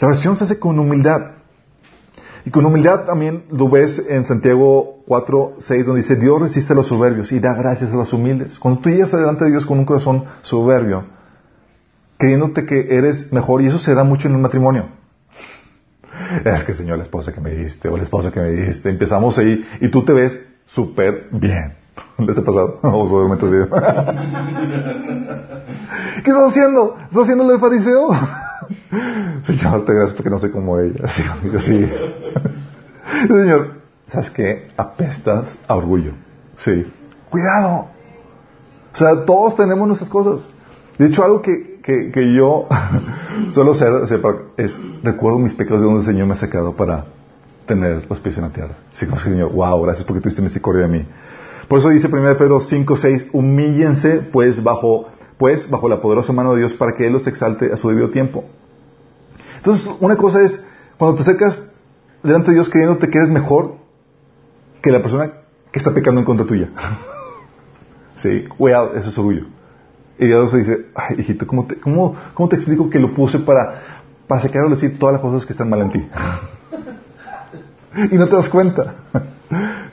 La 0.00 0.08
oración 0.08 0.36
se 0.36 0.44
hace 0.44 0.58
con 0.58 0.78
humildad. 0.78 1.32
Y 2.46 2.50
con 2.50 2.66
humildad 2.66 3.04
también 3.04 3.44
lo 3.50 3.68
ves 3.70 4.04
en 4.06 4.24
Santiago 4.24 5.02
4, 5.06 5.56
6, 5.58 5.86
donde 5.86 6.02
dice, 6.02 6.16
Dios 6.16 6.40
resiste 6.40 6.72
a 6.74 6.76
los 6.76 6.88
soberbios 6.88 7.32
y 7.32 7.40
da 7.40 7.54
gracias 7.54 7.90
a 7.90 7.96
los 7.96 8.12
humildes. 8.12 8.58
Cuando 8.58 8.80
tú 8.80 8.90
llegas 8.90 9.12
delante 9.12 9.44
de 9.44 9.50
Dios 9.52 9.64
con 9.64 9.78
un 9.78 9.86
corazón 9.86 10.24
soberbio, 10.42 11.06
creyéndote 12.18 12.66
que 12.66 12.96
eres 12.96 13.32
mejor, 13.32 13.62
y 13.62 13.66
eso 13.66 13.78
se 13.78 13.94
da 13.94 14.04
mucho 14.04 14.28
en 14.28 14.34
el 14.34 14.40
matrimonio. 14.40 14.88
Es 16.44 16.64
que, 16.64 16.74
Señor, 16.74 16.98
la 16.98 17.04
esposa 17.04 17.32
que 17.32 17.40
me 17.40 17.50
diste, 17.50 17.88
o 17.88 17.96
la 17.96 18.02
esposa 18.02 18.30
que 18.30 18.40
me 18.40 18.50
diste, 18.50 18.90
empezamos 18.90 19.38
ahí, 19.38 19.66
y 19.80 19.88
tú 19.88 20.04
te 20.04 20.12
ves 20.12 20.38
súper 20.66 21.28
bien. 21.32 21.83
¿Les 22.18 22.38
ha 22.38 22.42
pasado? 22.42 22.78
obviamente 22.82 23.46
¿Qué 26.22 26.30
estás 26.30 26.50
haciendo? 26.50 26.96
¿Estás 27.02 27.22
haciendo 27.22 27.52
el 27.52 27.60
fariseo? 27.60 28.10
Señor, 29.42 29.84
te 29.84 29.92
gracias 29.92 30.14
porque 30.14 30.30
no 30.30 30.38
soy 30.38 30.50
como 30.50 30.78
ella. 30.78 31.04
Sí, 31.60 31.88
Señor, 33.28 33.74
¿sabes 34.06 34.30
qué? 34.30 34.70
Apestas 34.76 35.58
a 35.68 35.76
orgullo. 35.76 36.12
Sí. 36.56 36.90
Cuidado. 37.30 37.86
O 38.92 38.96
sea, 38.96 39.24
todos 39.24 39.56
tenemos 39.56 39.86
nuestras 39.86 40.08
cosas. 40.08 40.48
De 40.98 41.06
hecho, 41.06 41.24
algo 41.24 41.42
que, 41.42 41.80
que, 41.82 42.34
yo 42.34 42.66
suelo 43.50 43.74
ser, 43.74 43.92
es, 44.56 44.78
recuerdo 45.02 45.38
mis 45.38 45.54
pecados 45.54 45.80
de 45.80 45.86
donde 45.86 46.00
el 46.00 46.06
Señor 46.06 46.26
me 46.26 46.32
ha 46.32 46.36
sacado 46.36 46.74
para 46.74 47.06
tener 47.66 48.06
los 48.08 48.20
pies 48.20 48.36
en 48.38 48.44
la 48.44 48.50
tierra. 48.50 48.74
Así 48.92 49.06
como 49.06 49.20
Señor, 49.20 49.52
wow, 49.52 49.82
gracias 49.82 50.06
porque 50.06 50.20
tuviste 50.20 50.42
misericordia 50.42 50.82
de 50.82 50.88
mí. 50.88 51.06
Por 51.68 51.78
eso 51.78 51.88
dice 51.88 52.08
1 52.08 52.36
Pedro 52.36 52.60
5, 52.60 52.96
6, 52.96 53.26
humíllense 53.32 54.28
pues 54.32 54.62
bajo, 54.62 55.06
pues 55.38 55.68
bajo 55.68 55.88
la 55.88 56.00
poderosa 56.00 56.32
mano 56.32 56.52
de 56.52 56.60
Dios 56.60 56.74
para 56.74 56.94
que 56.94 57.06
Él 57.06 57.12
los 57.12 57.26
exalte 57.26 57.72
a 57.72 57.76
su 57.76 57.88
debido 57.88 58.10
tiempo. 58.10 58.44
Entonces, 59.56 59.88
una 60.00 60.16
cosa 60.16 60.42
es, 60.42 60.62
cuando 60.98 61.16
te 61.16 61.22
acercas 61.22 61.64
delante 62.22 62.50
de 62.50 62.54
Dios 62.54 62.68
creyéndote 62.68 63.08
que 63.08 63.18
eres 63.18 63.30
mejor 63.30 63.76
que 64.82 64.90
la 64.90 65.00
persona 65.00 65.32
que 65.72 65.78
está 65.78 65.92
pecando 65.94 66.20
en 66.20 66.26
contra 66.26 66.46
tuya. 66.46 66.68
sí, 68.16 68.44
cuidado, 68.56 68.94
eso 68.94 69.08
es 69.08 69.18
orgullo. 69.18 69.46
Y 70.18 70.26
Dios 70.26 70.52
dice, 70.52 70.86
ay, 70.94 71.16
hijito, 71.18 71.46
¿cómo 71.46 71.66
te, 71.66 71.76
cómo, 71.80 72.14
cómo 72.34 72.48
te 72.48 72.56
explico 72.56 72.88
que 72.88 72.98
lo 72.98 73.14
puse 73.14 73.38
para, 73.38 74.04
para 74.28 74.40
sacar 74.42 74.66
a 74.66 74.70
decir 74.70 74.98
todas 74.98 75.14
las 75.14 75.22
cosas 75.22 75.46
que 75.46 75.52
están 75.52 75.68
mal 75.70 75.80
en 75.80 75.90
ti? 75.90 76.08
y 78.12 78.16
no 78.16 78.28
te 78.28 78.36
das 78.36 78.48
cuenta. 78.48 78.94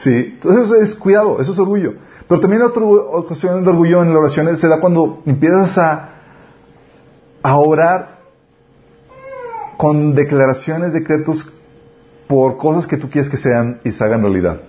Sí, 0.04 0.34
entonces 0.34 0.66
eso 0.66 0.76
es 0.76 0.96
cuidado, 0.96 1.40
eso 1.40 1.54
es 1.54 1.60
orgullo. 1.60 1.94
Pero 2.28 2.40
también 2.40 2.62
otra 2.62 2.84
ocasión 2.84 3.64
de 3.64 3.70
orgullo 3.70 4.04
en 4.04 4.14
la 4.14 4.20
oración 4.20 4.56
se 4.56 4.68
da 4.68 4.80
cuando 4.80 5.22
empiezas 5.26 5.78
a, 5.78 6.10
a 7.44 7.58
orar 7.58 8.20
con 9.78 10.14
declaraciones, 10.14 10.94
decretos 10.94 11.58
por 12.28 12.58
cosas 12.58 12.88
que 12.88 12.98
tú 12.98 13.10
quieres 13.10 13.30
que 13.30 13.38
sean 13.38 13.82
y 13.84 13.92
se 13.92 14.04
hagan 14.04 14.22
realidad. 14.22 14.62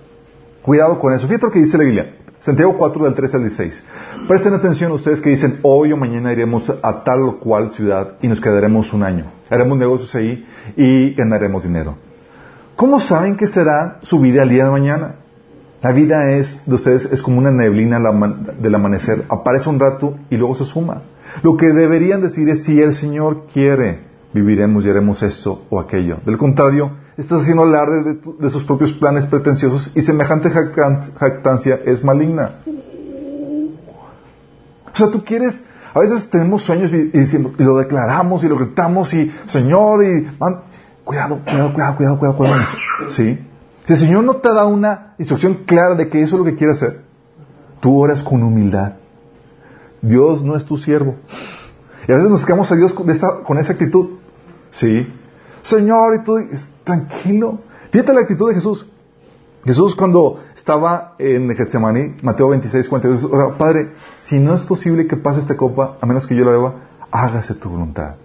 Cuidado 0.61 0.99
con 0.99 1.13
eso. 1.13 1.27
Fíjate 1.27 1.45
lo 1.45 1.51
que 1.51 1.59
dice 1.59 1.77
la 1.77 1.83
Biblia. 1.83 2.15
Santiago 2.39 2.75
4 2.77 3.05
del 3.05 3.13
13 3.13 3.37
al 3.37 3.43
16. 3.43 3.85
Presten 4.27 4.53
atención 4.53 4.91
ustedes 4.91 5.21
que 5.21 5.29
dicen, 5.29 5.59
hoy 5.61 5.93
o 5.93 5.97
mañana 5.97 6.33
iremos 6.33 6.69
a 6.69 7.03
tal 7.05 7.23
o 7.23 7.39
cual 7.39 7.71
ciudad 7.71 8.15
y 8.21 8.27
nos 8.27 8.41
quedaremos 8.41 8.91
un 8.91 9.03
año. 9.03 9.31
Haremos 9.49 9.77
negocios 9.77 10.13
ahí 10.15 10.45
y 10.75 11.13
ganaremos 11.13 11.63
dinero. 11.63 11.95
¿Cómo 12.75 12.99
saben 12.99 13.37
que 13.37 13.47
será 13.47 13.99
su 14.01 14.19
vida 14.19 14.41
al 14.41 14.49
día 14.49 14.65
de 14.65 14.71
mañana? 14.71 15.15
La 15.83 15.91
vida 15.91 16.31
es, 16.31 16.61
de 16.65 16.75
ustedes 16.75 17.03
es 17.11 17.21
como 17.21 17.39
una 17.39 17.51
neblina 17.51 17.99
del 18.57 18.73
amanecer. 18.73 19.25
Aparece 19.27 19.67
un 19.67 19.81
rato 19.81 20.15
y 20.29 20.37
luego 20.37 20.55
se 20.55 20.63
suma. 20.63 21.01
Lo 21.43 21.57
que 21.57 21.73
deberían 21.73 22.21
decir 22.21 22.47
es, 22.47 22.63
si 22.63 22.79
el 22.79 22.93
Señor 22.93 23.47
quiere, 23.51 23.99
viviremos 24.33 24.85
y 24.85 24.89
haremos 24.89 25.21
esto 25.23 25.65
o 25.69 25.81
aquello. 25.81 26.19
Del 26.25 26.37
contrario, 26.37 26.91
estás 27.17 27.41
haciendo 27.41 27.63
alarde 27.63 28.17
de, 28.39 28.49
sus 28.49 28.63
propios 28.63 28.93
planes 28.93 29.25
pretenciosos 29.25 29.91
y 29.93 30.01
semejante 30.01 30.49
jactancia 30.51 31.81
es 31.85 32.01
maligna. 32.01 32.61
O 34.93 34.95
sea, 34.95 35.11
tú 35.11 35.25
quieres, 35.25 35.61
a 35.93 35.99
veces 35.99 36.29
tenemos 36.29 36.63
sueños 36.63 36.93
y, 36.93 37.11
y 37.13 37.63
lo 37.63 37.75
declaramos 37.75 38.41
y 38.45 38.47
lo 38.47 38.55
gritamos 38.55 39.13
y 39.13 39.33
Señor 39.47 40.01
y 40.05 40.27
cuidado, 41.03 41.41
cuidado, 41.43 41.73
cuidado, 41.73 41.97
cuidado, 41.97 42.19
cuidado, 42.19 42.37
cuidado. 42.37 42.63
¿Sí? 43.09 43.37
Si 43.85 43.93
el 43.93 43.99
Señor 43.99 44.23
no 44.23 44.37
te 44.37 44.53
da 44.53 44.65
una 44.65 45.13
instrucción 45.17 45.63
clara 45.65 45.95
de 45.95 46.07
que 46.07 46.21
eso 46.21 46.35
es 46.35 46.39
lo 46.39 46.45
que 46.45 46.55
quiere 46.55 46.73
hacer, 46.73 47.01
tú 47.81 48.01
oras 48.01 48.23
con 48.23 48.41
humildad. 48.41 48.93
Dios 50.01 50.43
no 50.43 50.55
es 50.55 50.65
tu 50.65 50.77
siervo. 50.77 51.15
Y 52.07 52.11
a 52.11 52.15
veces 52.15 52.29
nos 52.29 52.45
quedamos 52.45 52.71
a 52.71 52.75
Dios 52.75 52.93
con 52.93 53.09
esa, 53.09 53.73
actitud. 53.73 54.17
¿Sí? 54.71 55.07
Señor, 55.61 56.15
y 56.19 56.23
tú, 56.23 56.37
tranquilo. 56.83 57.59
Fíjate 57.91 58.13
la 58.13 58.21
actitud 58.21 58.49
de 58.49 58.55
Jesús. 58.55 58.85
Jesús 59.65 59.95
cuando 59.95 60.41
estaba 60.55 61.15
en 61.19 61.55
Getsemaní, 61.55 62.17
Mateo 62.21 62.49
26, 62.49 62.89
42, 62.89 63.57
Padre, 63.57 63.93
si 64.15 64.39
no 64.39 64.55
es 64.55 64.63
posible 64.63 65.07
que 65.07 65.15
pase 65.15 65.39
esta 65.39 65.55
copa, 65.55 65.97
a 66.01 66.05
menos 66.05 66.27
que 66.27 66.35
yo 66.35 66.43
la 66.43 66.51
beba, 66.51 66.75
hágase 67.11 67.53
tu 67.55 67.69
voluntad. 67.69 68.15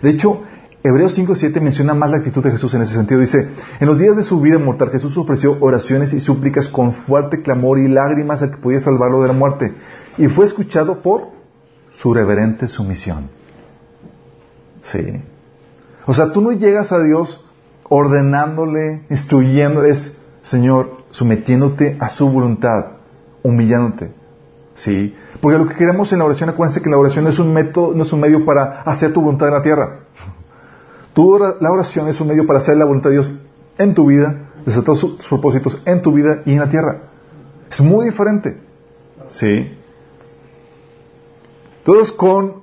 De 0.00 0.10
hecho, 0.10 0.42
Hebreos 0.82 1.12
5, 1.14 1.34
7 1.34 1.60
menciona 1.60 1.92
más 1.94 2.10
la 2.10 2.18
actitud 2.18 2.42
de 2.42 2.52
Jesús 2.52 2.72
en 2.74 2.82
ese 2.82 2.94
sentido. 2.94 3.20
Dice, 3.20 3.48
en 3.80 3.86
los 3.86 3.98
días 3.98 4.16
de 4.16 4.22
su 4.22 4.40
vida 4.40 4.58
mortal 4.58 4.90
Jesús 4.90 5.16
ofreció 5.18 5.56
oraciones 5.60 6.12
y 6.12 6.20
súplicas 6.20 6.68
con 6.68 6.92
fuerte 6.92 7.42
clamor 7.42 7.78
y 7.78 7.88
lágrimas 7.88 8.42
al 8.42 8.52
que 8.52 8.58
podía 8.58 8.78
salvarlo 8.78 9.22
de 9.22 9.28
la 9.28 9.34
muerte. 9.34 9.74
Y 10.16 10.28
fue 10.28 10.44
escuchado 10.44 11.02
por 11.02 11.30
su 11.92 12.14
reverente 12.14 12.68
sumisión. 12.68 13.28
Sí. 14.82 15.20
O 16.06 16.14
sea, 16.14 16.32
tú 16.32 16.40
no 16.40 16.52
llegas 16.52 16.92
a 16.92 17.02
Dios 17.02 17.44
ordenándole, 17.88 19.02
instruyéndole, 19.10 19.94
Señor, 20.42 21.04
sometiéndote 21.10 21.96
a 21.98 22.08
su 22.08 22.30
voluntad, 22.30 22.92
humillándote. 23.42 24.12
¿Sí? 24.74 25.16
Porque 25.40 25.58
lo 25.58 25.66
que 25.66 25.74
queremos 25.74 26.12
en 26.12 26.20
la 26.20 26.24
oración, 26.24 26.50
acuérdense 26.50 26.80
que 26.80 26.88
la 26.88 26.98
oración 26.98 27.24
no 27.24 27.30
es 27.30 27.40
un 27.40 27.52
método, 27.52 27.94
no 27.94 28.04
es 28.04 28.12
un 28.12 28.20
medio 28.20 28.44
para 28.44 28.82
hacer 28.82 29.12
tu 29.12 29.20
voluntad 29.20 29.48
en 29.48 29.54
la 29.54 29.62
tierra. 29.62 30.00
Tu, 31.18 31.36
la 31.36 31.72
oración 31.72 32.06
es 32.06 32.20
un 32.20 32.28
medio 32.28 32.46
para 32.46 32.60
hacer 32.60 32.76
la 32.76 32.84
voluntad 32.84 33.10
de 33.10 33.16
Dios 33.16 33.34
en 33.76 33.92
tu 33.92 34.06
vida, 34.06 34.52
desatar 34.64 34.94
sus 34.94 35.26
propósitos 35.26 35.82
en 35.84 36.00
tu 36.00 36.12
vida 36.12 36.42
y 36.46 36.52
en 36.52 36.60
la 36.60 36.70
tierra. 36.70 37.08
Es 37.68 37.80
muy 37.80 38.04
diferente. 38.04 38.56
¿Sí? 39.30 39.76
Todos 41.82 42.12
con 42.12 42.62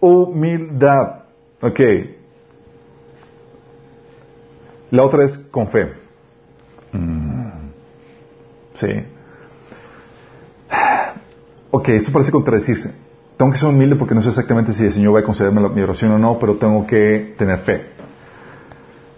humildad. 0.00 1.22
Ok. 1.62 1.80
La 4.90 5.02
otra 5.02 5.24
es 5.24 5.38
con 5.38 5.68
fe. 5.68 5.94
Mm. 6.92 7.70
Sí. 8.74 8.88
Ok, 11.70 11.88
esto 11.88 12.12
parece 12.12 12.30
contradecirse. 12.30 13.03
Tengo 13.36 13.50
que 13.50 13.58
ser 13.58 13.68
humilde 13.68 13.96
porque 13.96 14.14
no 14.14 14.22
sé 14.22 14.28
exactamente 14.28 14.72
si 14.72 14.84
el 14.84 14.92
Señor 14.92 15.14
va 15.14 15.20
a 15.20 15.24
concederme 15.24 15.68
mi 15.68 15.82
oración 15.82 16.12
o 16.12 16.18
no, 16.18 16.38
pero 16.38 16.56
tengo 16.56 16.86
que 16.86 17.34
tener 17.36 17.58
fe. 17.58 17.94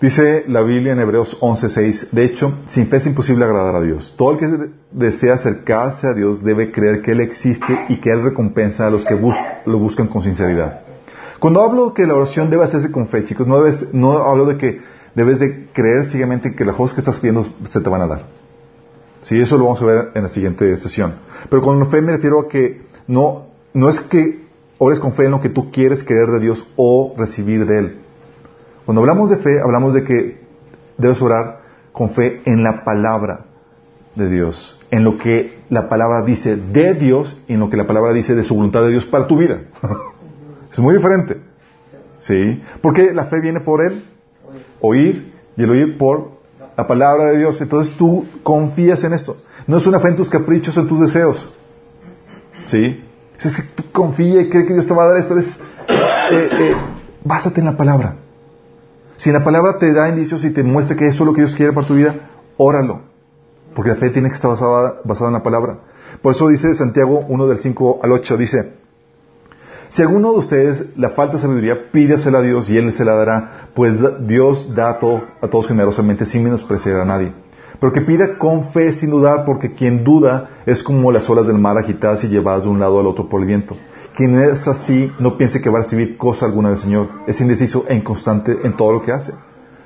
Dice 0.00 0.44
la 0.48 0.62
Biblia 0.62 0.92
en 0.92 1.00
Hebreos 1.00 1.38
11:6, 1.40 2.10
de 2.12 2.24
hecho, 2.24 2.52
sin 2.66 2.88
fe 2.88 2.98
es 2.98 3.06
imposible 3.06 3.44
agradar 3.44 3.76
a 3.76 3.80
Dios. 3.80 4.14
Todo 4.16 4.32
el 4.32 4.38
que 4.38 4.70
desea 4.92 5.34
acercarse 5.34 6.06
a 6.06 6.12
Dios 6.12 6.42
debe 6.42 6.70
creer 6.70 7.00
que 7.00 7.12
Él 7.12 7.20
existe 7.20 7.86
y 7.88 7.96
que 7.96 8.10
Él 8.10 8.22
recompensa 8.22 8.86
a 8.86 8.90
los 8.90 9.06
que 9.06 9.18
lo 9.66 9.78
buscan 9.78 10.08
con 10.08 10.22
sinceridad. 10.22 10.80
Cuando 11.38 11.62
hablo 11.62 11.94
que 11.94 12.06
la 12.06 12.14
oración 12.14 12.50
debe 12.50 12.64
hacerse 12.64 12.90
con 12.90 13.08
fe, 13.08 13.24
chicos, 13.24 13.46
no, 13.46 13.62
no 13.92 14.22
hablo 14.22 14.46
de 14.46 14.56
que 14.56 14.80
debes 15.14 15.40
de 15.40 15.68
creer 15.72 16.06
ciegamente 16.06 16.54
que 16.54 16.64
las 16.64 16.76
cosas 16.76 16.94
que 16.94 17.00
estás 17.00 17.18
pidiendo 17.18 17.46
se 17.64 17.80
te 17.80 17.88
van 17.88 18.02
a 18.02 18.06
dar. 18.06 18.24
Sí, 19.22 19.40
eso 19.40 19.56
lo 19.56 19.64
vamos 19.64 19.82
a 19.82 19.86
ver 19.86 20.10
en 20.14 20.22
la 20.22 20.28
siguiente 20.28 20.76
sesión. 20.76 21.14
Pero 21.48 21.62
con 21.62 21.90
fe 21.90 22.00
me 22.02 22.12
refiero 22.12 22.40
a 22.40 22.48
que 22.48 22.82
no, 23.06 23.46
no 23.74 23.88
es 23.88 24.00
que 24.00 24.46
ores 24.78 25.00
con 25.00 25.12
fe 25.12 25.24
en 25.24 25.32
lo 25.32 25.40
que 25.40 25.48
tú 25.48 25.70
quieres 25.70 26.04
creer 26.04 26.28
de 26.28 26.40
Dios 26.40 26.66
o 26.76 27.14
recibir 27.16 27.66
de 27.66 27.78
Él. 27.78 28.00
Cuando 28.84 29.00
hablamos 29.00 29.30
de 29.30 29.36
fe, 29.36 29.60
hablamos 29.60 29.94
de 29.94 30.04
que 30.04 30.40
debes 30.98 31.20
orar 31.20 31.60
con 31.92 32.10
fe 32.10 32.42
en 32.44 32.62
la 32.62 32.84
palabra 32.84 33.46
de 34.14 34.28
Dios, 34.28 34.78
en 34.90 35.04
lo 35.04 35.16
que 35.16 35.58
la 35.68 35.88
palabra 35.88 36.22
dice 36.24 36.56
de 36.56 36.94
Dios 36.94 37.42
y 37.48 37.54
en 37.54 37.60
lo 37.60 37.70
que 37.70 37.76
la 37.76 37.86
palabra 37.86 38.12
dice 38.12 38.34
de 38.34 38.44
su 38.44 38.54
voluntad 38.54 38.82
de 38.82 38.90
Dios 38.90 39.04
para 39.04 39.26
tu 39.26 39.38
vida. 39.38 39.60
es 40.72 40.78
muy 40.78 40.94
diferente. 40.94 41.40
¿Sí? 42.18 42.62
Porque 42.80 43.12
la 43.12 43.24
fe 43.24 43.40
viene 43.40 43.60
por 43.60 43.84
el 43.84 44.04
oír 44.80 45.32
y 45.56 45.62
el 45.62 45.70
oír 45.70 45.98
por 45.98 46.30
la 46.76 46.86
palabra 46.86 47.26
de 47.26 47.38
Dios. 47.38 47.60
Entonces 47.60 47.94
tú 47.96 48.26
confías 48.42 49.04
en 49.04 49.12
esto. 49.12 49.36
No 49.66 49.76
es 49.78 49.86
una 49.86 50.00
fe 50.00 50.08
en 50.08 50.16
tus 50.16 50.30
caprichos, 50.30 50.76
en 50.76 50.88
tus 50.88 51.00
deseos. 51.00 51.52
¿Sí? 52.66 53.04
Es 53.36 53.56
que 53.56 53.62
tú 53.74 53.84
confías 53.92 54.46
y 54.46 54.50
crees 54.50 54.66
que 54.66 54.72
Dios 54.72 54.86
te 54.86 54.94
va 54.94 55.04
a 55.04 55.08
dar 55.08 55.16
esto. 55.18 55.36
Es, 55.36 55.58
eh, 55.88 56.48
eh, 56.52 56.76
básate 57.24 57.60
en 57.60 57.66
la 57.66 57.76
palabra. 57.76 58.16
Si 59.16 59.32
la 59.32 59.44
palabra 59.44 59.78
te 59.78 59.92
da 59.92 60.08
indicios 60.08 60.44
y 60.44 60.50
te 60.50 60.62
muestra 60.62 60.96
que 60.96 61.06
eso 61.06 61.22
es 61.22 61.26
lo 61.26 61.32
que 61.32 61.42
Dios 61.42 61.54
quiere 61.54 61.72
para 61.72 61.86
tu 61.86 61.94
vida, 61.94 62.14
óralo. 62.56 63.00
Porque 63.74 63.90
la 63.90 63.96
fe 63.96 64.10
tiene 64.10 64.28
que 64.28 64.34
estar 64.34 64.50
basada, 64.50 65.28
en 65.28 65.32
la 65.32 65.42
palabra. 65.42 65.78
Por 66.22 66.34
eso 66.34 66.48
dice 66.48 66.72
Santiago 66.74 67.24
1 67.28 67.46
del 67.46 67.58
5 67.58 68.00
al 68.02 68.12
8, 68.12 68.36
dice, 68.36 68.72
si 69.88 70.02
alguno 70.02 70.32
de 70.32 70.38
ustedes 70.38 70.96
la 70.96 71.10
falta 71.10 71.34
de 71.34 71.42
sabiduría, 71.42 71.90
pídasela 71.90 72.38
a 72.38 72.42
Dios 72.42 72.68
y 72.70 72.76
Él 72.76 72.92
se 72.92 73.04
la 73.04 73.14
dará, 73.14 73.68
pues 73.74 73.94
Dios 74.26 74.74
da 74.74 74.90
a, 74.90 74.98
a 75.40 75.48
todos 75.48 75.68
generosamente 75.68 76.26
sin 76.26 76.44
menospreciar 76.44 77.00
a 77.00 77.04
nadie. 77.04 77.32
Pero 77.80 77.92
que 77.92 78.00
pida 78.00 78.38
con 78.38 78.70
fe 78.70 78.92
sin 78.92 79.10
dudar, 79.10 79.44
porque 79.44 79.72
quien 79.72 80.04
duda 80.04 80.50
es 80.66 80.82
como 80.82 81.12
las 81.12 81.28
olas 81.28 81.46
del 81.46 81.58
mar 81.58 81.76
agitadas 81.76 82.24
y 82.24 82.28
llevadas 82.28 82.64
de 82.64 82.70
un 82.70 82.80
lado 82.80 83.00
al 83.00 83.06
otro 83.06 83.28
por 83.28 83.40
el 83.40 83.46
viento. 83.46 83.76
Quien 84.14 84.38
es 84.38 84.66
así, 84.66 85.12
no 85.18 85.36
piense 85.36 85.60
que 85.60 85.68
va 85.68 85.80
a 85.80 85.82
recibir 85.82 86.16
cosa 86.16 86.46
alguna 86.46 86.70
del 86.70 86.78
Señor. 86.78 87.08
Es 87.26 87.40
indeciso 87.40 87.84
e 87.86 87.94
inconstante 87.94 88.56
en 88.64 88.74
todo 88.76 88.92
lo 88.92 89.02
que 89.02 89.12
hace. 89.12 89.34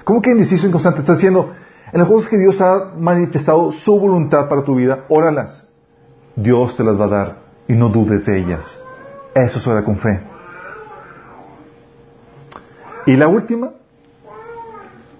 ¿Cómo 0.05 0.22
que 0.22 0.30
indeciso 0.30 0.66
e 0.66 0.68
inconstante? 0.68 1.01
Está 1.01 1.14
diciendo, 1.14 1.51
en 1.93 1.99
las 1.99 2.09
cosas 2.09 2.28
que 2.28 2.38
Dios 2.38 2.61
ha 2.61 2.93
manifestado 2.97 3.72
su 3.72 3.99
voluntad 3.99 4.49
para 4.49 4.62
tu 4.62 4.76
vida, 4.76 5.05
óralas. 5.09 5.68
Dios 6.36 6.76
te 6.76 6.84
las 6.84 7.01
va 7.01 7.07
a 7.07 7.09
dar 7.09 7.36
y 7.66 7.72
no 7.72 7.88
dudes 7.88 8.24
de 8.26 8.38
ellas. 8.38 8.78
Eso 9.34 9.59
es 9.59 9.84
con 9.84 9.97
fe. 9.97 10.20
Y 13.07 13.16
la 13.16 13.26
última, 13.26 13.70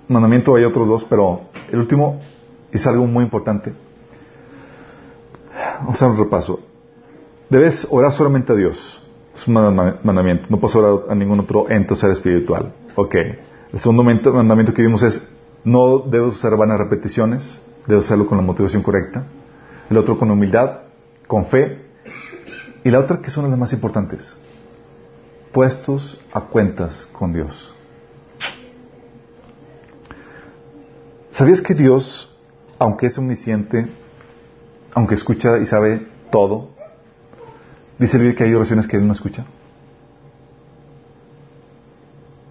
mandamiento 0.07 0.55
hay 0.55 0.64
otros 0.64 0.87
dos, 0.87 1.05
pero 1.05 1.43
el 1.73 1.79
último 1.79 2.21
es 2.73 2.87
algo 2.87 3.07
muy 3.07 3.25
importante. 3.25 3.73
Vamos 5.79 5.89
a 5.89 5.93
hacer 5.93 6.09
un 6.09 6.18
repaso. 6.18 6.61
Debes 7.49 7.87
orar 7.91 8.12
solamente 8.12 8.53
a 8.53 8.57
Dios. 8.57 9.03
Es 9.35 9.47
un 9.47 9.55
mandamiento. 9.55 10.47
No 10.49 10.59
puedes 10.59 10.77
orar 10.77 11.11
a 11.11 11.14
ningún 11.14 11.41
otro 11.41 11.71
ente 11.71 11.95
o 11.95 11.97
ser 11.97 12.11
espiritual. 12.11 12.73
Ok. 12.95 13.14
El 13.73 13.81
segundo 13.81 14.03
mandamiento 14.03 14.75
que 14.75 14.83
vimos 14.83 15.03
es 15.03 15.23
no 15.64 15.99
debes 15.99 16.37
usar 16.37 16.57
vanas 16.57 16.79
repeticiones. 16.79 17.61
Debes 17.87 18.05
hacerlo 18.05 18.27
con 18.27 18.39
la 18.39 18.45
motivación 18.45 18.83
correcta. 18.83 19.25
El 19.89 19.97
otro 19.97 20.18
con 20.18 20.31
humildad, 20.31 20.83
con 21.27 21.47
fe 21.47 21.91
y 22.85 22.91
la 22.91 23.01
otra 23.01 23.21
que 23.21 23.29
es 23.29 23.37
una 23.37 23.47
de 23.47 23.51
las 23.51 23.61
más 23.61 23.73
importantes, 23.73 24.37
puestos 25.53 26.18
a 26.33 26.43
cuentas 26.43 27.07
con 27.12 27.33
Dios. 27.33 27.73
¿Sabías 31.31 31.61
que 31.61 31.75
Dios, 31.75 32.30
aunque 32.81 33.07
es 33.07 33.18
omnisciente, 33.18 33.87
aunque 34.95 35.14
escucha 35.14 35.59
y 35.59 35.66
sabe 35.66 36.09
todo, 36.33 36.70
dice 37.99 38.16
el 38.16 38.35
que 38.35 38.43
hay 38.43 38.55
oraciones 38.55 38.89
que 38.89 38.97
Él 38.97 39.07
no 39.07 39.12
escucha? 39.12 39.45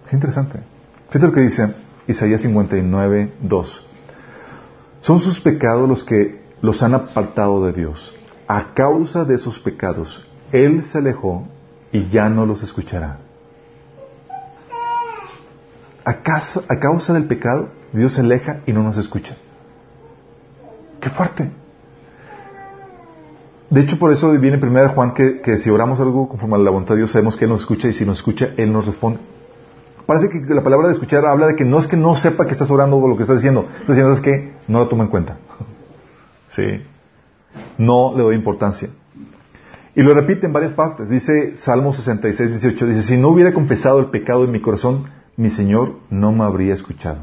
Es 0.06 0.12
interesante. 0.14 0.60
Fíjate 1.08 1.26
lo 1.26 1.32
que 1.32 1.40
dice 1.40 1.74
Isaías 2.06 2.40
59, 2.40 3.32
2. 3.42 3.86
Son 5.02 5.20
sus 5.20 5.40
pecados 5.40 5.88
los 5.88 6.04
que 6.04 6.40
los 6.62 6.82
han 6.82 6.94
apartado 6.94 7.66
de 7.66 7.72
Dios 7.72 8.14
a 8.52 8.74
causa 8.74 9.24
de 9.24 9.36
esos 9.36 9.60
pecados, 9.60 10.26
Él 10.50 10.84
se 10.84 10.98
alejó 10.98 11.46
y 11.92 12.08
ya 12.08 12.28
no 12.28 12.46
los 12.46 12.64
escuchará. 12.64 13.18
A 16.04 16.16
causa, 16.22 16.62
a 16.68 16.80
causa 16.80 17.12
del 17.12 17.26
pecado, 17.26 17.68
Dios 17.92 18.14
se 18.14 18.22
aleja 18.22 18.60
y 18.66 18.72
no 18.72 18.82
nos 18.82 18.96
escucha. 18.96 19.36
¡Qué 21.00 21.10
fuerte! 21.10 21.50
De 23.70 23.80
hecho, 23.80 23.98
por 23.98 24.12
eso 24.12 24.30
viene 24.32 24.56
en 24.56 24.64
1 24.64 24.88
Juan 24.90 25.14
que, 25.14 25.58
si 25.58 25.70
oramos 25.70 26.00
algo 26.00 26.28
conforme 26.28 26.56
a 26.56 26.58
la 26.58 26.70
voluntad 26.70 26.94
de 26.94 26.98
Dios, 26.98 27.12
sabemos 27.12 27.36
que 27.36 27.44
Él 27.44 27.50
nos 27.50 27.60
escucha 27.60 27.88
y 27.88 27.92
si 27.92 28.04
nos 28.04 28.18
escucha, 28.18 28.50
Él 28.56 28.72
nos 28.72 28.84
responde. 28.84 29.20
Parece 30.06 30.28
que 30.28 30.40
la 30.52 30.62
palabra 30.62 30.88
de 30.88 30.94
escuchar 30.94 31.24
habla 31.24 31.46
de 31.46 31.54
que 31.54 31.64
no 31.64 31.78
es 31.78 31.86
que 31.86 31.96
no 31.96 32.16
sepa 32.16 32.44
que 32.44 32.52
estás 32.52 32.70
orando 32.70 32.96
o 32.96 33.08
lo 33.08 33.16
que 33.16 33.22
estás 33.22 33.36
diciendo, 33.36 33.66
estás 33.72 33.96
diciendo 33.96 34.12
es 34.12 34.20
que 34.20 34.52
no 34.66 34.80
lo 34.80 34.88
toma 34.88 35.04
en 35.04 35.10
cuenta. 35.10 35.36
¿Sí? 36.50 36.82
no 37.78 38.12
le 38.16 38.22
doy 38.22 38.36
importancia. 38.36 38.90
Y 39.94 40.02
lo 40.02 40.14
repite 40.14 40.46
en 40.46 40.52
varias 40.52 40.72
partes. 40.72 41.08
Dice 41.08 41.54
Salmo 41.54 41.92
66, 41.92 42.50
18, 42.50 42.86
dice, 42.86 43.02
si 43.02 43.16
no 43.16 43.28
hubiera 43.28 43.52
confesado 43.52 43.98
el 43.98 44.06
pecado 44.06 44.44
en 44.44 44.52
mi 44.52 44.60
corazón, 44.60 45.04
mi 45.36 45.50
Señor 45.50 45.96
no 46.10 46.32
me 46.32 46.44
habría 46.44 46.74
escuchado. 46.74 47.20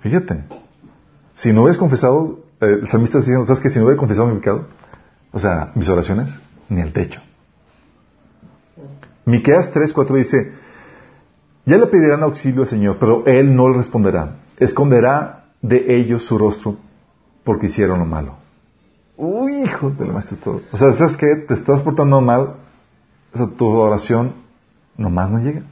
Fíjate, 0.00 0.44
si 1.36 1.52
no 1.52 1.62
hubieras 1.62 1.78
confesado, 1.78 2.40
eh, 2.60 2.78
el 2.82 2.88
salmista 2.88 3.18
está 3.18 3.30
diciendo, 3.30 3.46
¿sabes 3.46 3.62
que 3.62 3.70
Si 3.70 3.78
no 3.78 3.84
hubiera 3.84 3.98
confesado 3.98 4.28
mi 4.28 4.36
pecado, 4.36 4.66
o 5.32 5.38
sea, 5.38 5.70
mis 5.74 5.88
oraciones, 5.88 6.34
ni 6.68 6.80
el 6.80 6.92
techo. 6.92 7.20
Miqueas 9.26 9.70
3, 9.72 9.92
4 9.92 10.16
dice, 10.16 10.52
ya 11.66 11.76
le 11.76 11.86
pedirán 11.86 12.22
auxilio 12.22 12.62
al 12.62 12.68
Señor, 12.68 12.96
pero 12.98 13.26
Él 13.26 13.54
no 13.54 13.68
le 13.68 13.76
responderá. 13.76 14.36
Esconderá 14.56 15.46
de 15.60 15.96
ellos 15.96 16.24
su 16.24 16.38
rostro 16.38 16.76
porque 17.44 17.66
hicieron 17.66 17.98
lo 17.98 18.06
malo. 18.06 18.36
Uy, 19.16 19.62
hijo 19.64 19.90
de 19.90 20.06
la 20.06 20.14
maestra. 20.14 20.38
O 20.72 20.76
sea, 20.76 20.92
¿sabes 20.94 21.16
qué? 21.16 21.26
Te 21.48 21.54
estás 21.54 21.82
portando 21.82 22.20
mal, 22.20 22.56
o 23.34 23.36
sea, 23.36 23.46
tu 23.46 23.66
oración 23.66 24.34
nomás 24.96 25.30
no 25.30 25.38
llega. 25.40 25.62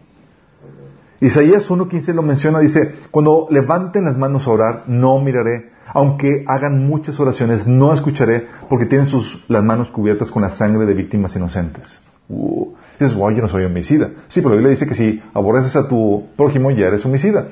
Isaías 1.20 1.70
1.15 1.70 2.12
lo 2.12 2.22
menciona, 2.22 2.58
dice, 2.60 2.94
cuando 3.10 3.46
levanten 3.50 4.04
las 4.04 4.16
manos 4.16 4.46
a 4.46 4.50
orar, 4.50 4.82
no 4.86 5.18
miraré. 5.20 5.72
Aunque 5.92 6.44
hagan 6.46 6.86
muchas 6.86 7.20
oraciones, 7.20 7.66
no 7.66 7.94
escucharé, 7.94 8.48
porque 8.68 8.86
tienen 8.86 9.08
sus, 9.08 9.44
las 9.48 9.62
manos 9.62 9.90
cubiertas 9.90 10.30
con 10.30 10.42
la 10.42 10.50
sangre 10.50 10.86
de 10.86 10.94
víctimas 10.94 11.36
inocentes. 11.36 12.00
Uh, 12.28 12.74
dices, 12.98 13.14
wow, 13.14 13.30
yo 13.30 13.42
no 13.42 13.48
soy 13.48 13.64
homicida. 13.64 14.10
Sí, 14.28 14.40
pero 14.40 14.50
la 14.50 14.56
Biblia 14.56 14.70
dice 14.70 14.86
que 14.86 14.94
si 14.94 15.22
aborreces 15.32 15.76
a 15.76 15.88
tu 15.88 16.26
prójimo, 16.36 16.70
ya 16.70 16.86
eres 16.86 17.04
homicida. 17.04 17.48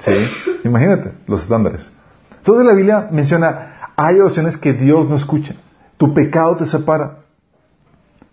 ¿Sí? 0.00 0.12
Imagínate 0.64 1.12
los 1.26 1.42
estándares. 1.42 1.90
Entonces 2.36 2.64
la 2.64 2.74
Biblia 2.74 3.08
menciona, 3.10 3.92
hay 3.96 4.20
oraciones 4.20 4.56
que 4.56 4.72
Dios 4.72 5.08
no 5.08 5.16
escucha. 5.16 5.54
Tu 5.96 6.14
pecado 6.14 6.56
te 6.56 6.66
separa. 6.66 7.18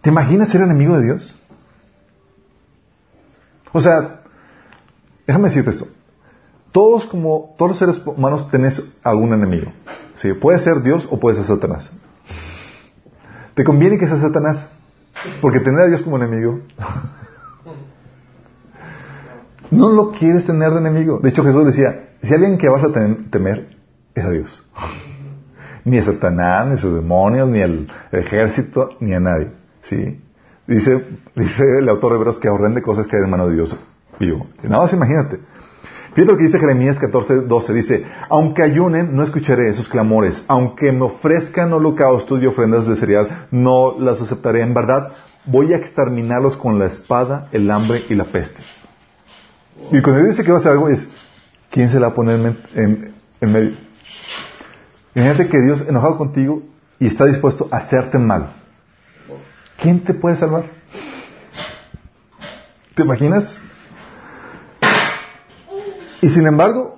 ¿Te 0.02 0.12
imaginas 0.12 0.50
ser 0.50 0.62
enemigo 0.62 0.96
de 0.98 1.04
Dios? 1.04 1.36
O 3.72 3.82
sea, 3.82 4.22
déjame 5.26 5.49
decirte 5.49 5.71
esto. 5.71 5.88
Todos 6.71 7.07
como 7.07 7.55
todos 7.57 7.71
los 7.71 7.80
seres 7.80 8.01
humanos 8.05 8.51
tenés 8.51 8.84
algún 9.03 9.34
enemigo. 9.34 9.71
¿sí? 10.15 10.34
Puede 10.34 10.59
ser 10.59 10.82
Dios 10.82 11.07
o 11.09 11.19
puede 11.19 11.38
ser 11.38 11.45
Satanás. 11.45 11.91
¿Te 13.53 13.63
conviene 13.63 13.97
que 13.97 14.07
sea 14.07 14.17
Satanás? 14.17 14.69
Porque 15.41 15.61
tener 15.61 15.80
a 15.80 15.88
Dios 15.88 16.01
como 16.01 16.17
enemigo. 16.17 16.59
No 19.71 19.91
lo 19.91 20.11
quieres 20.11 20.45
tener 20.45 20.71
de 20.71 20.78
enemigo. 20.78 21.19
De 21.23 21.30
hecho, 21.30 21.43
Jesús 21.43 21.65
decía, 21.65 22.09
si 22.21 22.32
alguien 22.36 22.59
que 22.59 22.69
vas 22.69 22.84
a 22.84 22.91
temer 23.32 23.76
es 24.13 24.23
a 24.23 24.30
Dios. 24.30 24.63
ni 25.86 25.97
a 25.97 26.03
Satanás, 26.03 26.67
ni 26.67 26.73
a 26.73 26.78
sus 26.78 26.93
demonios, 26.93 27.49
ni 27.49 27.61
al 27.61 27.88
ejército, 28.11 28.89
ni 28.99 29.15
a 29.15 29.19
nadie. 29.19 29.51
¿Sí? 29.82 30.21
Dice, 30.67 31.03
dice 31.36 31.63
el 31.80 31.89
autor 31.89 32.11
de 32.11 32.17
Hebreos 32.19 32.39
que 32.39 32.47
horrende 32.47 32.84
cosas 32.84 33.07
que 33.07 33.17
hay 33.17 33.23
en 33.23 33.32
mano 33.32 33.47
de 33.47 33.55
Dios 33.55 33.76
vivo. 34.20 34.47
Nada 34.63 34.84
más 34.84 34.93
imagínate. 34.93 35.39
Fíjate 36.16 36.32
lo 36.32 36.38
que 36.38 36.45
dice 36.45 36.59
Jeremías 36.59 36.97
14, 36.97 37.41
12. 37.41 37.74
Dice, 37.74 38.05
aunque 38.30 38.63
ayunen, 38.63 39.13
no 39.13 39.22
escucharé 39.22 39.74
sus 39.74 39.89
clamores. 39.89 40.45
Aunque 40.47 40.93
me 40.93 41.03
ofrezcan 41.03 41.74
holocaustos 41.74 42.41
y 42.41 42.45
ofrendas 42.45 42.88
de 42.88 42.95
cereal, 42.95 43.47
no 43.51 43.99
las 43.99 44.22
aceptaré. 44.22 44.61
En 44.61 44.74
verdad, 44.74 45.11
voy 45.45 45.74
a 45.74 45.78
exterminarlos 45.78 46.55
con 46.55 46.80
la 46.80 46.86
espada, 46.86 47.49
el 47.51 47.70
hambre 47.70 48.03
y 48.07 48.16
la 48.16 48.32
peste. 48.32 48.61
Y 49.91 50.01
cuando 50.01 50.24
dice 50.24 50.45
que 50.45 50.51
va 50.51 50.57
a 50.57 50.59
hacer 50.61 50.72
algo 50.72 50.88
es, 50.88 51.05
¿quién 51.70 51.89
se 51.89 51.99
la 51.99 52.07
va 52.07 52.13
a 52.13 52.16
poner 52.16 52.55
en, 52.76 53.13
medio? 53.41 53.74
Imagínate 55.13 55.47
que 55.49 55.57
Dios 55.66 55.86
enojado 55.86 56.18
contigo 56.18 56.63
y 56.97 57.07
está 57.07 57.26
dispuesto 57.26 57.68
a 57.72 57.78
hacerte 57.78 58.18
mal. 58.18 58.53
¿Quién 59.82 59.99
te 59.99 60.13
puede 60.13 60.38
salvar? 60.38 60.72
¿Te 62.95 63.03
imaginas? 63.03 63.59
Y 66.26 66.30
sin 66.30 66.47
embargo, 66.47 66.97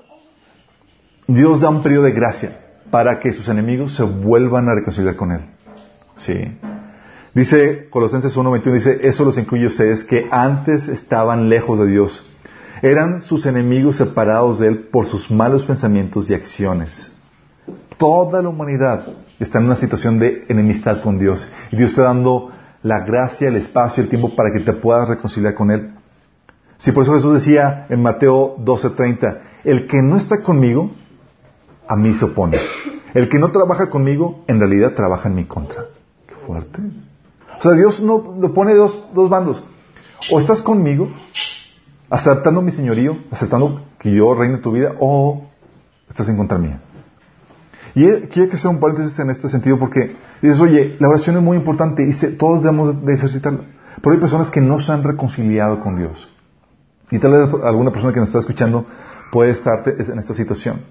Dios 1.28 1.60
da 1.60 1.68
un 1.68 1.84
periodo 1.84 2.06
de 2.06 2.14
gracia 2.14 2.62
para 2.90 3.20
que 3.20 3.34
sus 3.34 3.50
enemigos 3.50 3.94
se 3.94 4.04
vuelvan 4.04 4.70
a 4.70 4.74
reconciliar 4.74 5.18
con 5.18 5.34
Él. 5.34 5.42
Sí. 6.16 6.58
Dice 7.34 7.90
Colosenses 7.90 8.38
1.21, 8.38 8.72
dice, 8.72 9.00
eso 9.06 9.26
los 9.26 9.38
incluye 9.38 9.66
ustedes 9.66 10.06
que 10.06 10.30
antes 10.32 10.88
estaban 10.88 11.50
lejos 11.50 11.78
de 11.78 11.88
Dios 11.88 12.24
eran 12.82 13.20
sus 13.20 13.46
enemigos 13.46 13.98
separados 13.98 14.60
de 14.60 14.68
él 14.68 14.88
por 14.92 15.08
sus 15.08 15.30
malos 15.30 15.66
pensamientos 15.66 16.30
y 16.30 16.34
acciones. 16.34 17.12
Toda 17.98 18.42
la 18.42 18.48
humanidad 18.48 19.08
está 19.42 19.60
en 19.60 19.66
una 19.66 19.76
situación 19.76 20.20
de 20.20 20.46
enemistad 20.48 21.02
con 21.02 21.20
Dios. 21.20 21.52
Y 21.70 21.76
Dios 21.76 21.90
está 21.90 22.04
dando 22.04 22.52
la 22.82 23.02
gracia, 23.02 23.50
el 23.50 23.58
espacio, 23.58 24.04
el 24.04 24.10
tiempo 24.10 24.34
para 24.38 24.52
que 24.54 24.62
te 24.62 24.72
puedas 24.72 25.10
reconciliar 25.10 25.54
con 25.54 25.70
Él. 25.70 25.97
Si 26.78 26.92
por 26.92 27.04
eso 27.04 27.14
Jesús 27.16 27.34
decía 27.34 27.88
en 27.90 28.02
Mateo 28.02 28.58
12:30, 28.58 29.42
el 29.64 29.88
que 29.88 30.02
no 30.02 30.18
está 30.18 30.42
conmigo, 30.42 30.92
a 31.88 31.96
mí 31.96 32.14
se 32.14 32.26
opone. 32.26 32.58
El 33.14 33.30
que 33.30 33.40
no 33.40 33.52
trabaja 33.52 33.90
conmigo, 33.90 34.44
en 34.48 34.60
realidad 34.60 34.94
trabaja 34.94 35.30
en 35.30 35.36
mi 35.36 35.46
contra. 35.46 35.86
Qué 36.28 36.36
fuerte. 36.46 36.82
O 37.60 37.64
sea, 37.64 37.72
Dios 37.72 38.02
no 38.02 38.36
lo 38.40 38.54
pone 38.54 38.76
dos, 38.76 39.08
dos 39.14 39.30
bandos. 39.30 39.64
O 40.32 40.40
estás 40.40 40.62
conmigo 40.62 41.10
aceptando 42.10 42.62
mi 42.62 42.72
señorío, 42.72 43.18
aceptando 43.32 43.82
que 44.00 44.14
yo 44.14 44.34
reine 44.34 44.60
tu 44.60 44.72
vida, 44.72 44.94
o 45.00 45.48
estás 46.10 46.30
en 46.30 46.38
contra 46.38 46.58
mía. 46.58 46.82
Y 47.96 48.06
quiero 48.28 48.50
que 48.50 48.56
hacer 48.56 48.70
un 48.70 48.80
paréntesis 48.80 49.18
en 49.20 49.30
este 49.30 49.50
sentido 49.50 49.80
porque 49.80 50.16
dices, 50.42 50.60
oye, 50.60 50.96
la 51.00 51.10
oración 51.10 51.38
es 51.38 51.44
muy 51.44 51.58
importante 51.58 52.08
y 52.08 52.38
todos 52.38 52.62
debemos 52.62 53.04
de 53.04 53.14
ejercitarla. 53.14 53.62
Pero 54.02 54.14
hay 54.14 54.20
personas 54.20 54.52
que 54.52 54.62
no 54.62 54.80
se 54.80 54.92
han 54.92 55.04
reconciliado 55.04 55.80
con 55.80 55.98
Dios. 55.98 56.30
Y 57.12 57.20
tal 57.20 57.32
vez 57.32 57.50
alguna 57.64 57.92
persona 57.92 58.14
que 58.14 58.20
nos 58.20 58.30
está 58.30 58.40
escuchando 58.40 58.86
puede 59.32 59.52
estar 59.52 59.84
en 59.86 60.20
esta 60.20 60.34
situación. 60.34 60.82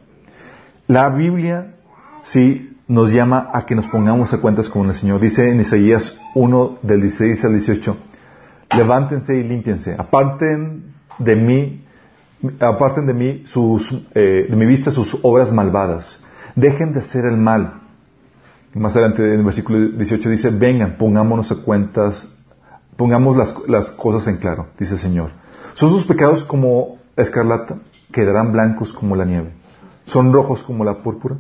La 0.87 1.11
Biblia 1.11 1.75
sí 2.23 2.77
nos 2.89 3.13
llama 3.13 3.51
a 3.53 3.67
que 3.67 3.75
nos 3.75 3.87
pongamos 3.89 4.33
a 4.33 4.39
cuentas 4.39 4.69
con 4.69 4.89
el 4.89 4.95
Señor. 4.95 5.21
Dice 5.21 5.51
en 5.51 5.61
Isaías 5.61 6.21
1 6.35 6.79
del 6.83 7.01
16 7.01 7.45
al 7.45 7.53
18, 7.53 7.97
levántense 8.77 9.37
y 9.37 9.43
límpiense, 9.43 9.95
aparten 9.99 10.95
de 11.19 11.37
mí, 11.37 11.85
aparten 12.61 13.07
de 13.07 13.15
mí 13.15 13.43
sus, 13.47 13.93
eh, 14.15 14.47
de 14.49 14.57
mi 14.57 14.67
vista 14.67 14.91
sus 14.91 15.19
obras 15.23 15.53
malvadas. 15.53 16.23
Dejen 16.55 16.93
de 16.93 17.01
hacer 17.01 17.25
el 17.25 17.37
mal. 17.37 17.81
Más 18.75 18.95
adelante 18.95 19.25
en 19.25 19.41
el 19.41 19.45
versículo 19.45 19.89
18 19.89 20.31
dice, 20.31 20.51
vengan, 20.51 20.97
pongámonos 20.99 21.51
a 21.51 21.57
cuentas, 21.57 22.27
pongamos 22.97 23.37
las, 23.37 23.55
las 23.69 23.91
cosas 23.91 24.29
en 24.29 24.37
claro, 24.37 24.69
dice 24.79 24.95
el 24.95 25.01
Señor. 25.01 25.31
Son 25.77 25.91
sus 25.91 26.05
pecados 26.05 26.43
como 26.43 26.97
escarlata, 27.17 27.81
quedarán 28.11 28.51
blancos 28.51 28.95
como 28.95 29.15
la 29.15 29.27
nieve. 29.27 29.53
Son 30.07 30.33
rojos 30.33 30.65
como 30.65 30.85
la 30.85 31.03
púrpura, 31.03 31.37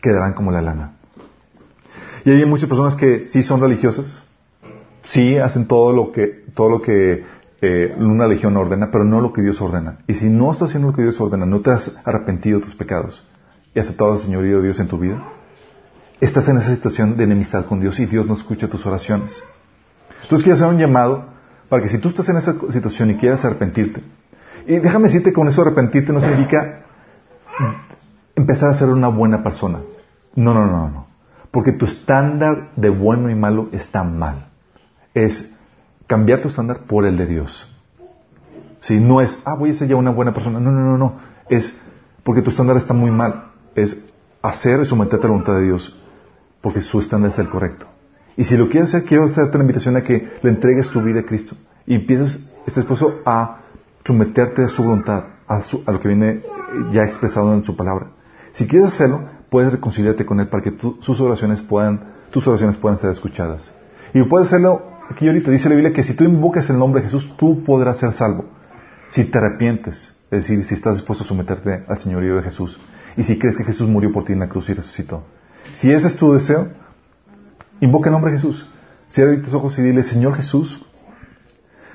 quedarán 0.00 0.32
como 0.32 0.50
la 0.50 0.62
lana. 0.62 0.92
Y 2.24 2.30
hay 2.30 2.46
muchas 2.46 2.70
personas 2.70 2.96
que 2.96 3.28
sí 3.28 3.42
son 3.42 3.60
religiosas, 3.60 4.24
sí 5.04 5.36
hacen 5.36 5.68
todo 5.68 5.92
lo 5.92 6.10
que, 6.10 6.46
todo 6.54 6.70
lo 6.70 6.80
que 6.80 7.26
eh, 7.60 7.94
una 7.98 8.26
legión 8.26 8.56
ordena, 8.56 8.90
pero 8.90 9.04
no 9.04 9.20
lo 9.20 9.34
que 9.34 9.42
Dios 9.42 9.60
ordena. 9.60 9.98
Y 10.06 10.14
si 10.14 10.30
no 10.30 10.50
estás 10.50 10.70
haciendo 10.70 10.88
lo 10.88 10.96
que 10.96 11.02
Dios 11.02 11.20
ordena, 11.20 11.44
no 11.44 11.60
te 11.60 11.70
has 11.70 12.00
arrepentido 12.06 12.60
de 12.60 12.64
tus 12.64 12.74
pecados 12.74 13.22
y 13.74 13.78
aceptado 13.78 14.12
al 14.12 14.20
señorío 14.20 14.56
de 14.56 14.62
Dios 14.62 14.80
en 14.80 14.88
tu 14.88 14.96
vida, 14.96 15.22
estás 16.18 16.48
en 16.48 16.56
esa 16.56 16.74
situación 16.74 17.18
de 17.18 17.24
enemistad 17.24 17.66
con 17.66 17.78
Dios 17.78 18.00
y 18.00 18.06
Dios 18.06 18.24
no 18.26 18.32
escucha 18.32 18.68
tus 18.68 18.86
oraciones. 18.86 19.42
Entonces 20.22 20.44
quiero 20.44 20.54
hacer 20.54 20.68
un 20.68 20.78
llamado 20.78 21.36
para 21.68 21.82
que 21.82 21.88
si 21.88 21.98
tú 21.98 22.08
estás 22.08 22.28
en 22.28 22.36
esa 22.36 22.54
situación 22.70 23.10
y 23.10 23.16
quieres 23.16 23.44
arrepentirte, 23.44 24.02
y 24.66 24.78
déjame 24.78 25.04
decirte 25.04 25.32
con 25.32 25.48
eso 25.48 25.62
arrepentirte 25.62 26.12
no 26.12 26.20
significa 26.20 26.84
empezar 28.34 28.70
a 28.70 28.74
ser 28.74 28.88
una 28.88 29.08
buena 29.08 29.42
persona. 29.42 29.80
No, 30.34 30.54
no, 30.54 30.66
no, 30.66 30.88
no. 30.88 31.06
Porque 31.50 31.72
tu 31.72 31.86
estándar 31.86 32.70
de 32.76 32.90
bueno 32.90 33.30
y 33.30 33.34
malo 33.34 33.68
está 33.72 34.04
mal. 34.04 34.48
Es 35.14 35.58
cambiar 36.06 36.40
tu 36.40 36.48
estándar 36.48 36.80
por 36.86 37.06
el 37.06 37.16
de 37.16 37.26
Dios. 37.26 37.74
Si 38.80 39.00
no 39.00 39.20
es, 39.20 39.38
ah, 39.44 39.54
voy 39.54 39.70
a 39.70 39.74
ser 39.74 39.88
ya 39.88 39.96
una 39.96 40.10
buena 40.10 40.32
persona. 40.32 40.60
No, 40.60 40.70
no, 40.70 40.80
no, 40.80 40.98
no. 40.98 41.20
Es 41.48 41.76
porque 42.22 42.42
tu 42.42 42.50
estándar 42.50 42.76
está 42.76 42.94
muy 42.94 43.10
mal. 43.10 43.52
Es 43.74 44.04
hacer 44.42 44.80
y 44.80 44.84
someterte 44.84 45.26
a 45.26 45.28
la 45.28 45.32
voluntad 45.32 45.54
de 45.54 45.64
Dios. 45.64 45.98
Porque 46.60 46.80
su 46.80 47.00
estándar 47.00 47.30
es 47.30 47.38
el 47.38 47.48
correcto. 47.48 47.86
Y 48.38 48.44
si 48.44 48.56
lo 48.56 48.70
quieres 48.70 48.94
hacer, 48.94 49.06
quiero 49.06 49.24
hacerte 49.24 49.58
la 49.58 49.64
invitación 49.64 49.96
a 49.96 50.02
que 50.02 50.30
le 50.40 50.48
entregues 50.48 50.88
tu 50.88 51.02
vida 51.02 51.20
a 51.20 51.26
Cristo. 51.26 51.54
Y 51.86 51.94
empieces, 51.94 52.50
este 52.66 52.80
esposo, 52.80 53.18
a 53.26 53.64
someterte 54.02 54.64
a 54.64 54.68
su 54.68 54.82
voluntad, 54.82 55.24
a, 55.46 55.60
lo 55.92 56.00
que 56.00 56.08
viene 56.08 56.42
ya 56.90 57.04
expresado 57.04 57.52
en 57.52 57.62
su 57.62 57.76
palabra. 57.76 58.12
Si 58.52 58.66
quieres 58.66 58.94
hacerlo, 58.94 59.28
puedes 59.50 59.72
reconciliarte 59.72 60.24
con 60.24 60.40
Él 60.40 60.48
para 60.48 60.62
que 60.62 60.72
sus 61.00 61.20
oraciones 61.20 61.60
puedan, 61.60 62.14
tus 62.30 62.46
oraciones 62.48 62.78
puedan 62.78 62.98
ser 62.98 63.10
escuchadas. 63.10 63.70
Y 64.14 64.22
puedes 64.22 64.46
hacerlo 64.46 64.98
Aquí 65.10 65.26
ahorita 65.26 65.50
dice 65.50 65.68
la 65.68 65.74
Biblia 65.74 65.92
que 65.92 66.02
si 66.02 66.14
tú 66.14 66.24
invocas 66.24 66.68
el 66.68 66.78
nombre 66.78 67.00
de 67.00 67.06
Jesús, 67.06 67.34
tú 67.36 67.64
podrás 67.64 67.98
ser 67.98 68.12
salvo. 68.12 68.44
Si 69.10 69.24
te 69.24 69.38
arrepientes, 69.38 70.14
es 70.30 70.42
decir, 70.42 70.64
si 70.64 70.74
estás 70.74 70.96
dispuesto 70.96 71.24
a 71.24 71.26
someterte 71.26 71.84
al 71.88 71.98
señorío 71.98 72.36
de 72.36 72.42
Jesús. 72.42 72.78
Y 73.16 73.22
si 73.22 73.38
crees 73.38 73.56
que 73.56 73.64
Jesús 73.64 73.88
murió 73.88 74.12
por 74.12 74.24
ti 74.24 74.34
en 74.34 74.40
la 74.40 74.48
cruz 74.48 74.68
y 74.68 74.74
resucitó. 74.74 75.24
Si 75.72 75.90
ese 75.90 76.08
es 76.08 76.16
tu 76.16 76.34
deseo, 76.34 76.68
invoca 77.80 78.08
el 78.08 78.12
nombre 78.12 78.32
de 78.32 78.38
Jesús. 78.38 78.68
Cierra 79.08 79.40
tus 79.40 79.54
ojos 79.54 79.78
y 79.78 79.82
dile, 79.82 80.02
Señor 80.02 80.34
Jesús, 80.34 80.84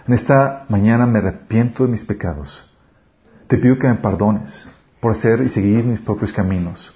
en 0.07 0.13
esta 0.13 0.65
mañana 0.69 1.05
me 1.05 1.19
arrepiento 1.19 1.86
de 1.86 1.91
mis 1.91 2.03
pecados. 2.03 2.69
Te 3.47 3.57
pido 3.57 3.77
que 3.77 3.88
me 3.88 3.95
perdones 3.95 4.67
por 4.99 5.11
hacer 5.11 5.41
y 5.41 5.49
seguir 5.49 5.84
mis 5.84 6.01
propios 6.01 6.34
caminos. 6.34 6.93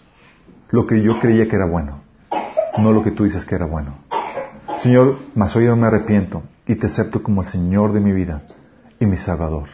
Lo 0.72 0.86
que 0.86 1.02
yo 1.02 1.20
creía 1.20 1.48
que 1.48 1.56
era 1.56 1.66
bueno, 1.66 2.02
no 2.78 2.92
lo 2.92 3.04
que 3.04 3.12
tú 3.12 3.24
dices 3.24 3.46
que 3.46 3.56
era 3.56 3.66
bueno. 3.66 4.00
Señor, 4.80 5.20
mas 5.36 5.56
hoy 5.56 5.66
yo 5.66 5.76
me 5.76 5.88
arrepiento 5.88 6.44
y 6.66 6.76
te 6.76 6.88
acepto 6.88 7.24
como 7.24 7.42
el 7.42 7.48
Señor 7.48 7.94
de 7.94 8.00
mi 8.00 8.12
vida 8.12 8.44
y 9.00 9.06
mi 9.06 9.18
Salvador. 9.18 9.70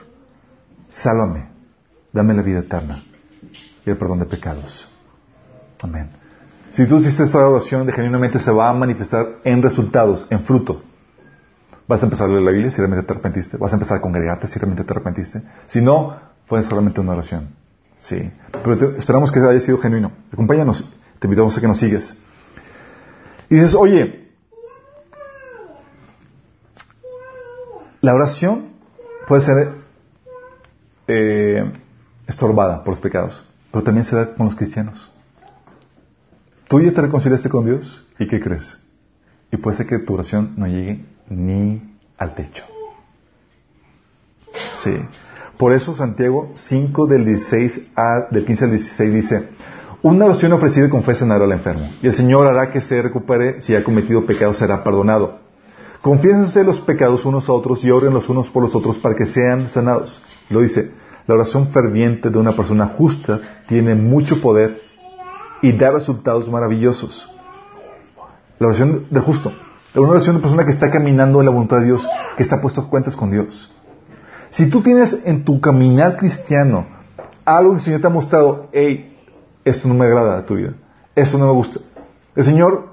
Sálvame, 0.87 1.47
dame 2.11 2.33
la 2.33 2.41
vida 2.41 2.59
eterna 2.59 3.03
y 3.85 3.89
el 3.89 3.97
perdón 3.97 4.19
de 4.19 4.25
pecados. 4.25 4.87
Amén. 5.81 6.22
Si 6.73 6.85
tú 6.85 6.97
hiciste 6.97 7.23
esta 7.23 7.47
oración, 7.47 7.87
genuinamente 7.87 8.39
se 8.39 8.51
va 8.51 8.69
a 8.69 8.73
manifestar 8.73 9.39
en 9.45 9.61
resultados, 9.61 10.27
en 10.29 10.43
fruto. 10.43 10.83
Vas 11.87 12.01
a 12.01 12.07
empezar 12.07 12.27
a 12.27 12.31
leer 12.31 12.41
la 12.41 12.51
Biblia 12.51 12.71
si 12.71 12.77
realmente 12.77 13.05
te 13.05 13.13
arrepentiste. 13.13 13.57
Vas 13.57 13.71
a 13.71 13.75
empezar 13.75 13.97
a 13.97 14.01
congregarte 14.01 14.47
si 14.47 14.59
realmente 14.59 14.83
te 14.83 14.91
arrepentiste. 14.91 15.41
Si 15.67 15.81
no, 15.81 16.17
fue 16.47 16.63
solamente 16.63 16.99
una 16.99 17.13
oración. 17.13 17.49
Sí. 17.99 18.31
Pero 18.51 18.95
esperamos 18.97 19.31
que 19.31 19.39
haya 19.39 19.59
sido 19.61 19.77
genuino. 19.77 20.11
Acompáñanos. 20.31 20.83
Te 21.19 21.27
invitamos 21.27 21.57
a 21.57 21.61
que 21.61 21.67
nos 21.67 21.79
sigas. 21.79 22.15
Y 23.49 23.55
dices, 23.55 23.75
oye, 23.75 24.23
La 28.03 28.13
oración 28.13 28.65
puede 29.29 29.43
ser 29.43 29.75
eh, 31.07 31.71
estorbada 32.27 32.83
por 32.83 32.95
los 32.95 32.99
pecados, 32.99 33.47
pero 33.71 33.81
también 33.81 34.03
se 34.03 34.13
da 34.13 34.35
con 34.35 34.47
los 34.47 34.57
cristianos. 34.57 35.09
Tú 36.73 36.81
ya 36.81 36.91
te 36.91 37.01
reconciliaste 37.01 37.49
con 37.49 37.65
Dios 37.65 38.03
y 38.17 38.27
¿qué 38.27 38.39
crees? 38.39 38.79
Y 39.51 39.57
puede 39.57 39.77
ser 39.77 39.85
que 39.85 39.99
tu 39.99 40.15
oración 40.15 40.55
no 40.57 40.65
llegue 40.65 41.05
ni 41.29 41.99
al 42.17 42.33
techo. 42.33 42.63
Sí. 44.77 44.95
Por 45.55 45.71
eso 45.71 45.93
Santiago 45.93 46.49
5 46.55 47.05
del 47.05 47.25
16 47.25 47.89
del 48.31 48.45
15 48.45 48.65
al 48.65 48.71
16 48.71 49.13
dice, 49.13 49.49
una 50.01 50.25
oración 50.25 50.51
ofrecida 50.53 50.89
confesa 50.89 51.27
nada 51.27 51.45
al 51.45 51.51
enfermo, 51.51 51.91
y 52.01 52.07
el 52.07 52.15
Señor 52.15 52.47
hará 52.47 52.71
que 52.71 52.81
se 52.81 53.03
recupere, 53.03 53.61
si 53.61 53.75
ha 53.75 53.83
cometido 53.83 54.25
pecado 54.25 54.55
será 54.55 54.83
perdonado. 54.83 55.41
Confiésense 56.01 56.63
los 56.63 56.79
pecados 56.79 57.23
unos 57.25 57.49
a 57.49 57.53
otros 57.53 57.85
y 57.85 57.91
oren 57.91 58.15
los 58.15 58.29
unos 58.29 58.49
por 58.49 58.63
los 58.63 58.73
otros 58.73 58.97
para 58.97 59.13
que 59.13 59.27
sean 59.27 59.69
sanados. 59.69 60.23
Lo 60.49 60.61
dice, 60.61 60.91
la 61.27 61.35
oración 61.35 61.67
ferviente 61.67 62.31
de 62.31 62.39
una 62.39 62.53
persona 62.53 62.87
justa 62.87 63.61
tiene 63.67 63.93
mucho 63.93 64.41
poder 64.41 64.92
y 65.63 65.71
da 65.71 65.91
resultados 65.91 66.49
maravillosos. 66.51 67.31
La 68.59 68.67
oración 68.67 69.07
del 69.09 69.23
justo. 69.23 69.51
Una 69.95 70.09
oración 70.09 70.35
de 70.35 70.41
persona 70.41 70.65
que 70.65 70.71
está 70.71 70.91
caminando 70.91 71.39
en 71.39 71.45
la 71.45 71.51
voluntad 71.51 71.79
de 71.79 71.85
Dios, 71.85 72.07
que 72.35 72.43
está 72.43 72.61
puesto 72.61 72.89
cuentas 72.89 73.15
con 73.15 73.31
Dios. 73.31 73.73
Si 74.49 74.69
tú 74.69 74.81
tienes 74.81 75.21
en 75.23 75.45
tu 75.45 75.61
caminar 75.61 76.17
cristiano 76.17 76.85
algo 77.45 77.71
que 77.71 77.77
el 77.77 77.81
Señor 77.81 78.01
te 78.01 78.07
ha 78.07 78.09
mostrado, 78.09 78.67
hey, 78.73 79.17
esto 79.63 79.87
no 79.87 79.93
me 79.93 80.05
agrada 80.05 80.37
de 80.37 80.43
tu 80.43 80.55
vida, 80.55 80.73
esto 81.15 81.37
no 81.37 81.47
me 81.47 81.53
gusta. 81.53 81.79
El 82.35 82.43
Señor 82.43 82.89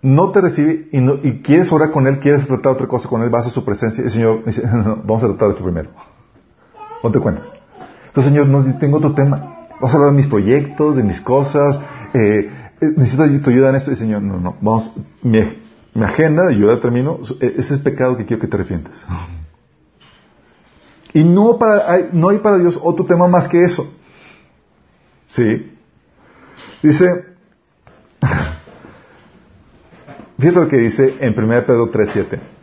no 0.00 0.30
te 0.30 0.40
recibe 0.40 0.88
y, 0.92 1.42
quieres 1.42 1.70
orar 1.72 1.90
con 1.90 2.06
Él, 2.06 2.20
quieres 2.20 2.46
tratar 2.46 2.72
otra 2.72 2.86
cosa 2.86 3.08
con 3.08 3.22
Él, 3.22 3.28
vas 3.28 3.48
a 3.48 3.50
su 3.50 3.64
presencia 3.64 4.02
el 4.02 4.10
Señor 4.10 4.44
dice, 4.46 4.66
no, 4.72 4.96
vamos 5.04 5.22
a 5.22 5.26
tratar 5.26 5.50
esto 5.50 5.62
primero. 5.62 5.90
No 7.02 7.10
te 7.10 7.20
cuentas. 7.20 7.46
Entonces, 8.06 8.32
Señor, 8.32 8.46
no 8.46 8.78
tengo 8.78 8.96
otro 8.96 9.12
tema. 9.12 9.55
Vamos 9.76 9.92
a 9.92 9.96
hablar 9.96 10.10
de 10.12 10.16
mis 10.16 10.26
proyectos, 10.26 10.96
de 10.96 11.02
mis 11.02 11.20
cosas. 11.20 11.78
Eh, 12.14 12.50
eh, 12.80 12.86
necesito 12.96 13.24
tu 13.42 13.50
ayuda 13.50 13.70
en 13.70 13.76
esto. 13.76 13.92
Y 13.92 13.96
Señor, 13.96 14.22
no, 14.22 14.38
no, 14.40 14.56
vamos, 14.60 14.90
mi, 15.22 15.40
mi 15.94 16.04
agenda, 16.04 16.50
yo 16.52 16.72
ya 16.72 16.80
termino, 16.80 17.20
ese 17.22 17.60
es 17.60 17.70
el 17.70 17.80
pecado 17.80 18.16
que 18.16 18.24
quiero 18.24 18.40
que 18.40 18.48
te 18.48 18.56
arrepientes. 18.56 18.94
Y 21.12 21.24
no, 21.24 21.58
para, 21.58 22.08
no 22.12 22.28
hay 22.28 22.38
para 22.38 22.58
Dios 22.58 22.78
otro 22.82 23.04
tema 23.04 23.28
más 23.28 23.48
que 23.48 23.62
eso. 23.62 23.92
¿Sí? 25.26 25.72
Dice, 26.82 27.06
fíjate 30.38 30.60
lo 30.60 30.68
que 30.68 30.76
dice 30.76 31.16
en 31.20 31.38
1 31.38 31.66
Pedro 31.66 31.90
3.7. 31.90 32.55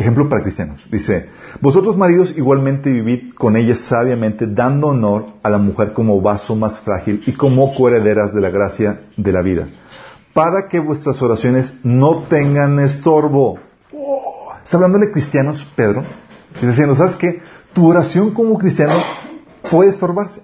Ejemplo 0.00 0.30
para 0.30 0.42
cristianos. 0.42 0.88
Dice, 0.90 1.28
vosotros 1.60 1.94
maridos 1.94 2.34
igualmente 2.34 2.90
vivid 2.90 3.34
con 3.34 3.54
ella 3.54 3.76
sabiamente, 3.76 4.46
dando 4.46 4.86
honor 4.86 5.26
a 5.42 5.50
la 5.50 5.58
mujer 5.58 5.92
como 5.92 6.22
vaso 6.22 6.56
más 6.56 6.80
frágil 6.80 7.22
y 7.26 7.32
como 7.32 7.74
coherederas 7.74 8.32
de 8.32 8.40
la 8.40 8.48
gracia 8.48 9.02
de 9.18 9.30
la 9.30 9.42
vida, 9.42 9.68
para 10.32 10.68
que 10.68 10.80
vuestras 10.80 11.20
oraciones 11.20 11.78
no 11.84 12.22
tengan 12.30 12.80
estorbo. 12.80 13.58
Está 14.64 14.78
hablando 14.78 14.98
de 14.98 15.12
cristianos, 15.12 15.70
Pedro. 15.76 16.02
Está 16.54 16.66
diciendo, 16.66 16.94
¿sabes 16.94 17.16
qué? 17.16 17.42
Tu 17.74 17.86
oración 17.86 18.30
como 18.30 18.56
cristiano 18.56 18.94
puede 19.70 19.90
estorbarse. 19.90 20.40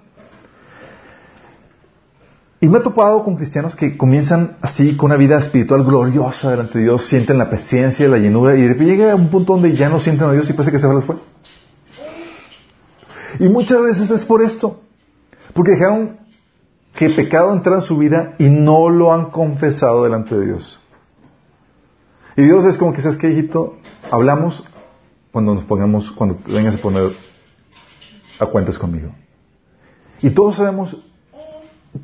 Y 2.59 2.67
me 2.67 2.79
he 2.79 2.81
topado 2.81 3.23
con 3.23 3.35
cristianos 3.35 3.75
que 3.75 3.97
comienzan 3.97 4.57
así 4.61 4.97
con 4.97 5.11
una 5.11 5.17
vida 5.17 5.37
espiritual 5.37 5.83
gloriosa 5.83 6.49
delante 6.49 6.79
de 6.79 6.85
Dios, 6.85 7.05
sienten 7.05 7.37
la 7.37 7.49
presencia, 7.49 8.07
la 8.07 8.17
llenura, 8.17 8.55
y 8.55 8.61
de 8.61 8.69
repente 8.69 8.95
llega 8.95 9.11
a 9.11 9.15
un 9.15 9.29
punto 9.29 9.53
donde 9.53 9.75
ya 9.75 9.89
no 9.89 9.99
sienten 9.99 10.27
a 10.27 10.33
Dios 10.33 10.49
y 10.49 10.53
parece 10.53 10.71
que 10.71 10.79
se 10.79 10.87
va 10.87 10.95
después. 10.95 11.19
Y 13.39 13.47
muchas 13.49 13.81
veces 13.83 14.09
es 14.09 14.25
por 14.25 14.41
esto, 14.41 14.81
porque 15.53 15.71
dejaron 15.71 16.17
que 16.95 17.11
pecado 17.11 17.53
entrara 17.53 17.77
en 17.77 17.83
su 17.83 17.97
vida 17.97 18.33
y 18.39 18.45
no 18.45 18.89
lo 18.89 19.13
han 19.13 19.25
confesado 19.29 20.03
delante 20.03 20.35
de 20.35 20.47
Dios. 20.47 20.79
Y 22.35 22.41
Dios 22.41 22.65
es 22.65 22.77
como 22.77 22.93
que, 22.93 23.03
¿sabes 23.03 23.17
qué, 23.17 23.31
hijito? 23.31 23.77
Hablamos 24.09 24.63
cuando 25.31 25.53
nos 25.53 25.63
pongamos, 25.65 26.09
cuando 26.09 26.39
vengas 26.47 26.75
a 26.75 26.79
poner 26.79 27.11
a 28.39 28.45
cuentas 28.47 28.79
conmigo. 28.79 29.11
Y 30.21 30.31
todos 30.31 30.55
sabemos 30.55 30.97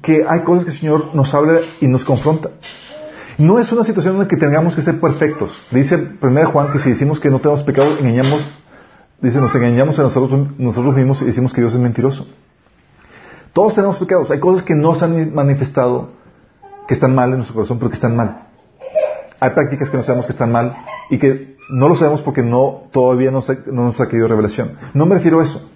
que 0.01 0.25
hay 0.27 0.41
cosas 0.41 0.65
que 0.65 0.71
el 0.71 0.77
Señor 0.77 1.15
nos 1.15 1.33
habla 1.33 1.59
y 1.81 1.87
nos 1.87 2.05
confronta. 2.05 2.49
No 3.37 3.59
es 3.59 3.71
una 3.71 3.83
situación 3.83 4.15
en 4.15 4.21
la 4.21 4.27
que 4.27 4.37
tengamos 4.37 4.75
que 4.75 4.81
ser 4.81 4.99
perfectos. 4.99 5.59
Dice 5.71 6.17
1 6.21 6.45
Juan 6.51 6.71
que 6.71 6.79
si 6.79 6.89
decimos 6.89 7.19
que 7.19 7.29
no 7.29 7.39
tenemos 7.39 7.63
pecado, 7.63 7.97
engañamos, 7.97 8.45
dice, 9.19 9.39
nos 9.39 9.53
engañamos 9.55 9.97
a 9.99 10.03
nosotros, 10.03 10.95
mismos 10.95 11.21
y 11.21 11.25
decimos 11.25 11.51
que 11.51 11.61
Dios 11.61 11.73
es 11.73 11.79
mentiroso. 11.79 12.27
Todos 13.53 13.75
tenemos 13.75 13.97
pecados. 13.97 14.29
Hay 14.31 14.39
cosas 14.39 14.63
que 14.63 14.75
no 14.75 14.95
se 14.95 15.05
han 15.05 15.33
manifestado 15.33 16.11
que 16.87 16.93
están 16.93 17.15
mal 17.15 17.29
en 17.29 17.37
nuestro 17.37 17.55
corazón, 17.55 17.79
pero 17.79 17.89
que 17.89 17.95
están 17.95 18.15
mal. 18.15 18.47
Hay 19.39 19.49
prácticas 19.51 19.89
que 19.89 19.97
no 19.97 20.03
sabemos 20.03 20.25
que 20.25 20.31
están 20.31 20.51
mal 20.51 20.75
y 21.09 21.17
que 21.17 21.55
no 21.69 21.89
lo 21.89 21.95
sabemos 21.95 22.21
porque 22.21 22.43
no, 22.43 22.83
todavía 22.91 23.31
no, 23.31 23.43
no 23.67 23.85
nos 23.85 23.99
ha 23.99 24.07
querido 24.07 24.27
revelación. 24.27 24.73
No 24.93 25.05
me 25.05 25.15
refiero 25.15 25.39
a 25.39 25.43
eso. 25.43 25.69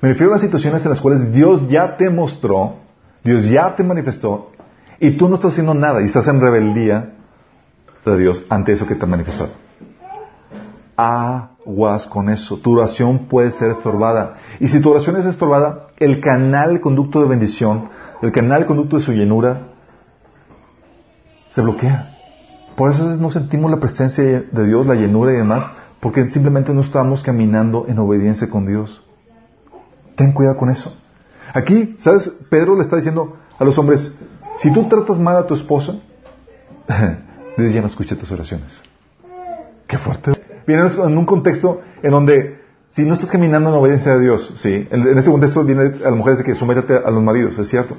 Me 0.00 0.08
refiero 0.08 0.32
a 0.32 0.36
las 0.36 0.42
situaciones 0.42 0.84
en 0.84 0.90
las 0.90 1.00
cuales 1.00 1.32
Dios 1.32 1.68
ya 1.68 1.96
te 1.96 2.10
mostró 2.10 2.83
Dios 3.24 3.48
ya 3.48 3.74
te 3.74 3.82
manifestó 3.82 4.52
y 5.00 5.12
tú 5.12 5.28
no 5.28 5.36
estás 5.36 5.52
haciendo 5.52 5.74
nada 5.74 6.02
y 6.02 6.04
estás 6.04 6.28
en 6.28 6.40
rebeldía 6.40 7.14
de 8.04 8.18
Dios 8.18 8.44
ante 8.50 8.72
eso 8.72 8.86
que 8.86 8.94
te 8.94 9.04
ha 9.04 9.08
manifestado. 9.08 9.50
Aguas 10.96 12.06
con 12.06 12.28
eso. 12.28 12.58
Tu 12.58 12.72
oración 12.72 13.26
puede 13.26 13.50
ser 13.50 13.70
estorbada. 13.70 14.36
Y 14.60 14.68
si 14.68 14.80
tu 14.80 14.90
oración 14.90 15.16
es 15.16 15.24
estorbada, 15.24 15.88
el 15.96 16.20
canal, 16.20 16.80
conducto 16.80 17.20
de 17.20 17.26
bendición, 17.26 17.88
el 18.22 18.30
canal, 18.30 18.66
conducto 18.66 18.96
de 18.96 19.02
su 19.02 19.12
llenura, 19.12 19.68
se 21.50 21.62
bloquea. 21.62 22.10
Por 22.76 22.92
eso 22.92 23.04
no 23.16 23.30
sentimos 23.30 23.70
la 23.70 23.80
presencia 23.80 24.22
de 24.24 24.66
Dios, 24.66 24.86
la 24.86 24.94
llenura 24.94 25.32
y 25.32 25.36
demás, 25.36 25.66
porque 26.00 26.28
simplemente 26.28 26.74
no 26.74 26.82
estamos 26.82 27.22
caminando 27.22 27.86
en 27.88 27.98
obediencia 27.98 28.50
con 28.50 28.66
Dios. 28.66 29.02
Ten 30.16 30.32
cuidado 30.32 30.58
con 30.58 30.70
eso. 30.70 30.94
Aquí, 31.54 31.94
¿sabes? 31.98 32.28
Pedro 32.50 32.74
le 32.74 32.82
está 32.82 32.96
diciendo 32.96 33.36
a 33.56 33.64
los 33.64 33.78
hombres, 33.78 34.12
si 34.58 34.72
tú 34.72 34.88
tratas 34.88 35.20
mal 35.20 35.36
a 35.36 35.46
tu 35.46 35.54
esposa, 35.54 35.94
Dios 37.56 37.72
ya 37.72 37.80
no 37.80 37.86
escucha 37.86 38.16
tus 38.16 38.30
oraciones. 38.32 38.82
Qué 39.86 39.96
fuerte. 39.96 40.32
Viene 40.66 40.82
en 40.82 41.16
un 41.16 41.24
contexto 41.24 41.80
en 42.02 42.10
donde 42.10 42.60
si 42.88 43.02
no 43.04 43.14
estás 43.14 43.30
caminando 43.30 43.70
en 43.70 43.76
obediencia 43.76 44.12
a 44.12 44.18
Dios, 44.18 44.52
sí, 44.56 44.88
en, 44.90 45.16
ese 45.16 45.30
contexto 45.30 45.62
viene 45.62 45.82
a 46.04 46.10
las 46.10 46.16
mujeres 46.16 46.40
de 46.40 46.44
que 46.44 46.56
sométate 46.56 46.96
a 46.96 47.10
los 47.10 47.22
maridos, 47.22 47.56
es 47.56 47.68
cierto. 47.68 47.96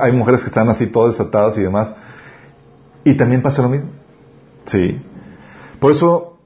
hay 0.00 0.12
mujeres 0.12 0.42
que 0.42 0.48
están 0.48 0.68
así 0.68 0.86
todas 0.86 1.18
desatadas 1.18 1.58
y 1.58 1.62
demás. 1.62 1.94
Y 3.02 3.16
también 3.16 3.42
pasa 3.42 3.62
lo 3.62 3.68
mismo. 3.68 3.90
Sí. 4.66 5.02
Por 5.80 5.90
eso 5.90 6.38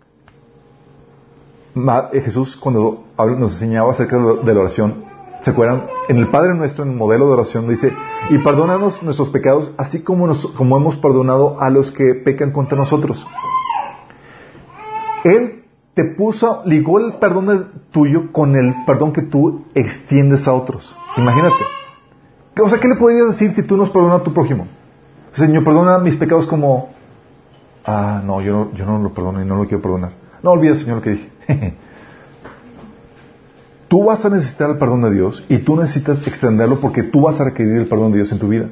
eh, 1.77 2.21
Jesús 2.23 2.57
cuando 2.57 3.05
nos 3.19 3.53
enseñaba 3.53 3.93
acerca 3.93 4.17
de 4.17 4.55
la 4.55 4.61
oración, 4.61 5.08
¿Se 5.41 5.51
acuerdan? 5.51 5.85
En 6.09 6.19
el 6.19 6.29
Padre 6.29 6.55
Nuestro, 6.55 6.85
en 6.85 6.91
el 6.91 6.97
modelo 6.97 7.27
de 7.27 7.35
oración, 7.35 7.69
dice, 7.69 7.93
y 8.31 8.39
perdónanos 8.39 9.03
nuestros 9.03 9.31
pecados, 9.31 9.71
así 9.77 10.03
como, 10.03 10.27
nos, 10.27 10.47
como 10.49 10.77
hemos 10.77 10.97
perdonado 10.97 11.61
a 11.61 11.71
los 11.71 11.93
que 11.93 12.15
pecan 12.15 12.51
contra 12.51 12.77
nosotros. 12.77 13.25
Él 15.25 15.65
te 15.95 16.05
puso, 16.05 16.63
ligó 16.65 16.99
el 16.99 17.15
perdón 17.15 17.83
tuyo 17.91 18.33
con 18.33 18.57
el 18.57 18.75
perdón 18.87 19.13
que 19.13 19.23
tú 19.23 19.65
extiendes 19.75 20.47
a 20.49 20.55
otros. 20.55 20.97
Imagínate. 21.17 21.57
O 22.61 22.69
sea, 22.69 22.81
¿qué 22.81 22.89
le 22.89 22.97
podrías 22.97 23.29
decir 23.29 23.53
si 23.53 23.63
tú 23.63 23.77
nos 23.77 23.91
perdonas 23.91 24.21
a 24.21 24.25
tu 24.25 24.35
prójimo? 24.35 24.67
Señor, 25.33 25.63
perdona 25.63 25.99
mis 25.99 26.17
pecados 26.17 26.47
como, 26.47 26.91
ah, 27.85 28.21
no, 28.25 28.41
yo 28.41 28.53
no, 28.53 28.73
yo 28.75 28.85
no 28.85 28.99
lo 28.99 29.13
perdono 29.13 29.41
y 29.41 29.45
no 29.45 29.57
lo 29.57 29.65
quiero 29.67 29.83
perdonar. 29.83 30.13
No 30.43 30.51
olvides, 30.51 30.81
Señor, 30.81 30.97
lo 30.97 31.03
que 31.03 31.11
dije. 31.11 31.31
Tú 33.89 34.05
vas 34.05 34.25
a 34.25 34.29
necesitar 34.29 34.71
el 34.71 34.79
perdón 34.79 35.03
de 35.03 35.13
Dios 35.13 35.45
y 35.49 35.59
tú 35.59 35.77
necesitas 35.77 36.25
extenderlo 36.27 36.79
porque 36.79 37.03
tú 37.03 37.23
vas 37.23 37.41
a 37.41 37.45
requerir 37.45 37.77
el 37.77 37.87
perdón 37.87 38.13
de 38.13 38.19
Dios 38.19 38.33
en 38.33 38.39
tu 38.39 38.49
vida. 38.49 38.69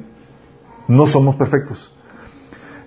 No 0.87 1.07
somos 1.07 1.35
perfectos. 1.35 1.91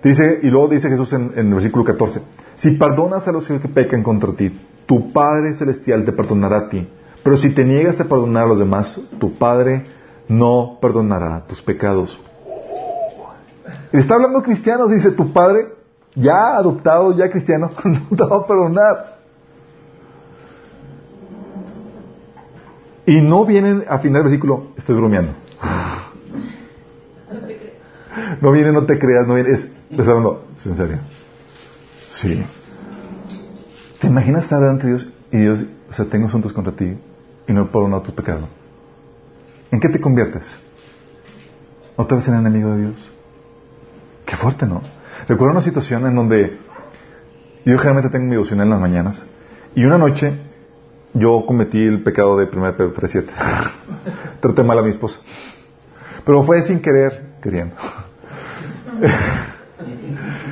Dice, 0.01 0.39
y 0.41 0.49
luego 0.49 0.69
dice 0.69 0.89
Jesús 0.89 1.13
en, 1.13 1.33
el 1.35 1.53
versículo 1.53 1.83
14, 1.83 2.21
si 2.55 2.71
perdonas 2.71 3.27
a 3.27 3.31
los 3.31 3.47
que 3.47 3.59
pecan 3.59 4.01
contra 4.01 4.33
ti, 4.33 4.59
tu 4.87 5.11
Padre 5.11 5.53
Celestial 5.53 6.05
te 6.05 6.11
perdonará 6.11 6.57
a 6.57 6.69
ti. 6.69 6.87
Pero 7.23 7.37
si 7.37 7.51
te 7.51 7.63
niegas 7.63 7.99
a 7.99 8.05
perdonar 8.05 8.45
a 8.45 8.47
los 8.47 8.59
demás, 8.59 8.99
tu 9.19 9.33
Padre 9.33 9.85
no 10.27 10.79
perdonará 10.81 11.45
tus 11.45 11.61
pecados. 11.61 12.19
está 13.91 14.15
hablando 14.15 14.41
cristianos, 14.41 14.89
dice, 14.89 15.11
tu 15.11 15.31
Padre, 15.31 15.67
ya 16.15 16.55
adoptado, 16.55 17.15
ya 17.15 17.29
cristiano, 17.29 17.69
no 17.83 18.17
te 18.17 18.23
va 18.23 18.37
a 18.37 18.47
perdonar. 18.47 19.20
Y 23.05 23.21
no 23.21 23.45
vienen 23.45 23.83
a 23.87 23.97
final 23.97 24.15
del 24.15 24.23
versículo, 24.23 24.71
estoy 24.77 24.95
bromeando. 24.95 25.33
No 28.41 28.51
viene, 28.51 28.71
no 28.71 28.85
te 28.85 28.97
creas, 28.97 29.27
no 29.27 29.35
viene, 29.35 29.51
es, 29.51 29.71
hablando, 29.97 30.45
es. 30.57 30.99
Sí. 32.11 32.43
¿Te 33.99 34.07
imaginas 34.07 34.43
estar 34.43 34.59
de 34.59 34.87
Dios 34.87 35.09
y 35.31 35.37
Dios, 35.37 35.63
o 35.89 35.93
sea, 35.93 36.05
tengo 36.05 36.27
asuntos 36.27 36.51
contra 36.53 36.73
ti 36.73 36.97
y 37.47 37.53
no 37.53 37.71
perdonar 37.71 38.01
tu 38.01 38.13
pecado? 38.13 38.47
¿En 39.69 39.79
qué 39.79 39.89
te 39.89 40.01
conviertes? 40.01 40.43
¿Otra 41.95 42.17
vez 42.17 42.27
en 42.27 42.35
enemigo 42.35 42.71
de 42.71 42.81
Dios? 42.81 43.11
Qué 44.25 44.35
fuerte, 44.35 44.65
¿no? 44.65 44.81
Recuerdo 45.27 45.53
una 45.53 45.61
situación 45.61 46.05
en 46.07 46.15
donde 46.15 46.57
yo 47.63 47.77
generalmente 47.77 48.09
tengo 48.09 48.25
mi 48.25 48.31
devocional 48.31 48.65
en 48.65 48.71
las 48.71 48.81
mañanas 48.81 49.25
y 49.75 49.85
una 49.85 49.97
noche 49.97 50.33
yo 51.13 51.45
cometí 51.45 51.81
el 51.83 52.03
pecado 52.03 52.37
de 52.37 52.45
1 52.45 52.77
Pedro 52.77 52.93
3.7. 52.93 53.25
Traté 54.39 54.63
mal 54.63 54.79
a 54.79 54.81
mi 54.81 54.89
esposa. 54.89 55.19
Pero 56.25 56.43
fue 56.43 56.61
sin 56.61 56.81
querer, 56.81 57.35
queriendo. 57.41 57.75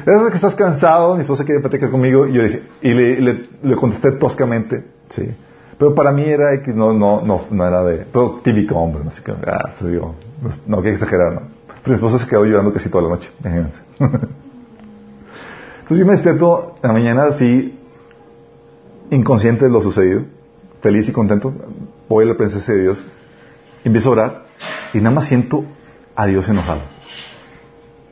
Es 0.05 0.31
que 0.31 0.35
estás 0.35 0.55
cansado, 0.55 1.15
mi 1.15 1.21
esposa 1.21 1.45
quiere 1.45 1.61
platicar 1.61 1.91
conmigo, 1.91 2.25
y 2.25 2.33
yo 2.33 2.43
dije, 2.43 2.63
y 2.81 2.93
le, 2.93 3.47
le, 3.61 3.75
contesté 3.75 4.13
toscamente, 4.13 4.83
sí. 5.09 5.29
Pero 5.77 5.93
para 5.93 6.11
mí 6.11 6.23
era 6.23 6.61
que 6.63 6.73
no, 6.73 6.93
no, 6.93 7.21
no, 7.21 7.45
no 7.51 7.67
era 7.67 7.83
de, 7.83 8.05
pero 8.11 8.39
típico 8.43 8.75
hombre, 8.75 9.03
así 9.07 9.23
que, 9.23 9.31
ah, 9.31 9.75
te 9.77 9.87
digo, 9.87 10.15
no, 10.65 10.77
hay 10.77 10.83
que 10.83 10.91
exagerar, 10.91 11.33
¿no? 11.33 11.41
Pero 11.67 11.89
mi 11.89 11.95
esposa 11.95 12.17
se 12.17 12.27
quedó 12.27 12.43
llorando 12.45 12.73
casi 12.73 12.89
toda 12.89 13.03
la 13.03 13.09
noche, 13.09 13.29
imagínense. 13.39 13.81
Entonces 15.81 15.97
yo 15.97 16.05
me 16.05 16.13
despierto 16.13 16.75
en 16.81 16.87
la 16.87 16.93
mañana 16.93 17.25
así, 17.25 17.77
inconsciente 19.11 19.65
de 19.65 19.71
lo 19.71 19.81
sucedido, 19.81 20.23
feliz 20.81 21.09
y 21.09 21.11
contento, 21.11 21.53
voy 22.07 22.25
a 22.25 22.27
la 22.29 22.37
presencia 22.37 22.73
de 22.73 22.81
Dios, 22.81 23.03
empiezo 23.83 24.09
a 24.09 24.11
orar 24.11 24.45
y 24.93 24.99
nada 24.99 25.15
más 25.15 25.25
siento 25.25 25.65
a 26.15 26.25
Dios 26.25 26.47
enojado. 26.49 26.81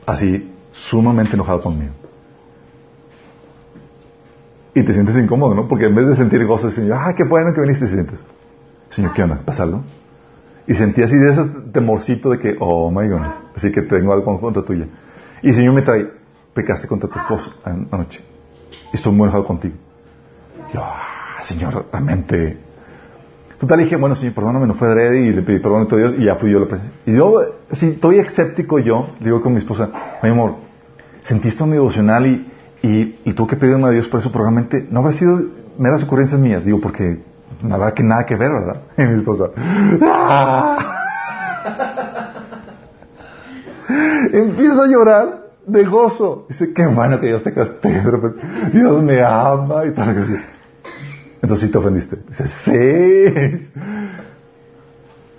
Así, 0.06 0.52
sumamente 0.72 1.34
enojado 1.34 1.60
conmigo. 1.60 1.92
Y 4.74 4.84
te 4.84 4.94
sientes 4.94 5.16
incómodo, 5.16 5.54
¿no? 5.54 5.66
Porque 5.66 5.86
en 5.86 5.94
vez 5.94 6.06
de 6.08 6.16
sentir 6.16 6.44
gozo, 6.46 6.70
Señor, 6.70 6.98
ah, 7.00 7.12
qué 7.16 7.24
bueno 7.24 7.52
que 7.52 7.60
viniste, 7.60 7.86
te 7.86 7.92
sientes. 7.92 8.20
Señor, 8.90 9.12
¿qué 9.12 9.22
onda? 9.22 9.40
¿Pasa 9.44 9.64
algo? 9.64 9.82
Y 10.66 10.74
sentí 10.74 11.02
así 11.02 11.16
de 11.16 11.30
ese 11.30 11.44
temorcito 11.72 12.30
de 12.30 12.38
que, 12.38 12.56
oh 12.60 12.90
my 12.90 13.08
goodness, 13.08 13.34
así 13.56 13.72
que 13.72 13.82
tengo 13.82 14.12
algo 14.12 14.40
contra 14.40 14.62
tuya. 14.62 14.86
Y 15.42 15.48
el 15.48 15.54
Señor 15.54 15.74
me 15.74 15.82
trae, 15.82 16.10
pecaste 16.54 16.86
contra 16.86 17.08
tu 17.08 17.18
esposo 17.18 17.52
anoche. 17.64 18.22
Y 18.92 18.96
estoy 18.96 19.12
muy 19.12 19.24
enojado 19.24 19.46
contigo. 19.46 19.74
yo, 20.72 20.82
ah, 21.38 21.42
Señor, 21.42 21.86
realmente. 21.92 22.58
Total, 23.58 23.78
dije, 23.78 23.96
bueno, 23.96 24.14
Señor, 24.14 24.34
perdóname, 24.34 24.66
no 24.66 24.74
fue 24.74 24.88
adrede 24.88 25.20
y 25.20 25.32
le 25.32 25.42
pedí 25.42 25.58
perdón 25.58 25.88
a 25.90 25.96
Dios 25.96 26.14
y 26.18 26.24
ya 26.24 26.36
fui 26.36 26.52
yo 26.52 26.60
la 26.60 26.66
presencia. 26.66 26.94
Y 27.06 27.16
yo, 27.16 27.40
si 27.72 27.86
estoy 27.86 28.18
escéptico 28.18 28.78
yo, 28.78 29.10
digo 29.20 29.40
con 29.40 29.52
mi 29.52 29.58
esposa, 29.58 29.90
mi 30.22 30.30
amor, 30.30 30.56
sentiste 31.22 31.62
un 31.62 31.72
devocional 31.72 32.26
y 32.26 32.52
y, 32.82 33.18
y 33.24 33.32
tuve 33.32 33.48
que 33.48 33.56
pedirme 33.56 33.88
a 33.88 33.90
Dios 33.90 34.08
por 34.08 34.20
eso, 34.20 34.30
probablemente 34.30 34.86
no 34.90 35.00
habrá 35.00 35.12
sido 35.12 35.40
meras 35.78 36.04
ocurrencias 36.04 36.40
mías, 36.40 36.64
digo, 36.64 36.80
porque 36.80 37.22
la 37.66 37.76
verdad 37.76 37.94
que 37.94 38.02
nada 38.02 38.24
que 38.24 38.36
ver, 38.36 38.50
¿verdad? 38.50 38.82
Y 38.98 39.02
mi 39.02 39.18
esposa, 39.18 39.44
¡Ah! 40.02 40.94
empieza 44.32 44.84
a 44.84 44.86
llorar 44.86 45.48
de 45.66 45.84
gozo. 45.84 46.46
Dice, 46.48 46.72
qué 46.74 46.86
bueno 46.86 47.18
que 47.20 47.26
Dios 47.26 47.42
te 47.42 47.52
castigue, 47.52 48.02
Dios 48.72 49.02
me 49.02 49.22
ama 49.22 49.84
y 49.86 49.92
tal. 49.92 50.14
Que 50.14 50.57
Entonces 51.42 51.66
sí 51.66 51.72
te 51.72 51.78
ofendiste. 51.78 52.16
Dice, 52.28 52.48
sí. 52.48 53.68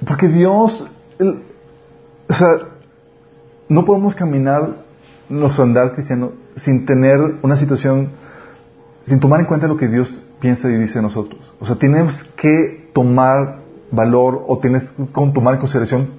Porque 0.06 0.28
Dios, 0.28 0.90
o 1.20 2.34
sea, 2.34 2.48
no 3.68 3.86
podemos 3.86 4.16
caminar 4.16 4.70
nuestro 5.30 5.64
andar 5.64 5.94
cristiano 5.94 6.32
sin 6.56 6.86
tener 6.86 7.20
una 7.42 7.56
situación, 7.58 8.10
sin 9.04 9.20
tomar 9.20 9.42
en 9.42 9.46
cuenta 9.46 9.68
lo 9.68 9.78
que 9.78 9.88
Dios 9.88 10.24
piensa 10.40 10.70
y 10.70 10.78
dice 10.78 10.96
de 10.96 11.04
nosotros. 11.04 11.40
O 11.60 11.66
sea, 11.66 11.76
tienes 11.76 12.24
que 12.36 12.90
tomar 12.94 13.60
valor 13.92 14.46
o 14.48 14.60
tienes 14.60 14.92
que 14.92 15.04
tomar 15.14 15.56
en 15.56 15.60
consideración 15.60 16.10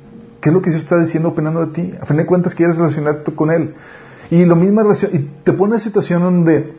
qué 0.40 0.48
es 0.48 0.54
lo 0.54 0.62
que 0.62 0.70
Dios 0.70 0.82
está 0.82 0.98
diciendo, 0.98 1.30
opinando 1.30 1.66
de 1.66 1.72
ti. 1.72 1.94
A 2.00 2.06
fin 2.06 2.16
de 2.16 2.26
cuentas, 2.26 2.54
quieres 2.54 2.76
relacionarte 2.76 3.32
con 3.32 3.50
Él. 3.50 3.74
Y 4.30 4.44
lo 4.44 4.56
mismo 4.56 4.82
relación, 4.82 5.10
y 5.14 5.18
te 5.42 5.52
pone 5.52 5.70
en 5.70 5.72
una 5.72 5.78
situación 5.78 6.22
donde 6.22 6.74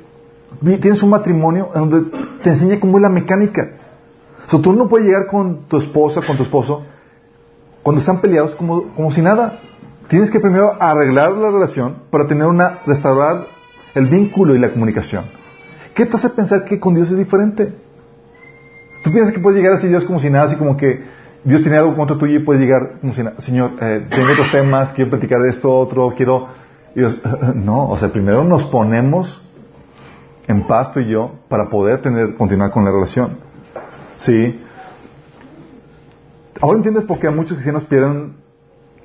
tienes 0.60 1.02
un 1.04 1.10
matrimonio 1.10 1.70
donde 1.74 2.04
te 2.44 2.50
enseña 2.50 2.80
cómo 2.80 2.98
es 2.98 3.02
la 3.02 3.10
mecánica. 3.10 3.72
O 4.48 4.50
sea, 4.50 4.62
tú 4.62 4.74
no 4.74 4.88
puedes 4.88 5.08
llegar 5.08 5.28
con 5.28 5.68
tu 5.68 5.78
esposa, 5.78 6.22
con 6.26 6.38
tu 6.38 6.44
esposo, 6.44 6.84
cuando 7.84 8.00
están 8.00 8.22
peleados 8.22 8.56
como, 8.56 8.94
como 8.94 9.12
si 9.12 9.22
nada. 9.22 9.60
Tienes 10.08 10.30
que 10.30 10.40
primero 10.40 10.76
arreglar 10.78 11.32
la 11.34 11.50
relación 11.52 11.96
para 12.10 12.28
tener 12.28 12.46
una, 12.46 12.80
restaurar 12.86 13.48
el 13.96 14.08
vínculo 14.08 14.56
y 14.56 14.60
la 14.60 14.72
comunicación. 14.72 15.26
¿Qué 15.96 16.06
te 16.06 16.16
hace 16.16 16.30
pensar 16.30 16.66
que 16.66 16.80
con 16.80 16.96
Dios 16.96 17.12
es 17.12 17.18
diferente? 17.18 17.74
Tú 19.04 19.12
piensas 19.12 19.34
que 19.34 19.40
puedes 19.40 19.58
llegar 19.58 19.74
así 19.74 19.88
Dios 19.88 20.04
como 20.04 20.20
si 20.20 20.30
nada, 20.30 20.46
así 20.46 20.58
como 20.58 20.78
que 20.78 21.04
Dios 21.44 21.62
tiene 21.62 21.78
algo 21.78 21.96
contra 21.96 22.18
tuyo 22.18 22.40
y 22.40 22.44
puedes 22.44 22.62
llegar 22.62 23.00
como 23.02 23.14
si 23.14 23.24
nada. 23.24 23.40
Señor, 23.40 23.72
eh, 23.82 24.06
tengo 24.10 24.32
otros 24.32 24.52
temas, 24.52 24.92
quiero 24.94 25.10
platicar 25.12 25.42
de 25.42 25.50
esto, 25.50 25.74
otro, 25.74 26.14
quiero... 26.16 26.48
Dios, 26.94 27.22
no, 27.56 27.90
o 27.90 27.98
sea, 27.98 28.10
primero 28.10 28.44
nos 28.44 28.66
ponemos 28.66 29.50
en 30.48 30.68
paz 30.68 30.92
tú 30.92 31.00
y 31.00 31.10
yo 31.10 31.36
para 31.48 31.70
poder 31.70 32.02
tener, 32.02 32.36
continuar 32.36 32.72
con 32.72 32.86
la 32.86 32.92
relación. 32.92 33.38
¿Sí? 34.18 34.60
Ahora 36.60 36.78
entiendes 36.78 37.06
por 37.06 37.20
qué 37.20 37.30
muchos 37.30 37.54
cristianos 37.54 37.86
pierden 37.86 38.36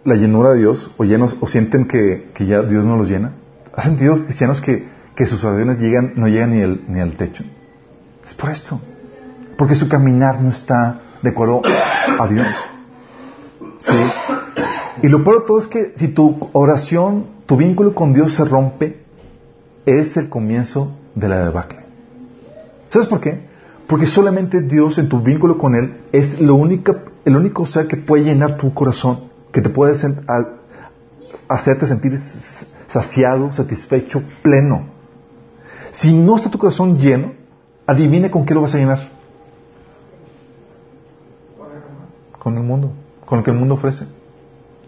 la 0.04 0.14
llenura 0.14 0.50
de 0.52 0.58
Dios 0.58 0.90
o, 0.96 1.04
llenos, 1.04 1.36
o 1.40 1.46
sienten 1.46 1.86
que, 1.86 2.30
ya 2.38 2.62
Dios 2.62 2.86
no 2.86 2.96
los 2.96 3.08
llena? 3.08 3.32
¿Has 3.74 3.84
sentido 3.84 4.24
cristianos 4.24 4.60
que, 4.60 4.88
que 5.14 5.26
sus 5.26 5.42
oraciones 5.44 5.80
llegan, 5.80 6.12
no 6.16 6.28
llegan 6.28 6.52
ni, 6.52 6.80
ni 6.88 7.00
al 7.00 7.16
techo? 7.16 7.44
Es 8.24 8.34
por 8.34 8.50
esto. 8.50 8.80
Porque 9.58 9.74
su 9.74 9.88
caminar 9.88 10.40
no 10.40 10.50
está 10.50 11.00
de 11.22 11.30
acuerdo 11.30 11.62
a 11.64 12.28
Dios. 12.28 12.46
¿Sí? 13.78 13.96
Y 15.02 15.08
lo 15.08 15.24
peor 15.24 15.40
de 15.40 15.46
todo 15.46 15.58
es 15.58 15.66
que 15.66 15.92
si 15.96 16.08
tu 16.08 16.48
oración, 16.52 17.26
tu 17.46 17.56
vínculo 17.56 17.94
con 17.94 18.12
Dios 18.12 18.34
se 18.34 18.44
rompe, 18.44 19.02
es 19.84 20.16
el 20.16 20.28
comienzo 20.28 20.96
de 21.16 21.28
la 21.28 21.44
debacle. 21.44 21.80
¿Sabes 22.90 23.08
por 23.08 23.20
qué? 23.20 23.40
Porque 23.88 24.06
solamente 24.06 24.60
Dios 24.60 24.98
en 24.98 25.08
tu 25.08 25.20
vínculo 25.20 25.58
con 25.58 25.74
Él 25.74 26.02
es 26.12 26.40
lo 26.40 26.54
único, 26.54 26.94
el 27.24 27.36
único 27.36 27.66
ser 27.66 27.88
que 27.88 27.96
puede 27.96 28.24
llenar 28.24 28.56
tu 28.56 28.72
corazón 28.72 29.26
que 29.52 29.62
te 29.62 29.70
puede 29.70 29.94
hacerte 31.48 31.86
sentir 31.86 32.18
saciado, 32.88 33.52
satisfecho, 33.52 34.22
pleno. 34.42 34.84
Si 35.92 36.12
no 36.12 36.36
está 36.36 36.50
tu 36.50 36.58
corazón 36.58 36.98
lleno, 36.98 37.32
adivine 37.86 38.30
con 38.30 38.44
qué 38.44 38.52
lo 38.52 38.60
vas 38.60 38.74
a 38.74 38.78
llenar. 38.78 39.08
Con 42.38 42.56
el 42.58 42.62
mundo, 42.62 42.92
con 43.24 43.38
lo 43.38 43.44
que 43.44 43.50
el 43.50 43.56
mundo 43.56 43.74
ofrece. 43.74 44.06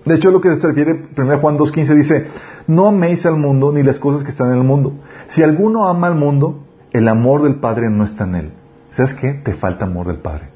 De 0.04 0.14
hecho, 0.14 0.30
lo 0.30 0.40
que 0.40 0.56
se 0.56 0.66
refiere 0.66 1.02
1 1.16 1.38
Juan 1.38 1.58
2.15 1.58 1.94
dice, 1.94 2.26
no 2.66 2.88
améis 2.88 3.26
al 3.26 3.36
mundo 3.36 3.72
ni 3.72 3.82
las 3.82 3.98
cosas 3.98 4.22
que 4.22 4.30
están 4.30 4.52
en 4.52 4.58
el 4.58 4.64
mundo. 4.64 4.94
Si 5.28 5.42
alguno 5.42 5.88
ama 5.88 6.06
al 6.06 6.14
mundo, 6.14 6.64
el 6.92 7.08
amor 7.08 7.42
del 7.42 7.56
Padre 7.56 7.90
no 7.90 8.04
está 8.04 8.24
en 8.24 8.34
él. 8.34 8.52
¿Sabes 8.90 9.14
qué? 9.14 9.34
Te 9.34 9.54
falta 9.54 9.84
amor 9.84 10.06
del 10.06 10.18
Padre. 10.18 10.48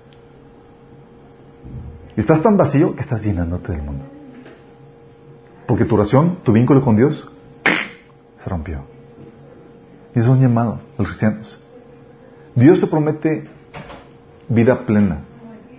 Estás 2.17 2.43
tan 2.43 2.57
vacío 2.57 2.95
que 2.95 3.01
estás 3.01 3.23
llenándote 3.25 3.73
del 3.73 3.83
mundo. 3.83 4.05
Porque 5.67 5.85
tu 5.85 5.95
oración, 5.95 6.39
tu 6.43 6.53
vínculo 6.53 6.83
con 6.83 6.97
Dios, 6.97 7.31
se 8.43 8.51
rompió. 8.51 8.83
Y 10.15 10.19
es 10.19 10.27
un 10.27 10.41
llamado 10.41 10.73
a 10.73 10.79
los 10.99 11.09
cristianos. 11.09 11.59
Dios 12.55 12.81
te 12.81 12.87
promete 12.87 13.45
vida 14.49 14.85
plena, 14.85 15.21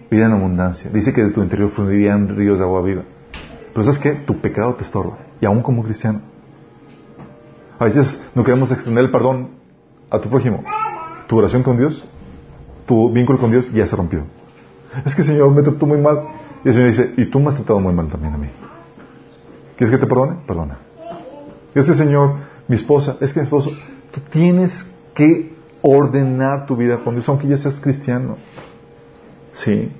vida 0.09 0.25
en 0.25 0.31
abundancia. 0.31 0.89
Dice 0.91 1.13
que 1.13 1.23
de 1.23 1.29
tu 1.29 1.43
interior 1.43 1.69
fluirían 1.69 2.35
ríos 2.35 2.57
de 2.57 2.65
agua 2.65 2.81
viva. 2.81 3.03
Pero 3.73 3.83
sabes 3.83 3.99
que 3.99 4.11
tu 4.11 4.39
pecado 4.39 4.75
te 4.75 4.83
estorba. 4.83 5.17
Y 5.41 5.45
aún 5.45 5.61
como 5.61 5.83
cristiano. 5.83 6.21
A 7.79 7.85
veces 7.85 8.21
no 8.35 8.43
queremos 8.43 8.71
extender 8.71 9.05
el 9.05 9.11
perdón 9.11 9.49
a 10.09 10.19
tu 10.19 10.29
prójimo. 10.29 10.63
Tu 11.27 11.37
oración 11.37 11.63
con 11.63 11.77
Dios, 11.77 12.05
tu 12.85 13.11
vínculo 13.11 13.39
con 13.39 13.51
Dios 13.51 13.71
ya 13.71 13.87
se 13.87 13.95
rompió. 13.95 14.23
Es 15.05 15.15
que 15.15 15.23
Señor 15.23 15.51
me 15.51 15.63
trató 15.63 15.85
muy 15.85 15.97
mal. 15.97 16.21
Y 16.63 16.67
el 16.69 16.73
Señor 16.73 16.89
dice, 16.89 17.13
y 17.17 17.25
tú 17.25 17.39
me 17.39 17.49
has 17.49 17.55
tratado 17.55 17.79
muy 17.79 17.93
mal 17.93 18.07
también 18.07 18.33
a 18.33 18.37
mí. 18.37 18.47
¿Quieres 19.75 19.93
que 19.93 19.99
te 19.99 20.07
perdone? 20.07 20.37
Perdona. 20.45 20.77
Este 21.73 21.93
Señor, 21.93 22.35
mi 22.67 22.75
esposa, 22.75 23.17
es 23.19 23.33
que 23.33 23.39
mi 23.39 23.45
esposo, 23.45 23.71
tú 24.11 24.21
tienes 24.29 24.85
que 25.15 25.53
ordenar 25.81 26.65
tu 26.67 26.75
vida 26.75 26.99
con 27.03 27.15
Dios, 27.15 27.27
aunque 27.27 27.47
ya 27.47 27.57
seas 27.57 27.79
cristiano. 27.81 28.37
Sí. 29.51 29.91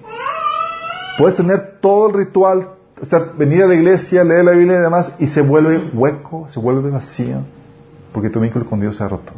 Puedes 1.18 1.36
tener 1.36 1.80
todo 1.82 2.08
el 2.08 2.14
ritual, 2.14 2.70
estar, 3.04 3.36
venir 3.38 3.64
a 3.64 3.68
la 3.68 3.76
iglesia, 3.76 4.24
leer 4.24 4.46
la 4.46 4.52
Biblia 4.52 4.78
y 4.78 4.82
demás, 4.82 5.16
y 5.20 5.28
se 5.28 5.42
vuelve 5.42 5.90
hueco, 5.94 6.48
se 6.48 6.60
vuelve 6.60 6.90
vacío, 6.90 7.42
porque 8.12 8.30
tu 8.30 8.40
vínculo 8.40 8.66
con 8.66 8.80
Dios 8.80 8.96
se 8.96 9.04
ha 9.04 9.08
roto. 9.08 9.34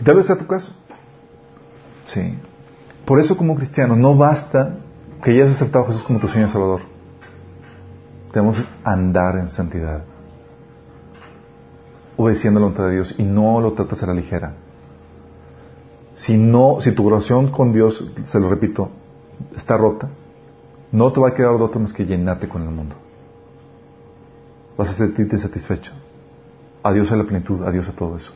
Y 0.00 0.04
tal 0.04 0.16
vez 0.16 0.26
sea 0.26 0.38
tu 0.38 0.46
caso. 0.46 0.72
Sí. 2.04 2.38
Por 3.04 3.18
eso 3.18 3.36
como 3.36 3.56
cristiano 3.56 3.96
no 3.96 4.16
basta 4.16 4.76
que 5.22 5.36
ya 5.36 5.44
has 5.44 5.50
aceptado 5.50 5.84
a 5.84 5.88
Jesús 5.88 6.04
como 6.04 6.20
tu 6.20 6.28
Señor 6.28 6.50
Salvador. 6.50 6.82
Debemos 8.32 8.62
andar 8.84 9.36
en 9.38 9.48
santidad, 9.48 10.04
obedeciendo 12.16 12.60
la 12.60 12.66
voluntad 12.66 12.86
de 12.88 12.94
Dios 12.94 13.14
y 13.18 13.24
no 13.24 13.60
lo 13.60 13.72
tratas 13.72 14.02
a 14.02 14.06
la 14.06 14.14
ligera. 14.14 14.52
Si 16.14 16.36
no, 16.36 16.80
si 16.80 16.92
tu 16.92 17.06
oración 17.06 17.50
con 17.50 17.72
Dios, 17.72 18.12
se 18.24 18.38
lo 18.38 18.50
repito, 18.50 18.90
está 19.56 19.76
rota, 19.76 20.08
no 20.90 21.12
te 21.12 21.20
va 21.20 21.28
a 21.28 21.34
quedar 21.34 21.56
rota 21.56 21.78
más 21.78 21.92
que 21.92 22.06
llenarte 22.06 22.48
con 22.48 22.62
el 22.62 22.70
mundo. 22.70 22.96
Vas 24.76 24.90
a 24.90 24.92
sentirte 24.92 25.38
satisfecho. 25.38 25.92
Adiós 26.82 27.10
a 27.12 27.16
la 27.16 27.24
plenitud, 27.24 27.62
adiós 27.64 27.88
a 27.88 27.92
todo 27.92 28.16
eso. 28.16 28.32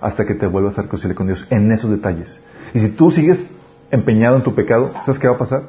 Hasta 0.00 0.24
que 0.24 0.34
te 0.34 0.46
vuelvas 0.46 0.78
a 0.78 0.82
reconciliar 0.82 1.14
con 1.14 1.26
Dios 1.26 1.46
en 1.50 1.70
esos 1.70 1.90
detalles. 1.90 2.40
Y 2.74 2.78
si 2.78 2.90
tú 2.90 3.10
sigues 3.10 3.46
empeñado 3.90 4.36
en 4.36 4.42
tu 4.42 4.54
pecado, 4.54 4.92
¿sabes 5.02 5.18
qué 5.18 5.28
va 5.28 5.34
a 5.34 5.38
pasar? 5.38 5.62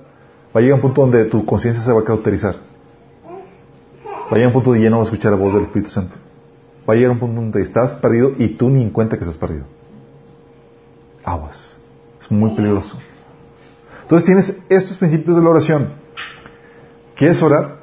Va 0.55 0.59
a 0.59 0.61
llegar 0.61 0.75
un 0.75 0.81
punto 0.81 1.01
donde 1.01 1.25
tu 1.25 1.45
conciencia 1.45 1.83
se 1.83 1.91
va 1.91 2.01
a 2.01 2.03
cauterizar. 2.03 2.55
Va 3.25 4.31
a 4.31 4.35
llegar 4.35 4.47
un 4.47 4.53
punto 4.53 4.69
donde 4.69 4.83
ya 4.83 4.89
no 4.89 4.99
vas 4.99 5.09
a 5.09 5.11
escuchar 5.11 5.33
la 5.33 5.37
voz 5.37 5.53
del 5.53 5.63
Espíritu 5.63 5.91
Santo. 5.91 6.15
Va 6.89 6.93
a 6.93 6.95
llegar 6.95 7.11
un 7.11 7.19
punto 7.19 7.41
donde 7.41 7.61
estás 7.61 7.93
perdido 7.95 8.31
y 8.37 8.55
tú 8.55 8.69
ni 8.69 8.81
en 8.81 8.89
cuenta 8.89 9.17
que 9.17 9.23
estás 9.23 9.37
perdido. 9.37 9.65
aguas. 11.23 11.75
Es 12.21 12.31
muy 12.31 12.55
peligroso. 12.55 12.97
Entonces 14.11 14.25
tienes 14.25 14.61
estos 14.67 14.97
principios 14.97 15.37
de 15.37 15.41
la 15.41 15.51
oración. 15.51 15.93
¿Quieres 17.15 17.41
orar? 17.41 17.77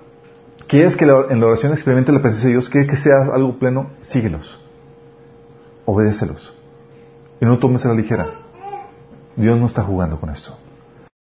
¿Quieres 0.67 0.95
que 0.95 1.07
en 1.07 1.41
la 1.41 1.47
oración 1.47 1.73
experimente 1.73 2.13
la 2.13 2.21
presencia 2.21 2.49
de 2.49 2.53
Dios? 2.53 2.69
¿Quieres 2.69 2.91
que 2.91 2.97
sea 2.97 3.33
algo 3.33 3.59
pleno? 3.59 3.93
Síguelos. 4.03 4.61
Obedécelos. 5.87 6.55
Y 7.41 7.47
no 7.47 7.59
tomes 7.59 7.87
a 7.87 7.89
la 7.89 7.95
ligera. 7.95 8.27
Dios 9.37 9.59
no 9.59 9.65
está 9.65 9.83
jugando 9.83 10.21
con 10.21 10.29
esto. 10.29 10.55